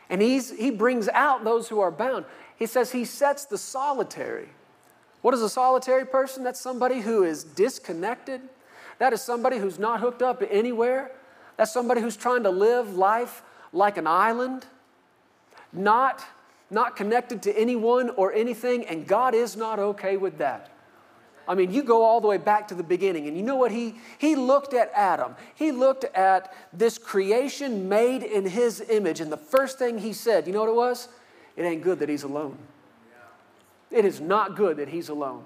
And 0.09 0.21
he's, 0.21 0.51
he 0.57 0.71
brings 0.71 1.07
out 1.09 1.43
those 1.43 1.69
who 1.69 1.79
are 1.79 1.91
bound. 1.91 2.25
He 2.57 2.65
says 2.65 2.91
he 2.91 3.05
sets 3.05 3.45
the 3.45 3.57
solitary 3.57 4.49
what 5.21 5.33
is 5.33 5.41
a 5.41 5.49
solitary 5.49 6.05
person? 6.05 6.43
That's 6.43 6.59
somebody 6.59 6.99
who 7.01 7.23
is 7.23 7.43
disconnected. 7.43 8.41
That 8.97 9.13
is 9.13 9.21
somebody 9.21 9.57
who's 9.57 9.79
not 9.79 9.99
hooked 9.99 10.21
up 10.21 10.43
anywhere. 10.49 11.11
That's 11.57 11.71
somebody 11.71 12.01
who's 12.01 12.17
trying 12.17 12.43
to 12.43 12.49
live 12.49 12.95
life 12.95 13.43
like 13.71 13.97
an 13.97 14.07
island, 14.07 14.65
not, 15.71 16.25
not 16.69 16.95
connected 16.95 17.43
to 17.43 17.57
anyone 17.57 18.09
or 18.11 18.33
anything, 18.33 18.85
and 18.85 19.07
God 19.07 19.33
is 19.33 19.55
not 19.55 19.79
okay 19.79 20.17
with 20.17 20.39
that. 20.39 20.69
I 21.51 21.53
mean, 21.53 21.73
you 21.73 21.83
go 21.83 22.05
all 22.05 22.21
the 22.21 22.29
way 22.29 22.37
back 22.37 22.69
to 22.69 22.75
the 22.75 22.81
beginning, 22.81 23.27
and 23.27 23.35
you 23.35 23.43
know 23.43 23.57
what? 23.57 23.73
He, 23.73 23.95
he 24.19 24.37
looked 24.37 24.73
at 24.73 24.89
Adam. 24.95 25.35
He 25.53 25.73
looked 25.73 26.05
at 26.15 26.53
this 26.71 26.97
creation 26.97 27.89
made 27.89 28.23
in 28.23 28.45
his 28.45 28.79
image, 28.89 29.19
and 29.19 29.29
the 29.29 29.35
first 29.35 29.77
thing 29.77 29.97
he 29.97 30.13
said, 30.13 30.47
you 30.47 30.53
know 30.53 30.61
what 30.61 30.69
it 30.69 30.75
was? 30.75 31.09
It 31.57 31.63
ain't 31.63 31.83
good 31.83 31.99
that 31.99 32.07
he's 32.07 32.23
alone. 32.23 32.57
It 33.91 34.05
is 34.05 34.21
not 34.21 34.55
good 34.55 34.77
that 34.77 34.87
he's 34.87 35.09
alone. 35.09 35.43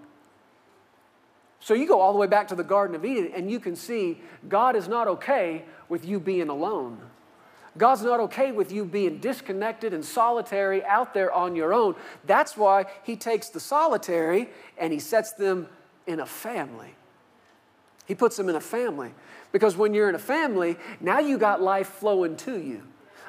So 1.59 1.73
you 1.73 1.87
go 1.87 1.99
all 1.99 2.13
the 2.13 2.19
way 2.19 2.27
back 2.27 2.49
to 2.49 2.55
the 2.55 2.63
Garden 2.63 2.95
of 2.95 3.03
Eden 3.03 3.31
and 3.33 3.49
you 3.49 3.59
can 3.59 3.75
see 3.75 4.21
God 4.47 4.75
is 4.75 4.87
not 4.87 5.07
okay 5.07 5.65
with 5.89 6.05
you 6.05 6.19
being 6.19 6.49
alone. 6.49 6.99
God's 7.75 8.03
not 8.03 8.19
okay 8.19 8.51
with 8.51 8.71
you 8.71 8.85
being 8.85 9.17
disconnected 9.17 9.91
and 9.91 10.05
solitary 10.05 10.85
out 10.85 11.15
there 11.15 11.33
on 11.33 11.55
your 11.55 11.73
own. 11.73 11.95
That's 12.25 12.55
why 12.55 12.85
he 13.03 13.15
takes 13.15 13.49
the 13.49 13.59
solitary 13.59 14.49
and 14.77 14.93
he 14.93 14.99
sets 14.99 15.33
them 15.33 15.67
in 16.07 16.19
a 16.19 16.25
family. 16.25 16.95
He 18.05 18.15
puts 18.15 18.37
them 18.37 18.49
in 18.49 18.55
a 18.55 18.61
family. 18.61 19.13
Because 19.51 19.77
when 19.77 19.93
you're 19.93 20.09
in 20.09 20.15
a 20.15 20.19
family, 20.19 20.77
now 20.99 21.19
you 21.19 21.37
got 21.37 21.61
life 21.61 21.87
flowing 21.87 22.35
to 22.37 22.59
you. 22.59 22.83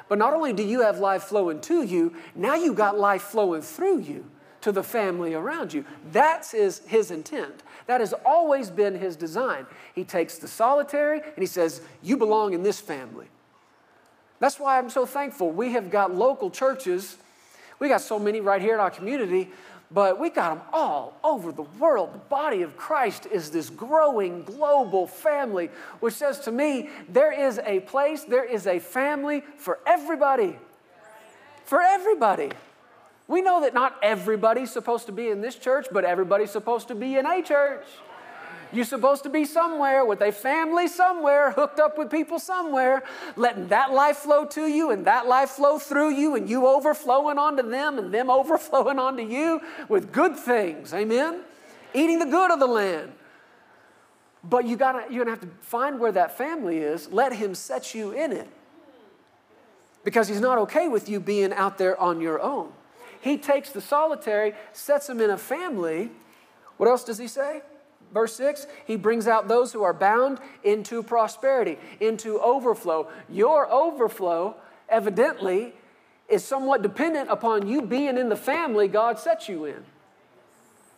But 0.09 0.17
not 0.17 0.33
only 0.33 0.53
do 0.53 0.63
you 0.63 0.81
have 0.81 0.99
life 0.99 1.23
flowing 1.23 1.59
to 1.61 1.83
you, 1.83 2.13
now 2.35 2.55
you 2.55 2.73
got 2.73 2.97
life 2.97 3.23
flowing 3.23 3.61
through 3.61 3.99
you 3.99 4.25
to 4.61 4.71
the 4.71 4.83
family 4.83 5.33
around 5.33 5.73
you. 5.73 5.85
That's 6.11 6.51
his, 6.51 6.79
his 6.87 7.11
intent. 7.11 7.63
That 7.87 8.01
has 8.01 8.13
always 8.25 8.69
been 8.69 8.95
his 8.95 9.15
design. 9.15 9.65
He 9.95 10.03
takes 10.03 10.37
the 10.37 10.47
solitary 10.47 11.21
and 11.21 11.37
he 11.37 11.45
says, 11.45 11.81
You 12.03 12.17
belong 12.17 12.53
in 12.53 12.63
this 12.63 12.79
family. 12.79 13.27
That's 14.39 14.59
why 14.59 14.77
I'm 14.77 14.89
so 14.89 15.05
thankful. 15.05 15.51
We 15.51 15.71
have 15.71 15.89
got 15.89 16.13
local 16.13 16.49
churches. 16.49 17.17
We 17.79 17.87
got 17.87 18.01
so 18.01 18.19
many 18.19 18.41
right 18.41 18.61
here 18.61 18.73
in 18.73 18.79
our 18.79 18.91
community, 18.91 19.49
but 19.91 20.19
we 20.19 20.29
got 20.29 20.55
them 20.55 20.67
all 20.73 21.17
over 21.23 21.51
the 21.51 21.63
world. 21.63 22.13
The 22.13 22.19
body 22.19 22.61
of 22.61 22.75
Christ 22.75 23.25
is 23.25 23.51
this 23.51 23.69
growing 23.69 24.43
global 24.43 25.07
family, 25.07 25.69
which 25.99 26.13
says 26.13 26.39
to 26.41 26.51
me, 26.51 26.89
there 27.07 27.31
is 27.31 27.59
a 27.65 27.79
place, 27.81 28.23
there 28.23 28.43
is 28.43 28.67
a 28.67 28.79
family 28.79 29.43
for 29.57 29.79
everybody. 29.85 30.57
For 31.65 31.81
everybody. 31.81 32.51
We 33.27 33.41
know 33.41 33.61
that 33.61 33.73
not 33.73 33.97
everybody's 34.01 34.71
supposed 34.71 35.05
to 35.07 35.11
be 35.11 35.29
in 35.29 35.41
this 35.41 35.55
church, 35.55 35.87
but 35.91 36.05
everybody's 36.05 36.51
supposed 36.51 36.87
to 36.89 36.95
be 36.95 37.17
in 37.17 37.25
a 37.25 37.41
church. 37.41 37.85
You're 38.71 38.85
supposed 38.85 39.23
to 39.23 39.29
be 39.29 39.45
somewhere 39.45 40.03
with 40.05 40.21
a 40.21 40.31
family 40.31 40.87
somewhere, 40.87 41.51
hooked 41.51 41.79
up 41.79 41.97
with 41.97 42.11
people 42.11 42.39
somewhere, 42.39 43.03
letting 43.35 43.67
that 43.69 43.91
life 43.91 44.17
flow 44.17 44.45
to 44.45 44.67
you 44.67 44.91
and 44.91 45.05
that 45.05 45.27
life 45.27 45.51
flow 45.51 45.79
through 45.79 46.11
you, 46.11 46.35
and 46.35 46.49
you 46.49 46.67
overflowing 46.67 47.37
onto 47.37 47.67
them 47.67 47.97
and 47.97 48.13
them 48.13 48.29
overflowing 48.39 48.99
onto 48.99 49.23
you 49.23 49.61
with 49.87 50.11
good 50.11 50.35
things. 50.35 50.93
Amen? 50.93 51.41
Eating 51.93 52.19
the 52.19 52.25
good 52.25 52.51
of 52.51 52.59
the 52.59 52.67
land. 52.67 53.13
But 54.43 54.65
you 54.65 54.75
gotta, 54.75 55.11
you're 55.11 55.25
gonna 55.25 55.37
have 55.37 55.49
to 55.49 55.55
find 55.61 55.99
where 55.99 56.11
that 56.11 56.37
family 56.37 56.77
is, 56.77 57.09
let 57.11 57.33
Him 57.33 57.55
set 57.55 57.95
you 57.95 58.11
in 58.11 58.31
it. 58.31 58.47
Because 60.03 60.27
He's 60.27 60.41
not 60.41 60.57
okay 60.59 60.87
with 60.87 61.09
you 61.09 61.19
being 61.19 61.53
out 61.53 61.77
there 61.77 61.99
on 61.99 62.21
your 62.21 62.41
own. 62.41 62.71
He 63.21 63.37
takes 63.37 63.71
the 63.71 63.81
solitary, 63.81 64.53
sets 64.73 65.09
him 65.09 65.19
in 65.19 65.29
a 65.29 65.37
family. 65.37 66.11
What 66.77 66.87
else 66.87 67.03
does 67.03 67.17
he 67.17 67.27
say? 67.27 67.61
Verse 68.13 68.33
6 68.35 68.67
He 68.85 68.95
brings 68.95 69.27
out 69.27 69.47
those 69.47 69.73
who 69.73 69.83
are 69.83 69.93
bound 69.93 70.39
into 70.63 71.03
prosperity, 71.03 71.77
into 71.99 72.39
overflow. 72.39 73.07
Your 73.29 73.71
overflow, 73.71 74.55
evidently, 74.89 75.73
is 76.27 76.43
somewhat 76.43 76.81
dependent 76.81 77.29
upon 77.29 77.67
you 77.67 77.81
being 77.81 78.17
in 78.17 78.29
the 78.29 78.35
family 78.35 78.87
God 78.87 79.19
set 79.19 79.47
you 79.47 79.65
in. 79.65 79.83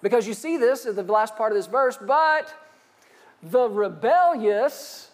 Because 0.01 0.27
you 0.27 0.33
see 0.33 0.57
this 0.57 0.85
in 0.85 0.95
the 0.95 1.03
last 1.03 1.35
part 1.35 1.51
of 1.51 1.57
this 1.57 1.67
verse, 1.67 1.97
but 1.97 2.53
the 3.43 3.69
rebellious 3.69 5.11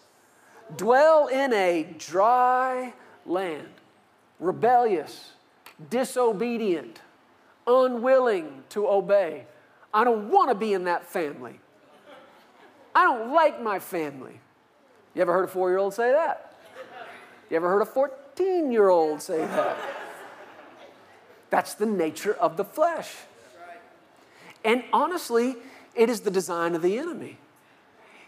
dwell 0.76 1.26
in 1.26 1.52
a 1.52 1.94
dry 1.98 2.92
land. 3.24 3.68
Rebellious, 4.38 5.32
disobedient, 5.90 7.00
unwilling 7.66 8.62
to 8.70 8.88
obey. 8.88 9.44
I 9.92 10.04
don't 10.04 10.30
want 10.30 10.50
to 10.50 10.54
be 10.54 10.72
in 10.72 10.84
that 10.84 11.06
family. 11.06 11.58
I 12.96 13.02
don't 13.02 13.30
like 13.30 13.62
my 13.62 13.78
family. 13.78 14.40
You 15.14 15.20
ever 15.20 15.30
heard 15.30 15.44
a 15.44 15.48
four 15.48 15.68
year 15.68 15.76
old 15.76 15.92
say 15.92 16.12
that? 16.12 16.54
You 17.50 17.56
ever 17.58 17.68
heard 17.68 17.82
a 17.82 17.86
14 17.86 18.72
year 18.72 18.88
old 18.88 19.20
say 19.20 19.36
that? 19.36 19.76
That's 21.50 21.74
the 21.74 21.84
nature 21.84 22.32
of 22.32 22.56
the 22.56 22.64
flesh. 22.64 23.14
And 24.64 24.82
honestly, 24.94 25.56
it 25.94 26.08
is 26.08 26.22
the 26.22 26.30
design 26.30 26.74
of 26.74 26.80
the 26.80 26.96
enemy. 26.96 27.36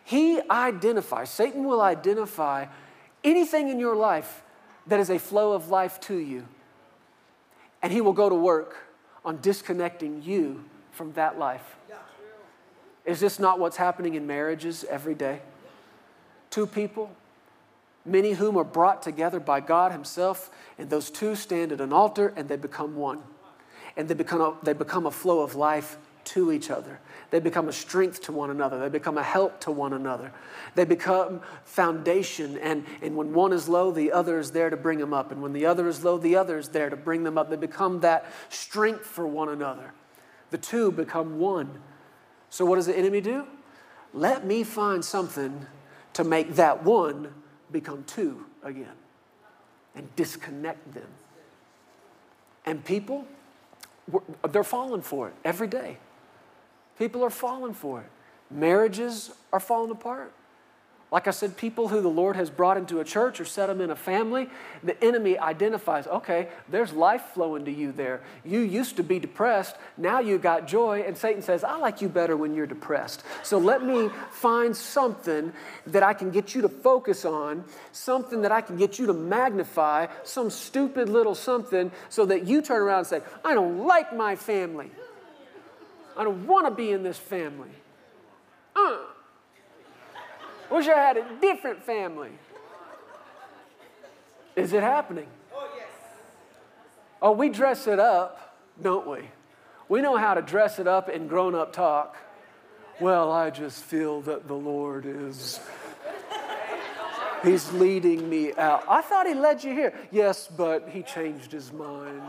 He 0.05 0.39
identifies, 0.51 1.31
Satan 1.31 1.65
will 1.65 1.81
identify 1.81 2.67
anything 3.25 3.71
in 3.71 3.81
your 3.81 3.97
life 3.97 4.43
that 4.87 5.01
is 5.01 5.09
a 5.09 5.19
flow 5.19 5.53
of 5.53 5.71
life 5.71 5.99
to 6.01 6.17
you. 6.17 6.47
And 7.83 7.91
he 7.91 8.03
will 8.03 8.13
go 8.13 8.29
to 8.29 8.35
work 8.35 8.77
on 9.25 9.41
disconnecting 9.41 10.23
you 10.23 10.63
from 10.93 11.15
that 11.15 11.39
life. 11.39 11.78
Is 13.09 13.21
this 13.21 13.39
not 13.39 13.59
what's 13.59 13.79
happening 13.79 14.17
in 14.17 14.27
marriages 14.27 14.85
every 14.85 15.15
day? 15.15 15.41
Two 16.51 16.67
people, 16.67 17.11
many 18.05 18.33
whom 18.33 18.59
are 18.59 18.65
brought 18.65 19.03
together 19.03 19.41
by 19.41 19.61
God 19.61 19.93
Himself, 19.93 20.51
and 20.79 20.91
those 20.91 21.09
two 21.09 21.35
stand 21.35 21.73
at 21.73 21.81
an 21.81 21.91
altar 21.91 22.35
and 22.37 22.51
they 22.51 22.57
become 22.57 22.97
one. 22.97 23.23
And 23.97 24.09
they 24.09 24.15
become 24.15 24.43
a, 24.43 24.55
they 24.63 24.75
become 24.75 25.07
a 25.07 25.11
flow 25.11 25.41
of 25.41 25.55
life 25.55 25.97
to 26.25 26.53
each 26.53 26.71
other. 26.71 27.01
They 27.31 27.41
become 27.41 27.67
a 27.67 27.73
strength 27.73 28.21
to 28.25 28.33
one 28.33 28.51
another. 28.51 28.79
They 28.79 28.91
become 28.91 29.17
a 29.17 29.23
help 29.23 29.59
to 29.61 29.71
one 29.71 29.95
another. 29.95 30.31
They 30.75 30.85
become 30.85 31.41
foundation. 31.65 32.59
And, 32.59 32.85
and 33.01 33.17
when 33.17 33.33
one 33.33 33.55
is 33.55 33.71
low, 33.71 33.91
the 33.91 34.13
other 34.13 34.39
is 34.39 34.51
there 34.51 34.69
to 34.69 34.77
bring 34.77 34.99
them 34.99 35.15
up. 35.15 35.33
And 35.33 35.41
when 35.41 35.55
the 35.55 35.65
other 35.65 35.89
is 35.89 36.05
low, 36.05 36.19
the 36.19 36.37
other 36.37 36.59
is 36.59 36.69
there 36.69 36.91
to 36.91 36.97
bring 36.97 37.25
them 37.25 37.39
up. 37.39 37.49
They 37.49 37.57
become 37.57 38.01
that 38.01 38.27
strength 38.51 39.07
for 39.07 39.27
one 39.27 39.49
another. 39.49 39.93
The 40.51 40.59
two 40.59 40.93
become 40.93 41.39
one. 41.39 41.81
So, 42.51 42.65
what 42.65 42.77
does 42.77 42.87
the 42.87 42.97
enemy 42.97 43.21
do? 43.21 43.47
Let 44.15 44.47
me 44.47 44.65
find 44.65 45.05
something 45.05 45.67
to 46.15 46.25
make 46.25 46.55
that 46.55 46.85
one 46.85 47.35
become 47.71 48.05
two 48.05 48.47
again 48.63 48.97
and 49.95 50.15
disconnect 50.17 50.95
them. 50.95 51.09
And 52.65 52.85
people, 52.85 53.27
they're 54.51 54.65
falling 54.65 55.03
for 55.03 55.29
it 55.29 55.35
every 55.45 55.67
day. 55.67 55.99
People 56.99 57.23
are 57.23 57.31
falling 57.31 57.75
for 57.75 58.01
it. 58.01 58.11
Marriages 58.51 59.31
are 59.53 59.61
falling 59.61 59.91
apart. 59.91 60.33
Like 61.11 61.27
I 61.27 61.31
said, 61.31 61.57
people 61.57 61.89
who 61.89 62.03
the 62.03 62.09
Lord 62.09 62.37
has 62.37 62.51
brought 62.51 62.77
into 62.77 63.01
a 63.01 63.05
church 63.05 63.41
or 63.41 63.47
set 63.47 63.69
them 63.69 63.81
in 63.81 63.91
a 63.91 63.97
family, 63.97 64.51
the 64.85 65.03
enemy 65.03 65.39
identifies, 65.39 66.07
okay, 66.07 66.49
there's 66.69 66.93
life 66.93 67.23
flowing 67.33 67.65
to 67.65 67.71
you 67.71 67.93
there. 67.93 68.21
You 68.45 68.61
used 68.61 68.97
to 68.97 69.03
be 69.03 69.19
depressed, 69.19 69.77
now 69.97 70.21
you 70.21 70.37
got 70.37 70.69
joy, 70.69 71.05
and 71.07 71.17
Satan 71.17 71.41
says, 71.41 71.65
I 71.65 71.79
like 71.79 72.03
you 72.03 72.11
better 72.11 72.37
when 72.37 72.55
you're 72.55 72.67
depressed. 72.67 73.23
So 73.43 73.57
let 73.57 73.83
me 73.83 74.11
find 74.31 74.77
something 74.77 75.55
that 75.87 76.03
I 76.03 76.13
can 76.13 76.31
get 76.31 76.55
you 76.55 76.61
to 76.61 76.69
focus 76.69 77.25
on, 77.25 77.65
something 77.93 78.43
that 78.43 78.53
I 78.53 78.61
can 78.61 78.77
get 78.77 78.99
you 78.99 79.07
to 79.07 79.15
magnify, 79.15 80.09
some 80.25 80.51
stupid 80.51 81.09
little 81.09 81.35
something, 81.35 81.91
so 82.11 82.27
that 82.27 82.47
you 82.47 82.61
turn 82.61 82.83
around 82.83 82.99
and 82.99 83.07
say, 83.07 83.23
I 83.43 83.55
don't 83.55 83.87
like 83.87 84.15
my 84.15 84.37
family. 84.37 84.91
I 86.19 86.25
don't 86.25 86.47
want 86.47 86.67
to 86.67 86.71
be 86.71 86.91
in 86.91 87.03
this 87.03 87.17
family. 87.17 87.71
Wish 90.71 90.89
I 90.89 90.99
had 90.99 91.17
a 91.17 91.27
different 91.41 91.83
family. 91.83 92.31
Is 94.55 94.73
it 94.73 94.83
happening? 94.83 95.29
Oh, 95.55 95.69
yes. 95.77 95.87
Oh, 97.23 97.33
we 97.33 97.49
dress 97.49 97.87
it 97.87 97.99
up, 97.99 98.57
don't 98.83 99.09
we? 99.09 99.21
We 99.89 100.03
know 100.03 100.17
how 100.17 100.35
to 100.35 100.43
dress 100.43 100.79
it 100.79 100.87
up 100.87 101.09
in 101.09 101.29
grown 101.29 101.55
up 101.55 101.73
talk. 101.73 102.17
Well, 103.01 103.31
I 103.31 103.51
just 103.51 103.85
feel 103.85 104.21
that 104.23 104.49
the 104.49 104.55
Lord 104.55 105.07
is. 105.07 105.61
He's 107.45 107.73
leading 107.73 108.29
me 108.29 108.53
out. 108.55 108.85
I 108.89 109.01
thought 109.01 109.27
he 109.27 109.35
led 109.35 109.63
you 109.63 109.73
here. 109.73 109.95
Yes, 110.11 110.49
but 110.49 110.89
he 110.89 111.03
changed 111.03 111.53
his 111.53 111.73
mind. 111.73 112.21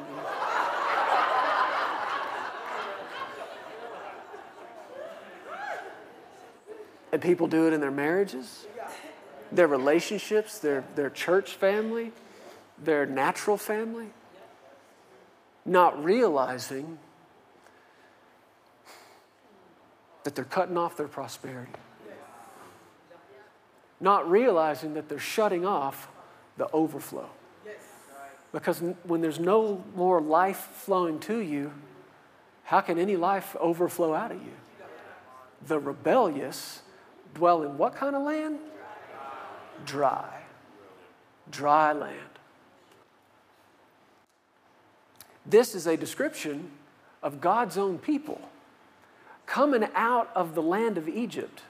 And 7.12 7.22
people 7.22 7.47
do 7.47 7.68
it 7.68 7.74
in 7.74 7.82
their 7.82 7.91
marriages, 7.91 8.68
their 9.51 9.68
relationships, 9.68 10.60
their, 10.60 10.84
their 10.95 11.10
church 11.10 11.55
family, 11.55 12.12
their 12.84 13.05
natural 13.05 13.57
family, 13.57 14.07
not 15.66 16.03
realizing 16.03 16.99
that 20.24 20.36
they're 20.36 20.45
cutting 20.45 20.78
off 20.78 20.97
their 20.97 21.07
prosperity, 21.07 21.72
not 23.99 24.30
realizing 24.30 24.93
that 24.93 25.10
they're 25.10 25.18
shutting 25.18 25.66
off 25.66 26.10
the 26.57 26.70
overflow. 26.72 27.30
Because 28.51 28.82
when 29.03 29.22
there's 29.22 29.39
no 29.39 29.84
more 29.95 30.22
life 30.22 30.70
flowing 30.74 31.20
to 31.22 31.39
you, 31.39 31.72
how 32.64 32.82
can 32.82 32.97
any 32.97 33.16
life 33.16 33.55
overflow 33.60 34.14
out 34.14 34.32
of 34.32 34.38
you? 34.38 34.53
The 35.66 35.80
rebellious 35.80 36.82
dwell 37.34 37.64
in 37.64 37.78
what 37.78 37.96
kind 37.96 38.16
of 38.16 38.24
land? 38.24 38.60
Dry. 39.86 40.42
Dry 41.52 41.94
land. 41.94 42.20
This 45.46 45.74
is 45.74 45.88
a 45.88 45.98
description 45.98 46.70
of 47.24 47.42
God's 47.42 47.78
own 47.78 47.98
people 47.98 48.40
coming 49.46 49.88
out 49.96 50.30
of 50.36 50.54
the 50.54 50.62
land 50.62 50.98
of 50.98 51.10
Egypt. 51.10 51.64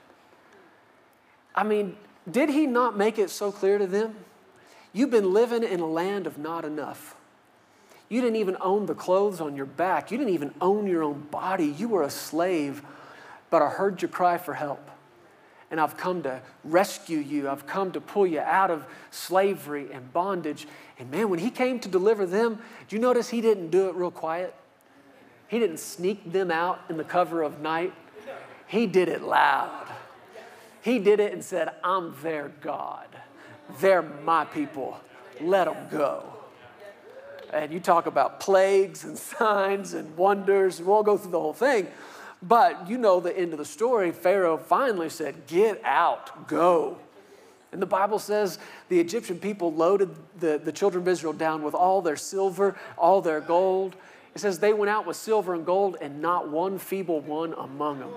I 1.56 1.64
mean, 1.64 1.96
did 2.30 2.50
he 2.50 2.68
not 2.68 2.98
make 2.98 3.18
it 3.18 3.30
so 3.30 3.52
clear 3.52 3.78
to 3.78 3.88
them? 3.88 4.16
You've 4.92 5.12
been 5.12 5.34
living 5.34 5.64
in 5.64 5.80
a 5.80 5.88
land 5.88 6.28
of 6.28 6.38
not 6.38 6.66
enough. 6.66 7.16
You 8.10 8.22
didn't 8.22 8.38
even 8.38 8.58
own 8.60 8.86
the 8.88 8.96
clothes 8.96 9.40
on 9.40 9.56
your 9.56 9.68
back. 9.68 10.12
You 10.12 10.18
didn't 10.18 10.34
even 10.34 10.54
own 10.60 10.88
your 10.88 11.04
own 11.04 11.28
body. 11.32 11.68
You 11.68 11.88
were 11.88 12.04
a 12.04 12.10
slave, 12.10 12.82
but 13.50 13.62
I 13.62 13.70
heard 13.70 14.02
your 14.02 14.10
cry 14.10 14.38
for 14.38 14.56
help 14.56 14.90
and 15.72 15.80
I've 15.80 15.98
come 15.98 16.24
to 16.24 16.42
rescue 16.64 17.20
you. 17.20 17.50
I've 17.50 17.68
come 17.68 17.92
to 17.92 18.02
pull 18.02 18.26
you 18.26 18.40
out 18.40 18.72
of 18.72 18.86
slavery 19.12 19.90
and 19.92 20.12
bondage. 20.12 20.68
And 20.98 21.12
man, 21.12 21.30
when 21.30 21.40
he 21.40 21.52
came 21.52 21.80
to 21.80 21.90
deliver 21.90 22.26
them, 22.26 22.60
do 22.88 22.96
you 22.96 23.02
notice 23.02 23.30
he 23.30 23.42
didn't 23.42 23.70
do 23.70 23.88
it 23.90 23.96
real 23.96 24.12
quiet? 24.12 24.56
He 25.48 25.60
didn't 25.60 25.80
sneak 25.80 26.32
them 26.32 26.52
out 26.52 26.82
in 26.90 26.98
the 26.98 27.04
cover 27.04 27.42
of 27.42 27.60
night. 27.60 27.94
He 28.68 28.86
did 28.86 29.10
it 29.10 29.24
loud. 29.24 29.88
He 30.82 31.00
did 31.00 31.20
it 31.20 31.34
and 31.34 31.44
said, 31.44 31.70
I'm 31.84 32.16
their 32.22 32.50
God. 32.62 33.08
They're 33.80 34.02
my 34.02 34.46
people. 34.46 35.00
Let 35.42 35.66
them 35.66 35.88
go. 35.92 36.24
And 37.52 37.72
you 37.72 37.80
talk 37.80 38.06
about 38.06 38.40
plagues 38.40 39.04
and 39.04 39.18
signs 39.18 39.94
and 39.94 40.16
wonders, 40.16 40.80
we 40.80 40.86
won't 40.86 41.06
go 41.06 41.18
through 41.18 41.32
the 41.32 41.40
whole 41.40 41.54
thing. 41.54 41.88
But 42.42 42.90
you 42.90 42.98
know 42.98 43.20
the 43.20 43.38
end 43.38 43.52
of 43.52 43.60
the 43.60 43.66
story. 43.66 44.12
Pharaoh 44.12 44.58
finally 44.58 45.10
said, 45.10 45.48
Get 45.48 45.82
out, 45.84 46.48
go. 46.48 46.98
And 47.72 47.82
the 47.82 47.86
Bible 47.86 48.18
says 48.18 48.58
the 48.88 49.00
Egyptian 49.00 49.38
people 49.38 49.74
loaded 49.74 50.10
the, 50.40 50.60
the 50.64 50.72
children 50.72 51.04
of 51.04 51.08
Israel 51.08 51.34
down 51.34 51.62
with 51.62 51.76
all 51.76 52.02
their 52.02 52.16
silver, 52.16 52.76
all 52.98 53.22
their 53.22 53.42
gold. 53.42 53.96
It 54.34 54.40
says 54.40 54.60
they 54.60 54.74
went 54.74 54.90
out 54.90 55.06
with 55.06 55.18
silver 55.18 55.54
and 55.54 55.66
gold, 55.66 55.98
and 56.02 56.22
not 56.22 56.50
one 56.50 56.80
feeble 56.80 57.20
one 57.20 57.54
among 57.54 58.00
them. 58.00 58.12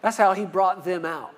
That's 0.00 0.16
how 0.16 0.32
he 0.32 0.44
brought 0.44 0.84
them 0.84 1.04
out. 1.04 1.34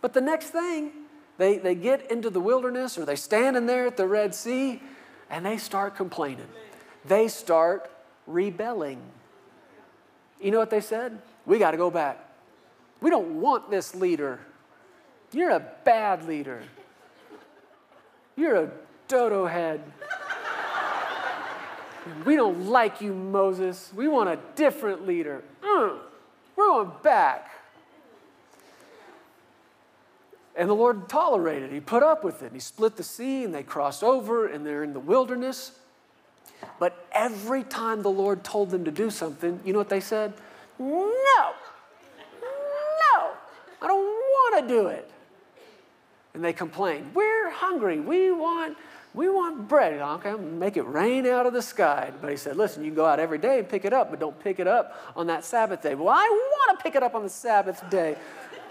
But 0.00 0.12
the 0.12 0.20
next 0.20 0.48
thing, 0.50 0.92
they, 1.38 1.58
they 1.58 1.74
get 1.74 2.10
into 2.10 2.28
the 2.28 2.40
wilderness 2.40 2.98
or 2.98 3.04
they 3.04 3.16
stand 3.16 3.56
in 3.56 3.66
there 3.66 3.86
at 3.86 3.96
the 3.96 4.06
Red 4.06 4.34
Sea 4.34 4.82
and 5.30 5.46
they 5.46 5.56
start 5.56 5.96
complaining. 5.96 6.48
They 7.04 7.28
start 7.28 7.90
rebelling. 8.26 9.00
You 10.42 10.50
know 10.50 10.58
what 10.58 10.70
they 10.70 10.80
said? 10.80 11.18
We 11.46 11.58
got 11.58 11.70
to 11.70 11.76
go 11.76 11.90
back. 11.90 12.18
We 13.00 13.10
don't 13.10 13.40
want 13.40 13.70
this 13.70 13.94
leader. 13.94 14.40
You're 15.32 15.50
a 15.50 15.66
bad 15.84 16.26
leader. 16.26 16.62
You're 18.36 18.56
a 18.64 18.70
dodo 19.08 19.46
head. 19.46 19.80
we 22.24 22.36
don't 22.36 22.68
like 22.68 23.00
you, 23.00 23.14
Moses. 23.14 23.92
We 23.94 24.08
want 24.08 24.28
a 24.30 24.38
different 24.56 25.06
leader. 25.06 25.42
Mm, 25.62 25.98
we're 26.56 26.66
going 26.66 26.90
back. 27.02 27.50
And 30.54 30.68
the 30.68 30.74
Lord 30.74 31.08
tolerated. 31.08 31.72
He 31.72 31.80
put 31.80 32.02
up 32.02 32.24
with 32.24 32.42
it. 32.42 32.52
He 32.52 32.60
split 32.60 32.96
the 32.96 33.02
sea 33.02 33.44
and 33.44 33.54
they 33.54 33.62
crossed 33.62 34.02
over 34.02 34.46
and 34.46 34.66
they're 34.66 34.84
in 34.84 34.92
the 34.92 35.00
wilderness. 35.00 35.78
But 36.78 37.06
every 37.12 37.64
time 37.64 38.02
the 38.02 38.10
Lord 38.10 38.44
told 38.44 38.70
them 38.70 38.84
to 38.84 38.90
do 38.90 39.10
something, 39.10 39.60
you 39.64 39.72
know 39.72 39.78
what 39.78 39.88
they 39.88 40.00
said? 40.00 40.32
No, 40.78 41.52
no, 42.40 43.30
I 43.80 43.86
don't 43.86 44.04
want 44.04 44.68
to 44.68 44.74
do 44.74 44.86
it. 44.88 45.10
And 46.34 46.44
they 46.44 46.52
complained, 46.52 47.14
We're 47.14 47.50
hungry. 47.50 48.00
We 48.00 48.32
want 48.32 48.76
we 49.14 49.28
want 49.28 49.68
bread. 49.68 50.00
Okay, 50.00 50.32
make 50.34 50.78
it 50.78 50.84
rain 50.84 51.26
out 51.26 51.44
of 51.44 51.52
the 51.52 51.60
sky. 51.60 52.10
But 52.20 52.30
he 52.30 52.36
said, 52.36 52.56
listen, 52.56 52.82
you 52.82 52.90
can 52.90 52.96
go 52.96 53.04
out 53.04 53.20
every 53.20 53.36
day 53.36 53.58
and 53.58 53.68
pick 53.68 53.84
it 53.84 53.92
up, 53.92 54.08
but 54.10 54.18
don't 54.18 54.38
pick 54.40 54.58
it 54.58 54.66
up 54.66 54.98
on 55.14 55.26
that 55.26 55.44
Sabbath 55.44 55.82
day. 55.82 55.94
Well, 55.94 56.08
I 56.08 56.26
want 56.28 56.78
to 56.78 56.82
pick 56.82 56.94
it 56.94 57.02
up 57.02 57.14
on 57.14 57.22
the 57.22 57.28
Sabbath 57.28 57.88
day. 57.90 58.16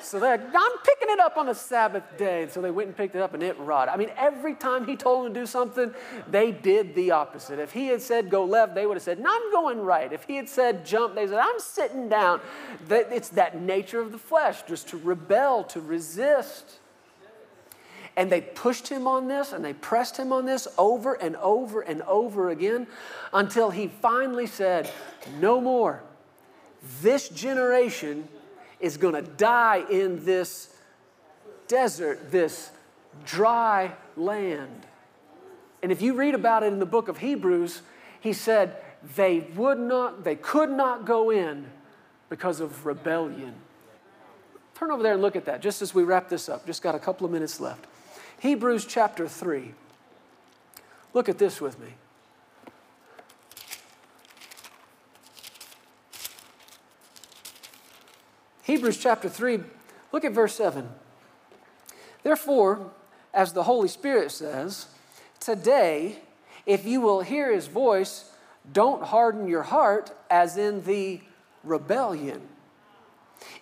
So 0.03 0.19
they're, 0.19 0.33
I'm 0.33 0.77
picking 0.83 1.09
it 1.09 1.19
up 1.19 1.37
on 1.37 1.45
the 1.45 1.55
Sabbath 1.55 2.03
day. 2.17 2.43
And 2.43 2.51
so 2.51 2.61
they 2.61 2.71
went 2.71 2.87
and 2.87 2.97
picked 2.97 3.15
it 3.15 3.21
up 3.21 3.33
and 3.33 3.43
it 3.43 3.57
rotted. 3.59 3.93
I 3.93 3.97
mean, 3.97 4.11
every 4.17 4.55
time 4.55 4.85
he 4.85 4.95
told 4.95 5.25
them 5.25 5.33
to 5.33 5.39
do 5.39 5.45
something, 5.45 5.93
they 6.29 6.51
did 6.51 6.95
the 6.95 7.11
opposite. 7.11 7.59
If 7.59 7.71
he 7.71 7.87
had 7.87 8.01
said 8.01 8.29
go 8.29 8.43
left, 8.43 8.75
they 8.75 8.85
would 8.85 8.95
have 8.95 9.03
said, 9.03 9.19
no, 9.19 9.29
I'm 9.31 9.51
going 9.51 9.79
right. 9.79 10.11
If 10.11 10.23
he 10.25 10.35
had 10.35 10.49
said 10.49 10.85
jump, 10.85 11.15
they 11.15 11.27
said, 11.27 11.39
I'm 11.39 11.59
sitting 11.59 12.09
down. 12.09 12.41
It's 12.89 13.29
that 13.29 13.61
nature 13.61 14.01
of 14.01 14.11
the 14.11 14.17
flesh, 14.17 14.63
just 14.63 14.89
to 14.89 14.97
rebel, 14.97 15.63
to 15.65 15.79
resist. 15.79 16.79
And 18.17 18.29
they 18.29 18.41
pushed 18.41 18.89
him 18.89 19.07
on 19.07 19.27
this 19.27 19.53
and 19.53 19.63
they 19.63 19.73
pressed 19.73 20.17
him 20.17 20.33
on 20.33 20.45
this 20.45 20.67
over 20.77 21.13
and 21.13 21.35
over 21.37 21.81
and 21.81 22.01
over 22.03 22.49
again 22.49 22.87
until 23.31 23.69
he 23.69 23.87
finally 23.87 24.47
said, 24.47 24.89
No 25.39 25.61
more. 25.61 26.03
This 27.01 27.29
generation 27.29 28.27
is 28.81 28.97
going 28.97 29.13
to 29.13 29.21
die 29.21 29.85
in 29.89 30.25
this 30.25 30.73
desert, 31.67 32.31
this 32.31 32.71
dry 33.25 33.93
land. 34.17 34.85
And 35.83 35.91
if 35.91 36.01
you 36.01 36.13
read 36.13 36.35
about 36.35 36.63
it 36.63 36.73
in 36.73 36.79
the 36.79 36.85
book 36.85 37.07
of 37.07 37.19
Hebrews, 37.19 37.81
he 38.19 38.33
said 38.33 38.75
they 39.15 39.39
would 39.55 39.79
not, 39.79 40.23
they 40.23 40.35
could 40.35 40.69
not 40.69 41.05
go 41.05 41.29
in 41.31 41.65
because 42.29 42.59
of 42.59 42.85
rebellion. 42.85 43.53
Turn 44.75 44.91
over 44.91 45.03
there 45.03 45.13
and 45.13 45.21
look 45.21 45.35
at 45.35 45.45
that 45.45 45.61
just 45.61 45.81
as 45.81 45.93
we 45.93 46.03
wrap 46.03 46.29
this 46.29 46.49
up. 46.49 46.65
Just 46.65 46.81
got 46.81 46.95
a 46.95 46.99
couple 46.99 47.25
of 47.25 47.31
minutes 47.31 47.59
left. 47.59 47.85
Hebrews 48.39 48.85
chapter 48.85 49.27
3. 49.27 49.73
Look 51.13 51.29
at 51.29 51.37
this 51.37 51.61
with 51.61 51.79
me. 51.79 51.93
Hebrews 58.71 58.99
chapter 58.99 59.27
3, 59.27 59.59
look 60.13 60.23
at 60.23 60.31
verse 60.31 60.55
7. 60.55 60.87
Therefore, 62.23 62.89
as 63.33 63.51
the 63.51 63.63
Holy 63.63 63.89
Spirit 63.89 64.31
says, 64.31 64.85
today, 65.41 66.19
if 66.65 66.85
you 66.85 67.01
will 67.01 67.19
hear 67.19 67.51
his 67.51 67.67
voice, 67.67 68.31
don't 68.71 69.03
harden 69.03 69.49
your 69.49 69.63
heart 69.63 70.13
as 70.29 70.55
in 70.55 70.85
the 70.85 71.19
rebellion 71.65 72.41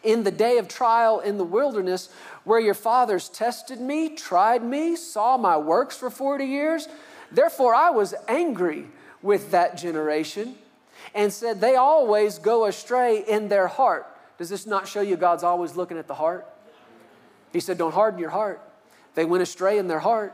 in 0.04 0.26
the 0.26 0.32
day 0.32 0.60
of 0.60 0.68
trial 0.68 1.22
in 1.22 1.40
the 1.40 1.44
wilderness, 1.44 2.10
where 2.44 2.60
your 2.60 2.76
fathers 2.76 3.30
tested 3.30 3.82
me, 3.82 4.10
tried 4.10 4.64
me, 4.64 4.96
saw 4.96 5.38
my 5.38 5.58
works 5.58 5.98
for 5.98 6.12
40 6.12 6.46
years. 6.46 6.88
Therefore, 7.32 7.74
I 7.74 7.90
was 7.90 8.14
angry 8.28 8.86
with 9.24 9.50
that 9.50 9.76
generation 9.76 10.54
and 11.16 11.34
said, 11.34 11.62
They 11.62 11.78
always 11.78 12.38
go 12.38 12.66
astray 12.66 13.24
in 13.28 13.48
their 13.48 13.68
heart. 13.68 14.06
Does 14.40 14.50
this 14.50 14.66
not 14.66 14.88
show 14.88 15.02
you 15.02 15.16
God's 15.16 15.44
always 15.44 15.76
looking 15.76 16.00
at 16.00 16.08
the 16.08 16.16
heart? 16.16 16.48
He 17.54 17.60
said, 17.60 17.78
Don't 17.78 17.94
harden 17.94 18.20
your 18.20 18.32
heart. 18.32 18.60
They 19.14 19.26
went 19.26 19.44
astray 19.44 19.78
in 19.78 19.88
their 19.88 20.00
heart. 20.00 20.34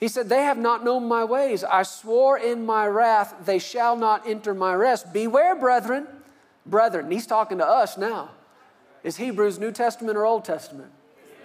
He 0.00 0.08
said, 0.08 0.28
They 0.28 0.42
have 0.42 0.58
not 0.58 0.84
known 0.84 1.06
my 1.06 1.22
ways. 1.22 1.62
I 1.62 1.84
swore 1.84 2.36
in 2.36 2.66
my 2.66 2.88
wrath, 2.88 3.34
they 3.44 3.60
shall 3.60 3.94
not 3.94 4.26
enter 4.26 4.54
my 4.54 4.74
rest. 4.74 5.12
Beware, 5.12 5.54
brethren 5.54 6.08
brethren. 6.66 7.10
He's 7.10 7.26
talking 7.26 7.58
to 7.58 7.66
us 7.66 7.96
now. 7.96 8.30
Is 9.04 9.16
Hebrews 9.16 9.58
New 9.58 9.72
Testament 9.72 10.16
or 10.16 10.26
Old 10.26 10.44
Testament? 10.44 10.90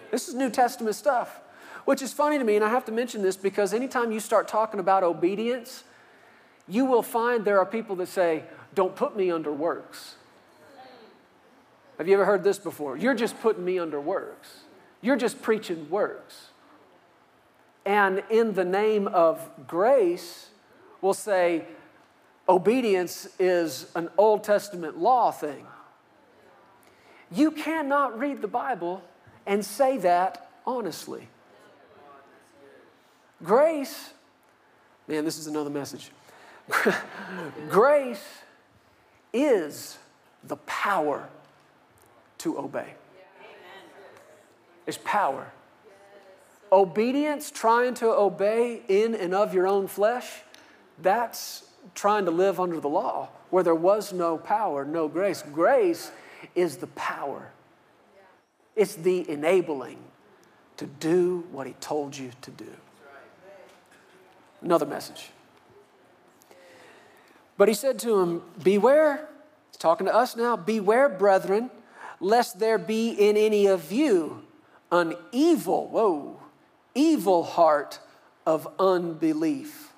This 0.10 0.28
is 0.28 0.36
New 0.36 0.50
Testament 0.50 0.96
stuff, 0.96 1.40
which 1.86 2.02
is 2.02 2.12
funny 2.12 2.38
to 2.38 2.44
me, 2.44 2.56
and 2.56 2.66
I 2.66 2.70
have 2.70 2.86
to 2.86 2.92
mention 2.92 3.22
this 3.22 3.38
because 3.38 3.74
anytime 3.74 4.12
you 4.12 4.20
start 4.20 4.48
talking 4.48 4.80
about 4.80 5.04
obedience, 5.04 5.84
you 6.68 6.86
will 6.86 7.04
find 7.04 7.46
there 7.46 7.60
are 7.60 7.66
people 7.66 7.96
that 7.98 8.08
say, 8.08 8.44
Don't 8.74 8.96
put 8.96 9.16
me 9.16 9.32
under 9.32 9.52
works. 9.52 10.16
Have 12.02 12.08
you 12.08 12.16
ever 12.16 12.26
heard 12.26 12.44
this 12.44 12.58
before? 12.58 12.98
You're 12.98 13.14
just 13.14 13.40
putting 13.42 13.64
me 13.64 13.78
under 13.78 14.02
works. 14.02 14.62
You're 15.02 15.18
just 15.18 15.40
preaching 15.40 15.88
works. 15.88 16.48
And 17.86 18.24
in 18.32 18.56
the 18.56 18.66
name 18.66 19.08
of 19.08 19.48
grace, 19.68 20.50
we'll 21.00 21.14
say, 21.14 21.64
obedience 22.50 23.28
is 23.38 23.86
an 23.94 24.10
Old 24.18 24.44
Testament 24.44 24.98
law 24.98 25.30
thing. 25.30 25.68
You 27.32 27.52
cannot 27.52 28.18
read 28.18 28.42
the 28.42 28.48
Bible 28.48 29.04
and 29.46 29.64
say 29.64 30.00
that 30.00 30.50
honestly. 30.66 31.28
Grace, 33.44 34.10
man, 35.08 35.24
this 35.24 35.38
is 35.38 35.46
another 35.46 35.70
message. 35.70 36.10
Grace 37.70 38.26
is 39.32 40.00
the 40.44 40.58
power 40.58 41.30
to 42.42 42.58
obey. 42.58 42.94
It's 44.88 45.00
power. 45.04 45.52
Obedience, 46.72 47.52
trying 47.52 47.94
to 47.96 48.08
obey 48.08 48.82
in 48.88 49.14
and 49.14 49.34
of 49.34 49.54
your 49.54 49.68
own 49.68 49.88
flesh, 49.88 50.42
that's 51.00 51.64
trying 51.96 52.26
to 52.26 52.32
live 52.32 52.60
under 52.60 52.80
the 52.80 52.90
law 52.90 53.30
where 53.50 53.64
there 53.64 53.76
was 53.76 54.14
no 54.14 54.38
power, 54.38 54.86
no 54.86 55.08
grace. 55.08 55.44
Grace 55.52 56.12
is 56.56 56.78
the 56.78 56.88
power, 56.88 57.52
it's 58.76 58.96
the 58.96 59.30
enabling 59.30 60.00
to 60.78 60.86
do 60.86 61.46
what 61.52 61.68
He 61.68 61.74
told 61.74 62.18
you 62.18 62.32
to 62.42 62.52
do. 62.52 62.72
Another 64.62 64.86
message. 64.86 65.30
But 67.58 67.68
He 67.68 67.74
said 67.74 68.00
to 68.00 68.20
him, 68.20 68.42
Beware, 68.64 69.28
He's 69.70 69.78
talking 69.78 70.08
to 70.08 70.16
us 70.16 70.36
now, 70.36 70.56
beware, 70.56 71.10
brethren, 71.10 71.70
lest 72.22 72.60
there 72.60 72.78
be 72.78 73.10
in 73.10 73.36
any 73.36 73.66
of 73.66 73.92
you 73.92 74.44
an 74.92 75.16
evil, 75.32 75.88
whoa, 75.88 76.40
evil 76.96 77.44
heart 77.44 78.00
of 78.46 78.68
unbelief 78.80 79.92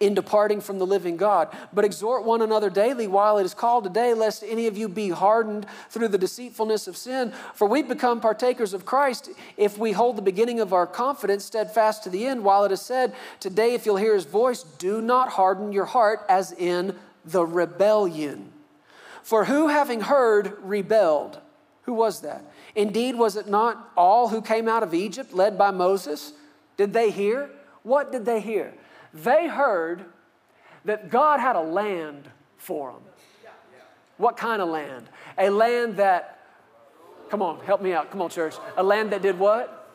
in 0.00 0.14
departing 0.14 0.60
from 0.60 0.78
the 0.78 0.86
living 0.86 1.16
God. 1.16 1.48
But 1.72 1.84
exhort 1.84 2.24
one 2.24 2.42
another 2.42 2.70
daily 2.70 3.06
while 3.06 3.38
it 3.38 3.44
is 3.44 3.54
called 3.54 3.84
today, 3.84 4.14
lest 4.14 4.42
any 4.46 4.66
of 4.66 4.76
you 4.76 4.88
be 4.88 5.10
hardened 5.10 5.66
through 5.88 6.08
the 6.08 6.18
deceitfulness 6.18 6.88
of 6.88 6.96
sin. 6.96 7.32
For 7.54 7.68
we 7.68 7.82
become 7.82 8.20
partakers 8.20 8.74
of 8.74 8.84
Christ 8.84 9.30
if 9.56 9.78
we 9.78 9.92
hold 9.92 10.16
the 10.16 10.22
beginning 10.22 10.60
of 10.60 10.72
our 10.72 10.86
confidence 10.86 11.44
steadfast 11.44 12.02
to 12.04 12.10
the 12.10 12.26
end, 12.26 12.44
while 12.44 12.64
it 12.64 12.72
is 12.72 12.82
said, 12.82 13.14
Today, 13.40 13.74
if 13.74 13.86
you'll 13.86 13.96
hear 13.96 14.14
his 14.14 14.24
voice, 14.24 14.62
do 14.62 15.00
not 15.00 15.30
harden 15.30 15.72
your 15.72 15.86
heart 15.86 16.24
as 16.28 16.52
in 16.52 16.96
the 17.24 17.44
rebellion. 17.44 18.53
For 19.24 19.46
who, 19.46 19.68
having 19.68 20.02
heard, 20.02 20.58
rebelled? 20.60 21.40
Who 21.84 21.94
was 21.94 22.20
that? 22.20 22.44
Indeed, 22.74 23.16
was 23.16 23.36
it 23.36 23.48
not 23.48 23.90
all 23.96 24.28
who 24.28 24.42
came 24.42 24.68
out 24.68 24.82
of 24.82 24.92
Egypt 24.92 25.32
led 25.32 25.56
by 25.56 25.70
Moses? 25.70 26.34
Did 26.76 26.92
they 26.92 27.10
hear? 27.10 27.48
What 27.84 28.12
did 28.12 28.26
they 28.26 28.40
hear? 28.40 28.74
They 29.14 29.48
heard 29.48 30.04
that 30.84 31.08
God 31.08 31.40
had 31.40 31.56
a 31.56 31.62
land 31.62 32.28
for 32.58 32.92
them. 32.92 33.02
What 34.18 34.36
kind 34.36 34.60
of 34.60 34.68
land? 34.68 35.08
A 35.38 35.48
land 35.48 35.96
that, 35.96 36.40
come 37.30 37.40
on, 37.40 37.60
help 37.60 37.80
me 37.80 37.94
out. 37.94 38.10
Come 38.10 38.20
on, 38.20 38.28
church. 38.28 38.54
A 38.76 38.82
land 38.82 39.10
that 39.12 39.22
did 39.22 39.38
what? 39.38 39.90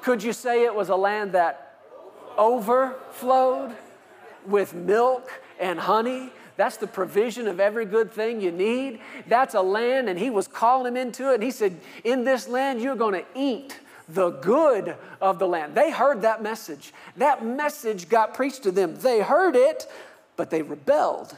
Could 0.00 0.22
you 0.22 0.32
say 0.32 0.62
it 0.64 0.74
was 0.74 0.90
a 0.90 0.96
land 0.96 1.32
that 1.32 1.80
overflowed 2.38 3.74
with 4.46 4.74
milk 4.74 5.28
and 5.58 5.80
honey? 5.80 6.30
That's 6.56 6.76
the 6.76 6.86
provision 6.86 7.48
of 7.48 7.60
every 7.60 7.84
good 7.84 8.12
thing 8.12 8.40
you 8.40 8.52
need. 8.52 9.00
That's 9.26 9.54
a 9.54 9.62
land, 9.62 10.08
and 10.08 10.18
he 10.18 10.30
was 10.30 10.46
calling 10.46 10.92
him 10.92 10.96
into 10.96 11.30
it. 11.30 11.34
And 11.34 11.42
he 11.42 11.50
said, 11.50 11.80
In 12.04 12.24
this 12.24 12.48
land, 12.48 12.80
you're 12.80 12.96
going 12.96 13.14
to 13.14 13.24
eat 13.34 13.78
the 14.08 14.30
good 14.30 14.96
of 15.20 15.38
the 15.38 15.46
land. 15.46 15.74
They 15.74 15.90
heard 15.90 16.22
that 16.22 16.42
message. 16.42 16.92
That 17.16 17.44
message 17.44 18.08
got 18.08 18.34
preached 18.34 18.64
to 18.64 18.70
them. 18.70 18.96
They 18.96 19.20
heard 19.20 19.56
it, 19.56 19.86
but 20.36 20.50
they 20.50 20.62
rebelled. 20.62 21.36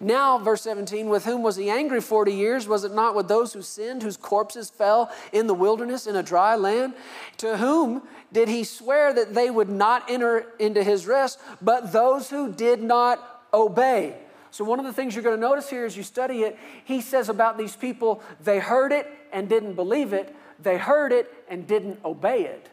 Now, 0.00 0.38
verse 0.38 0.62
17, 0.62 1.08
with 1.08 1.24
whom 1.24 1.42
was 1.42 1.56
he 1.56 1.70
angry 1.70 2.00
40 2.00 2.32
years? 2.32 2.68
Was 2.68 2.84
it 2.84 2.92
not 2.92 3.14
with 3.14 3.28
those 3.28 3.52
who 3.52 3.62
sinned, 3.62 4.02
whose 4.02 4.16
corpses 4.16 4.68
fell 4.68 5.10
in 5.32 5.46
the 5.46 5.54
wilderness 5.54 6.06
in 6.06 6.16
a 6.16 6.22
dry 6.22 6.54
land? 6.54 6.94
To 7.38 7.56
whom 7.56 8.02
did 8.32 8.48
he 8.48 8.64
swear 8.64 9.12
that 9.14 9.34
they 9.34 9.48
would 9.48 9.68
not 9.68 10.10
enter 10.10 10.46
into 10.58 10.82
his 10.82 11.06
rest, 11.06 11.40
but 11.62 11.92
those 11.92 12.28
who 12.28 12.52
did 12.52 12.82
not 12.82 13.35
obey? 13.56 14.16
So, 14.50 14.64
one 14.64 14.78
of 14.78 14.84
the 14.84 14.92
things 14.92 15.14
you're 15.14 15.24
going 15.24 15.36
to 15.36 15.40
notice 15.40 15.68
here 15.68 15.84
as 15.84 15.96
you 15.96 16.02
study 16.02 16.42
it, 16.42 16.56
he 16.84 17.00
says 17.00 17.28
about 17.28 17.58
these 17.58 17.74
people, 17.74 18.22
they 18.42 18.58
heard 18.58 18.92
it 18.92 19.06
and 19.32 19.48
didn't 19.48 19.74
believe 19.74 20.12
it, 20.12 20.34
they 20.62 20.78
heard 20.78 21.12
it 21.12 21.32
and 21.48 21.66
didn't 21.66 21.98
obey 22.04 22.44
it. 22.44 22.68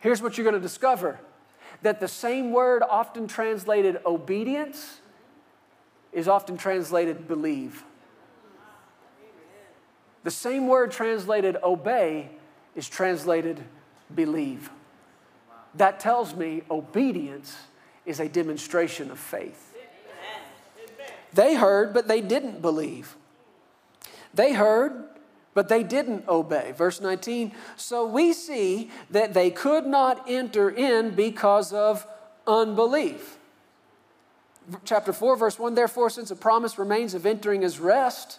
Here's 0.00 0.22
what 0.22 0.38
you're 0.38 0.44
going 0.44 0.54
to 0.54 0.60
discover 0.60 1.18
that 1.82 2.00
the 2.00 2.08
same 2.08 2.52
word 2.52 2.82
often 2.82 3.26
translated 3.26 4.00
obedience 4.06 5.00
is 6.12 6.26
often 6.26 6.56
translated 6.56 7.28
believe. 7.28 7.84
The 10.24 10.30
same 10.30 10.66
word 10.66 10.90
translated 10.90 11.56
obey 11.62 12.30
is 12.74 12.88
translated 12.88 13.62
believe. 14.14 14.70
That 15.74 16.00
tells 16.00 16.34
me 16.34 16.62
obedience 16.70 17.56
is 18.06 18.20
a 18.20 18.28
demonstration 18.28 19.10
of 19.10 19.18
faith. 19.18 19.74
They 21.32 21.54
heard, 21.54 21.92
but 21.92 22.08
they 22.08 22.22
didn't 22.22 22.62
believe. 22.62 23.14
They 24.32 24.54
heard, 24.54 25.04
but 25.52 25.68
they 25.68 25.82
didn't 25.82 26.26
obey. 26.28 26.72
Verse 26.72 27.00
19 27.00 27.52
So 27.76 28.06
we 28.06 28.32
see 28.32 28.90
that 29.10 29.34
they 29.34 29.50
could 29.50 29.86
not 29.86 30.24
enter 30.28 30.70
in 30.70 31.10
because 31.10 31.72
of 31.72 32.06
unbelief. 32.46 33.38
Chapter 34.84 35.12
4, 35.12 35.36
verse 35.36 35.58
1 35.58 35.74
Therefore, 35.74 36.10
since 36.10 36.30
a 36.30 36.36
promise 36.36 36.78
remains 36.78 37.14
of 37.14 37.26
entering 37.26 37.62
his 37.62 37.78
rest, 37.78 38.38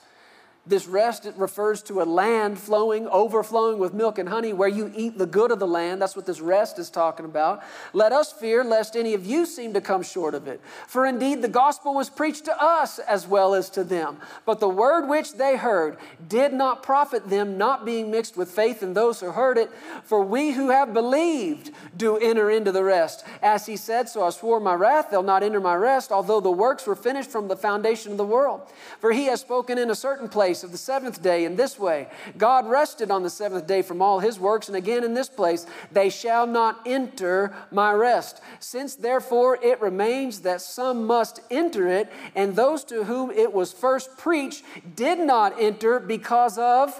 this 0.67 0.87
rest 0.87 1.25
it 1.25 1.35
refers 1.37 1.81
to 1.83 2.01
a 2.01 2.03
land 2.03 2.59
flowing, 2.59 3.07
overflowing 3.07 3.79
with 3.79 3.93
milk 3.93 4.17
and 4.17 4.27
honey, 4.27 4.53
where 4.53 4.67
you 4.67 4.91
eat 4.95 5.17
the 5.17 5.25
good 5.25 5.51
of 5.51 5.59
the 5.59 5.67
land. 5.67 6.01
That's 6.01 6.15
what 6.15 6.25
this 6.25 6.41
rest 6.41 6.77
is 6.79 6.89
talking 6.89 7.25
about. 7.25 7.63
Let 7.93 8.11
us 8.11 8.31
fear 8.31 8.63
lest 8.63 8.95
any 8.95 9.13
of 9.13 9.25
you 9.25 9.45
seem 9.45 9.73
to 9.73 9.81
come 9.81 10.03
short 10.03 10.35
of 10.35 10.47
it. 10.47 10.61
For 10.87 11.05
indeed 11.05 11.41
the 11.41 11.47
gospel 11.47 11.93
was 11.93 12.09
preached 12.09 12.45
to 12.45 12.61
us 12.61 12.99
as 12.99 13.27
well 13.27 13.53
as 13.53 13.69
to 13.71 13.83
them. 13.83 14.17
But 14.45 14.59
the 14.59 14.69
word 14.69 15.07
which 15.07 15.33
they 15.33 15.55
heard 15.55 15.97
did 16.27 16.53
not 16.53 16.83
profit 16.83 17.29
them, 17.29 17.57
not 17.57 17.85
being 17.85 18.11
mixed 18.11 18.35
with 18.35 18.51
faith 18.51 18.83
in 18.83 18.93
those 18.93 19.19
who 19.19 19.31
heard 19.31 19.57
it. 19.57 19.69
For 20.03 20.21
we 20.21 20.51
who 20.51 20.69
have 20.69 20.93
believed 20.93 21.71
do 21.95 22.17
enter 22.17 22.51
into 22.51 22.71
the 22.71 22.83
rest. 22.83 23.25
As 23.41 23.65
he 23.65 23.77
said, 23.77 24.09
So 24.09 24.25
I 24.25 24.31
swore 24.31 24.59
my 24.59 24.73
wrath, 24.73 25.07
they'll 25.09 25.23
not 25.23 25.43
enter 25.43 25.59
my 25.59 25.75
rest, 25.75 26.11
although 26.11 26.39
the 26.39 26.51
works 26.51 26.85
were 26.85 26.95
finished 26.95 27.31
from 27.31 27.47
the 27.47 27.55
foundation 27.55 28.11
of 28.11 28.17
the 28.17 28.25
world. 28.25 28.61
For 28.99 29.11
he 29.11 29.25
has 29.25 29.41
spoken 29.41 29.77
in 29.77 29.89
a 29.89 29.95
certain 29.95 30.27
place 30.27 30.56
place 30.57 30.63
of 30.63 30.71
the 30.71 30.77
seventh 30.77 31.21
day 31.21 31.45
in 31.45 31.55
this 31.55 31.77
way 31.77 32.07
God 32.35 32.67
rested 32.67 33.11
on 33.11 33.21
the 33.21 33.29
seventh 33.29 33.67
day 33.67 33.83
from 33.83 34.01
all 34.01 34.19
his 34.19 34.39
works, 34.39 34.67
and 34.67 34.75
again 34.75 35.03
in 35.03 35.13
this 35.13 35.29
place, 35.29 35.67
they 35.91 36.09
shall 36.09 36.47
not 36.47 36.79
enter 36.85 37.55
my 37.71 37.93
rest. 37.93 38.41
Since 38.59 38.95
therefore 38.95 39.59
it 39.61 39.79
remains 39.81 40.41
that 40.41 40.61
some 40.61 41.05
must 41.05 41.41
enter 41.51 41.87
it, 41.87 42.11
and 42.35 42.55
those 42.55 42.83
to 42.85 43.03
whom 43.03 43.29
it 43.29 43.53
was 43.53 43.71
first 43.71 44.17
preached 44.17 44.63
did 44.95 45.19
not 45.19 45.53
enter 45.59 45.99
because 45.99 46.57
of, 46.57 46.99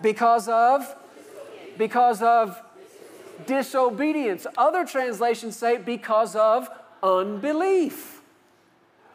because 0.00 0.48
of, 0.48 0.96
because 1.76 2.22
of 2.22 2.58
disobedience. 3.46 4.46
Other 4.56 4.86
translations 4.86 5.56
say 5.56 5.76
because 5.76 6.34
of 6.34 6.68
unbelief. 7.02 8.19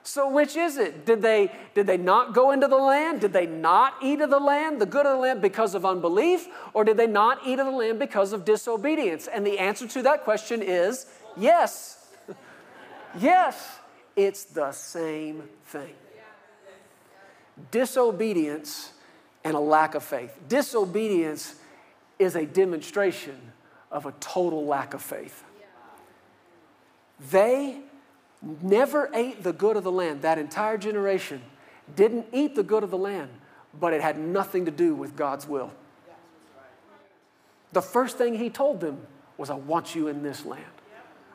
So, 0.07 0.29
which 0.29 0.55
is 0.55 0.77
it? 0.77 1.03
Did 1.03 1.23
they, 1.23 1.51
did 1.73 1.87
they 1.87 1.97
not 1.97 2.35
go 2.35 2.51
into 2.51 2.67
the 2.67 2.77
land? 2.77 3.21
Did 3.21 3.33
they 3.33 3.47
not 3.47 3.95
eat 4.03 4.21
of 4.21 4.29
the 4.29 4.39
land, 4.39 4.79
the 4.79 4.85
good 4.85 5.07
of 5.07 5.13
the 5.13 5.17
land, 5.17 5.41
because 5.41 5.73
of 5.73 5.83
unbelief? 5.83 6.47
Or 6.75 6.83
did 6.83 6.95
they 6.95 7.07
not 7.07 7.39
eat 7.43 7.57
of 7.57 7.65
the 7.65 7.71
land 7.71 7.97
because 7.97 8.31
of 8.31 8.45
disobedience? 8.45 9.25
And 9.25 9.45
the 9.45 9.57
answer 9.57 9.87
to 9.87 10.03
that 10.03 10.23
question 10.23 10.61
is 10.61 11.07
yes. 11.35 12.05
yes, 13.19 13.79
it's 14.15 14.43
the 14.43 14.71
same 14.73 15.49
thing. 15.65 15.95
Disobedience 17.71 18.93
and 19.43 19.55
a 19.55 19.59
lack 19.59 19.95
of 19.95 20.03
faith. 20.03 20.37
Disobedience 20.47 21.55
is 22.19 22.35
a 22.35 22.45
demonstration 22.45 23.41
of 23.91 24.05
a 24.05 24.11
total 24.19 24.67
lack 24.67 24.93
of 24.93 25.01
faith. 25.01 25.43
They 27.31 27.79
never 28.61 29.09
ate 29.13 29.43
the 29.43 29.53
good 29.53 29.75
of 29.75 29.83
the 29.83 29.91
land. 29.91 30.21
That 30.21 30.37
entire 30.37 30.77
generation 30.77 31.41
didn't 31.95 32.27
eat 32.31 32.55
the 32.55 32.63
good 32.63 32.83
of 32.83 32.91
the 32.91 32.97
land, 32.97 33.29
but 33.79 33.93
it 33.93 34.01
had 34.01 34.17
nothing 34.17 34.65
to 34.65 34.71
do 34.71 34.95
with 34.95 35.15
God's 35.15 35.47
will. 35.47 35.71
The 37.73 37.81
first 37.81 38.17
thing 38.17 38.35
he 38.35 38.49
told 38.49 38.79
them 38.79 39.05
was, 39.37 39.49
I 39.49 39.55
want 39.55 39.95
you 39.95 40.07
in 40.07 40.23
this 40.23 40.45
land. 40.45 40.63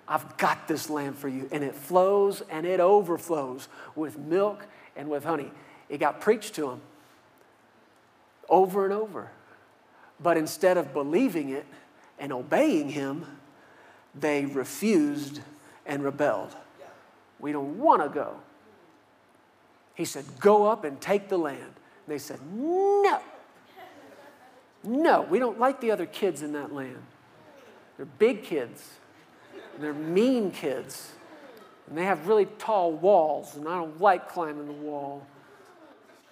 I've 0.08 0.36
got 0.38 0.66
this 0.66 0.90
land 0.90 1.16
for 1.16 1.28
you. 1.28 1.48
And 1.52 1.62
it 1.62 1.74
flows 1.74 2.42
and 2.50 2.66
it 2.66 2.80
overflows 2.80 3.68
with 3.94 4.18
milk 4.18 4.66
and 4.96 5.08
with 5.08 5.24
honey. 5.24 5.52
It 5.88 5.98
got 5.98 6.20
preached 6.20 6.54
to 6.54 6.62
them 6.62 6.80
over 8.48 8.84
and 8.84 8.92
over. 8.92 9.30
But 10.20 10.36
instead 10.36 10.76
of 10.76 10.92
believing 10.92 11.50
it 11.50 11.66
and 12.18 12.32
obeying 12.32 12.90
him, 12.90 13.24
they 14.18 14.44
refused 14.44 15.40
and 15.86 16.02
rebelled. 16.02 16.56
We 17.40 17.52
don't 17.52 17.78
want 17.78 18.02
to 18.02 18.08
go. 18.08 18.36
He 19.94 20.04
said, 20.04 20.24
Go 20.38 20.66
up 20.66 20.84
and 20.84 21.00
take 21.00 21.28
the 21.28 21.38
land. 21.38 21.60
And 21.62 22.08
they 22.08 22.18
said, 22.18 22.40
No. 22.52 23.20
No, 24.82 25.22
we 25.22 25.38
don't 25.38 25.58
like 25.58 25.80
the 25.80 25.90
other 25.90 26.06
kids 26.06 26.42
in 26.42 26.52
that 26.52 26.72
land. 26.72 27.02
They're 27.96 28.06
big 28.06 28.44
kids, 28.44 28.94
they're 29.78 29.92
mean 29.92 30.52
kids, 30.52 31.12
and 31.86 31.98
they 31.98 32.04
have 32.04 32.26
really 32.26 32.46
tall 32.46 32.92
walls, 32.92 33.56
and 33.56 33.68
I 33.68 33.74
don't 33.74 34.00
like 34.00 34.30
climbing 34.30 34.66
the 34.66 34.72
wall. 34.72 35.26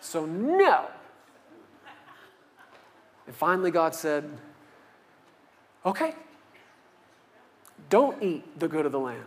So, 0.00 0.24
no. 0.24 0.86
And 3.26 3.36
finally, 3.36 3.70
God 3.70 3.94
said, 3.94 4.24
Okay, 5.84 6.14
don't 7.90 8.22
eat 8.22 8.58
the 8.58 8.68
good 8.68 8.86
of 8.86 8.92
the 8.92 8.98
land 8.98 9.24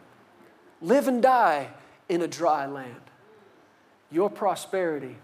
live 0.81 1.07
and 1.07 1.21
die 1.21 1.69
in 2.09 2.21
a 2.21 2.27
dry 2.27 2.65
land. 2.65 2.95
Your 4.11 4.29
prosperity 4.29 5.15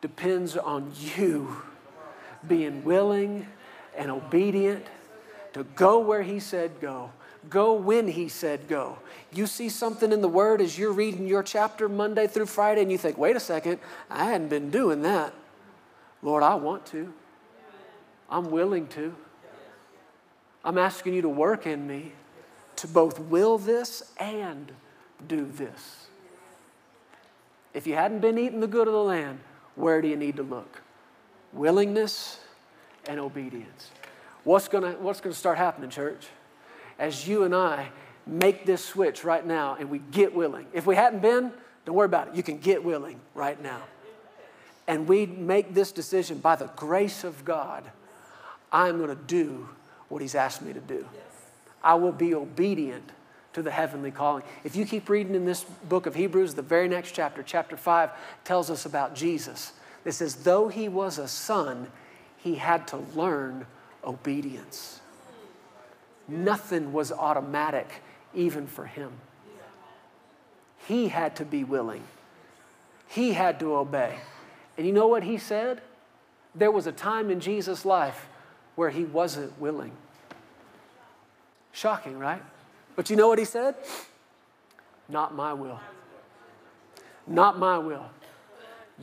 depends 0.00 0.56
on 0.56 0.92
you 1.16 1.56
being 2.46 2.84
willing 2.84 3.46
and 3.96 4.10
obedient 4.10 4.86
to 5.52 5.64
go 5.64 5.98
where 5.98 6.22
He 6.22 6.38
said 6.38 6.80
go, 6.80 7.10
go 7.50 7.74
when 7.74 8.08
He 8.08 8.28
said 8.28 8.68
go. 8.68 8.98
You 9.32 9.46
see 9.46 9.68
something 9.68 10.12
in 10.12 10.22
the 10.22 10.28
Word 10.28 10.60
as 10.60 10.78
you're 10.78 10.92
reading 10.92 11.26
your 11.26 11.42
chapter 11.42 11.88
Monday 11.88 12.26
through 12.26 12.46
Friday, 12.46 12.82
and 12.82 12.92
you 12.92 12.98
think, 12.98 13.18
wait 13.18 13.36
a 13.36 13.40
second, 13.40 13.78
I 14.10 14.24
hadn't 14.24 14.48
been 14.48 14.70
doing 14.70 15.02
that. 15.02 15.32
Lord, 16.22 16.42
I 16.42 16.54
want 16.54 16.86
to. 16.86 17.12
I'm 18.30 18.50
willing 18.50 18.86
to. 18.88 19.14
I'm 20.64 20.78
asking 20.78 21.14
you 21.14 21.22
to 21.22 21.28
work 21.28 21.66
in 21.66 21.86
me 21.86 22.12
to 22.76 22.88
both 22.88 23.18
will 23.18 23.58
this 23.58 24.12
and 24.18 24.72
do 25.26 25.46
this. 25.46 26.06
If 27.74 27.86
you 27.86 27.94
hadn't 27.94 28.20
been 28.20 28.38
eating 28.38 28.60
the 28.60 28.66
good 28.66 28.86
of 28.86 28.94
the 28.94 29.02
land, 29.02 29.40
where 29.74 30.00
do 30.00 30.08
you 30.08 30.16
need 30.16 30.36
to 30.36 30.42
look? 30.42 30.80
Willingness 31.52 32.40
and 33.06 33.20
obedience. 33.20 33.90
What's 34.44 34.68
going 34.68 34.84
to 34.84 34.98
what's 35.00 35.20
gonna 35.20 35.34
start 35.34 35.58
happening, 35.58 35.90
church? 35.90 36.26
As 36.98 37.26
you 37.26 37.44
and 37.44 37.54
I 37.54 37.90
make 38.26 38.66
this 38.66 38.84
switch 38.84 39.24
right 39.24 39.44
now 39.46 39.76
and 39.78 39.90
we 39.90 39.98
get 39.98 40.34
willing. 40.34 40.66
If 40.72 40.86
we 40.86 40.96
hadn't 40.96 41.20
been, 41.20 41.52
don't 41.84 41.94
worry 41.94 42.06
about 42.06 42.28
it. 42.28 42.34
You 42.34 42.42
can 42.42 42.58
get 42.58 42.82
willing 42.82 43.20
right 43.34 43.60
now. 43.62 43.82
And 44.88 45.08
we 45.08 45.26
make 45.26 45.74
this 45.74 45.92
decision 45.92 46.38
by 46.38 46.56
the 46.56 46.66
grace 46.76 47.24
of 47.24 47.44
God. 47.44 47.84
I'm 48.72 48.98
going 48.98 49.10
to 49.10 49.22
do 49.26 49.68
what 50.08 50.22
He's 50.22 50.34
asked 50.34 50.62
me 50.62 50.72
to 50.72 50.80
do. 50.80 51.06
I 51.86 51.94
will 51.94 52.12
be 52.12 52.34
obedient 52.34 53.12
to 53.52 53.62
the 53.62 53.70
heavenly 53.70 54.10
calling. 54.10 54.42
If 54.64 54.74
you 54.74 54.84
keep 54.84 55.08
reading 55.08 55.36
in 55.36 55.44
this 55.44 55.62
book 55.88 56.06
of 56.06 56.16
Hebrews, 56.16 56.54
the 56.54 56.60
very 56.60 56.88
next 56.88 57.12
chapter, 57.12 57.44
chapter 57.44 57.76
5, 57.76 58.10
tells 58.42 58.70
us 58.70 58.86
about 58.86 59.14
Jesus. 59.14 59.72
It 60.04 60.12
says, 60.12 60.34
though 60.34 60.66
he 60.66 60.88
was 60.88 61.18
a 61.18 61.28
son, 61.28 61.86
he 62.38 62.56
had 62.56 62.88
to 62.88 62.96
learn 63.14 63.66
obedience. 64.04 65.00
Nothing 66.26 66.92
was 66.92 67.12
automatic, 67.12 67.88
even 68.34 68.66
for 68.66 68.86
him. 68.86 69.12
He 70.88 71.06
had 71.06 71.36
to 71.36 71.44
be 71.44 71.62
willing, 71.62 72.02
he 73.08 73.32
had 73.32 73.60
to 73.60 73.76
obey. 73.76 74.16
And 74.76 74.86
you 74.86 74.92
know 74.92 75.06
what 75.06 75.22
he 75.22 75.38
said? 75.38 75.80
There 76.52 76.72
was 76.72 76.88
a 76.88 76.92
time 76.92 77.30
in 77.30 77.38
Jesus' 77.38 77.84
life 77.84 78.26
where 78.74 78.90
he 78.90 79.04
wasn't 79.04 79.58
willing. 79.60 79.92
Shocking, 81.76 82.18
right? 82.18 82.42
But 82.94 83.10
you 83.10 83.16
know 83.16 83.28
what 83.28 83.38
he 83.38 83.44
said? 83.44 83.74
Not 85.10 85.34
my 85.34 85.52
will. 85.52 85.78
Not 87.26 87.58
my 87.58 87.76
will. 87.76 88.06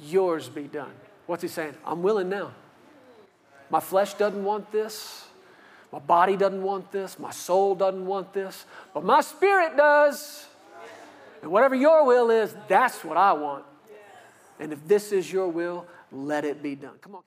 Yours 0.01 0.49
be 0.49 0.63
done. 0.63 0.91
What's 1.27 1.43
he 1.43 1.49
saying? 1.49 1.75
I'm 1.85 2.01
willing 2.01 2.29
now. 2.29 2.51
My 3.69 3.79
flesh 3.79 4.15
doesn't 4.15 4.43
want 4.43 4.71
this. 4.71 5.23
My 5.91 5.99
body 5.99 6.35
doesn't 6.35 6.63
want 6.63 6.91
this. 6.91 7.19
My 7.19 7.29
soul 7.29 7.75
doesn't 7.75 8.07
want 8.07 8.33
this. 8.33 8.65
But 8.91 9.03
my 9.03 9.21
spirit 9.21 9.77
does. 9.77 10.47
And 11.43 11.51
whatever 11.51 11.75
your 11.75 12.07
will 12.07 12.31
is, 12.31 12.55
that's 12.67 13.03
what 13.03 13.17
I 13.17 13.33
want. 13.33 13.65
And 14.59 14.73
if 14.73 14.87
this 14.87 15.11
is 15.11 15.31
your 15.31 15.47
will, 15.47 15.85
let 16.11 16.43
it 16.43 16.63
be 16.63 16.73
done. 16.73 16.97
Come 17.01 17.15
on. 17.15 17.23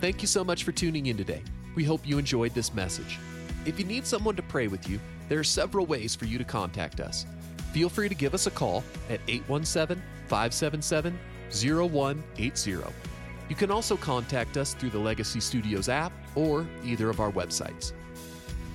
Thank 0.00 0.22
you 0.22 0.28
so 0.28 0.44
much 0.44 0.62
for 0.62 0.70
tuning 0.70 1.06
in 1.06 1.16
today. 1.16 1.42
We 1.74 1.82
hope 1.82 2.06
you 2.06 2.18
enjoyed 2.18 2.54
this 2.54 2.72
message. 2.72 3.18
If 3.66 3.80
you 3.80 3.84
need 3.84 4.06
someone 4.06 4.36
to 4.36 4.42
pray 4.42 4.68
with 4.68 4.88
you, 4.88 5.00
there 5.28 5.40
are 5.40 5.44
several 5.44 5.86
ways 5.86 6.14
for 6.14 6.24
you 6.24 6.38
to 6.38 6.44
contact 6.44 7.00
us. 7.00 7.26
Feel 7.72 7.88
free 7.88 8.08
to 8.08 8.14
give 8.14 8.32
us 8.32 8.46
a 8.46 8.50
call 8.52 8.84
at 9.10 9.20
817 9.26 10.00
577 10.28 11.18
0180. 11.50 12.76
You 13.48 13.56
can 13.56 13.72
also 13.72 13.96
contact 13.96 14.56
us 14.56 14.72
through 14.72 14.90
the 14.90 14.98
Legacy 14.98 15.40
Studios 15.40 15.88
app 15.88 16.12
or 16.36 16.64
either 16.84 17.10
of 17.10 17.18
our 17.18 17.32
websites. 17.32 17.92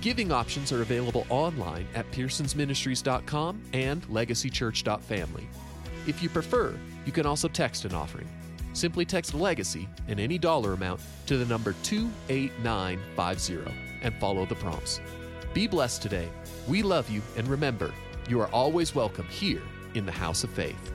Giving 0.02 0.30
options 0.30 0.72
are 0.72 0.82
available 0.82 1.26
online 1.30 1.86
at 1.94 2.10
pearsonsministries.com 2.10 3.62
and 3.72 4.02
legacychurch.family. 4.08 5.48
If 6.06 6.22
you 6.22 6.28
prefer, 6.28 6.78
you 7.06 7.12
can 7.12 7.24
also 7.24 7.48
text 7.48 7.86
an 7.86 7.94
offering. 7.94 8.28
Simply 8.74 9.04
text 9.04 9.34
Legacy 9.34 9.88
and 10.08 10.18
any 10.18 10.36
dollar 10.36 10.72
amount 10.72 11.00
to 11.26 11.38
the 11.38 11.46
number 11.46 11.74
28950 11.84 13.72
and 14.02 14.14
follow 14.16 14.44
the 14.44 14.56
prompts. 14.56 15.00
Be 15.54 15.68
blessed 15.68 16.02
today. 16.02 16.28
We 16.66 16.82
love 16.82 17.08
you, 17.08 17.22
and 17.36 17.46
remember, 17.46 17.94
you 18.28 18.40
are 18.40 18.48
always 18.48 18.92
welcome 18.92 19.26
here 19.28 19.62
in 19.94 20.04
the 20.04 20.12
House 20.12 20.42
of 20.42 20.50
Faith. 20.50 20.92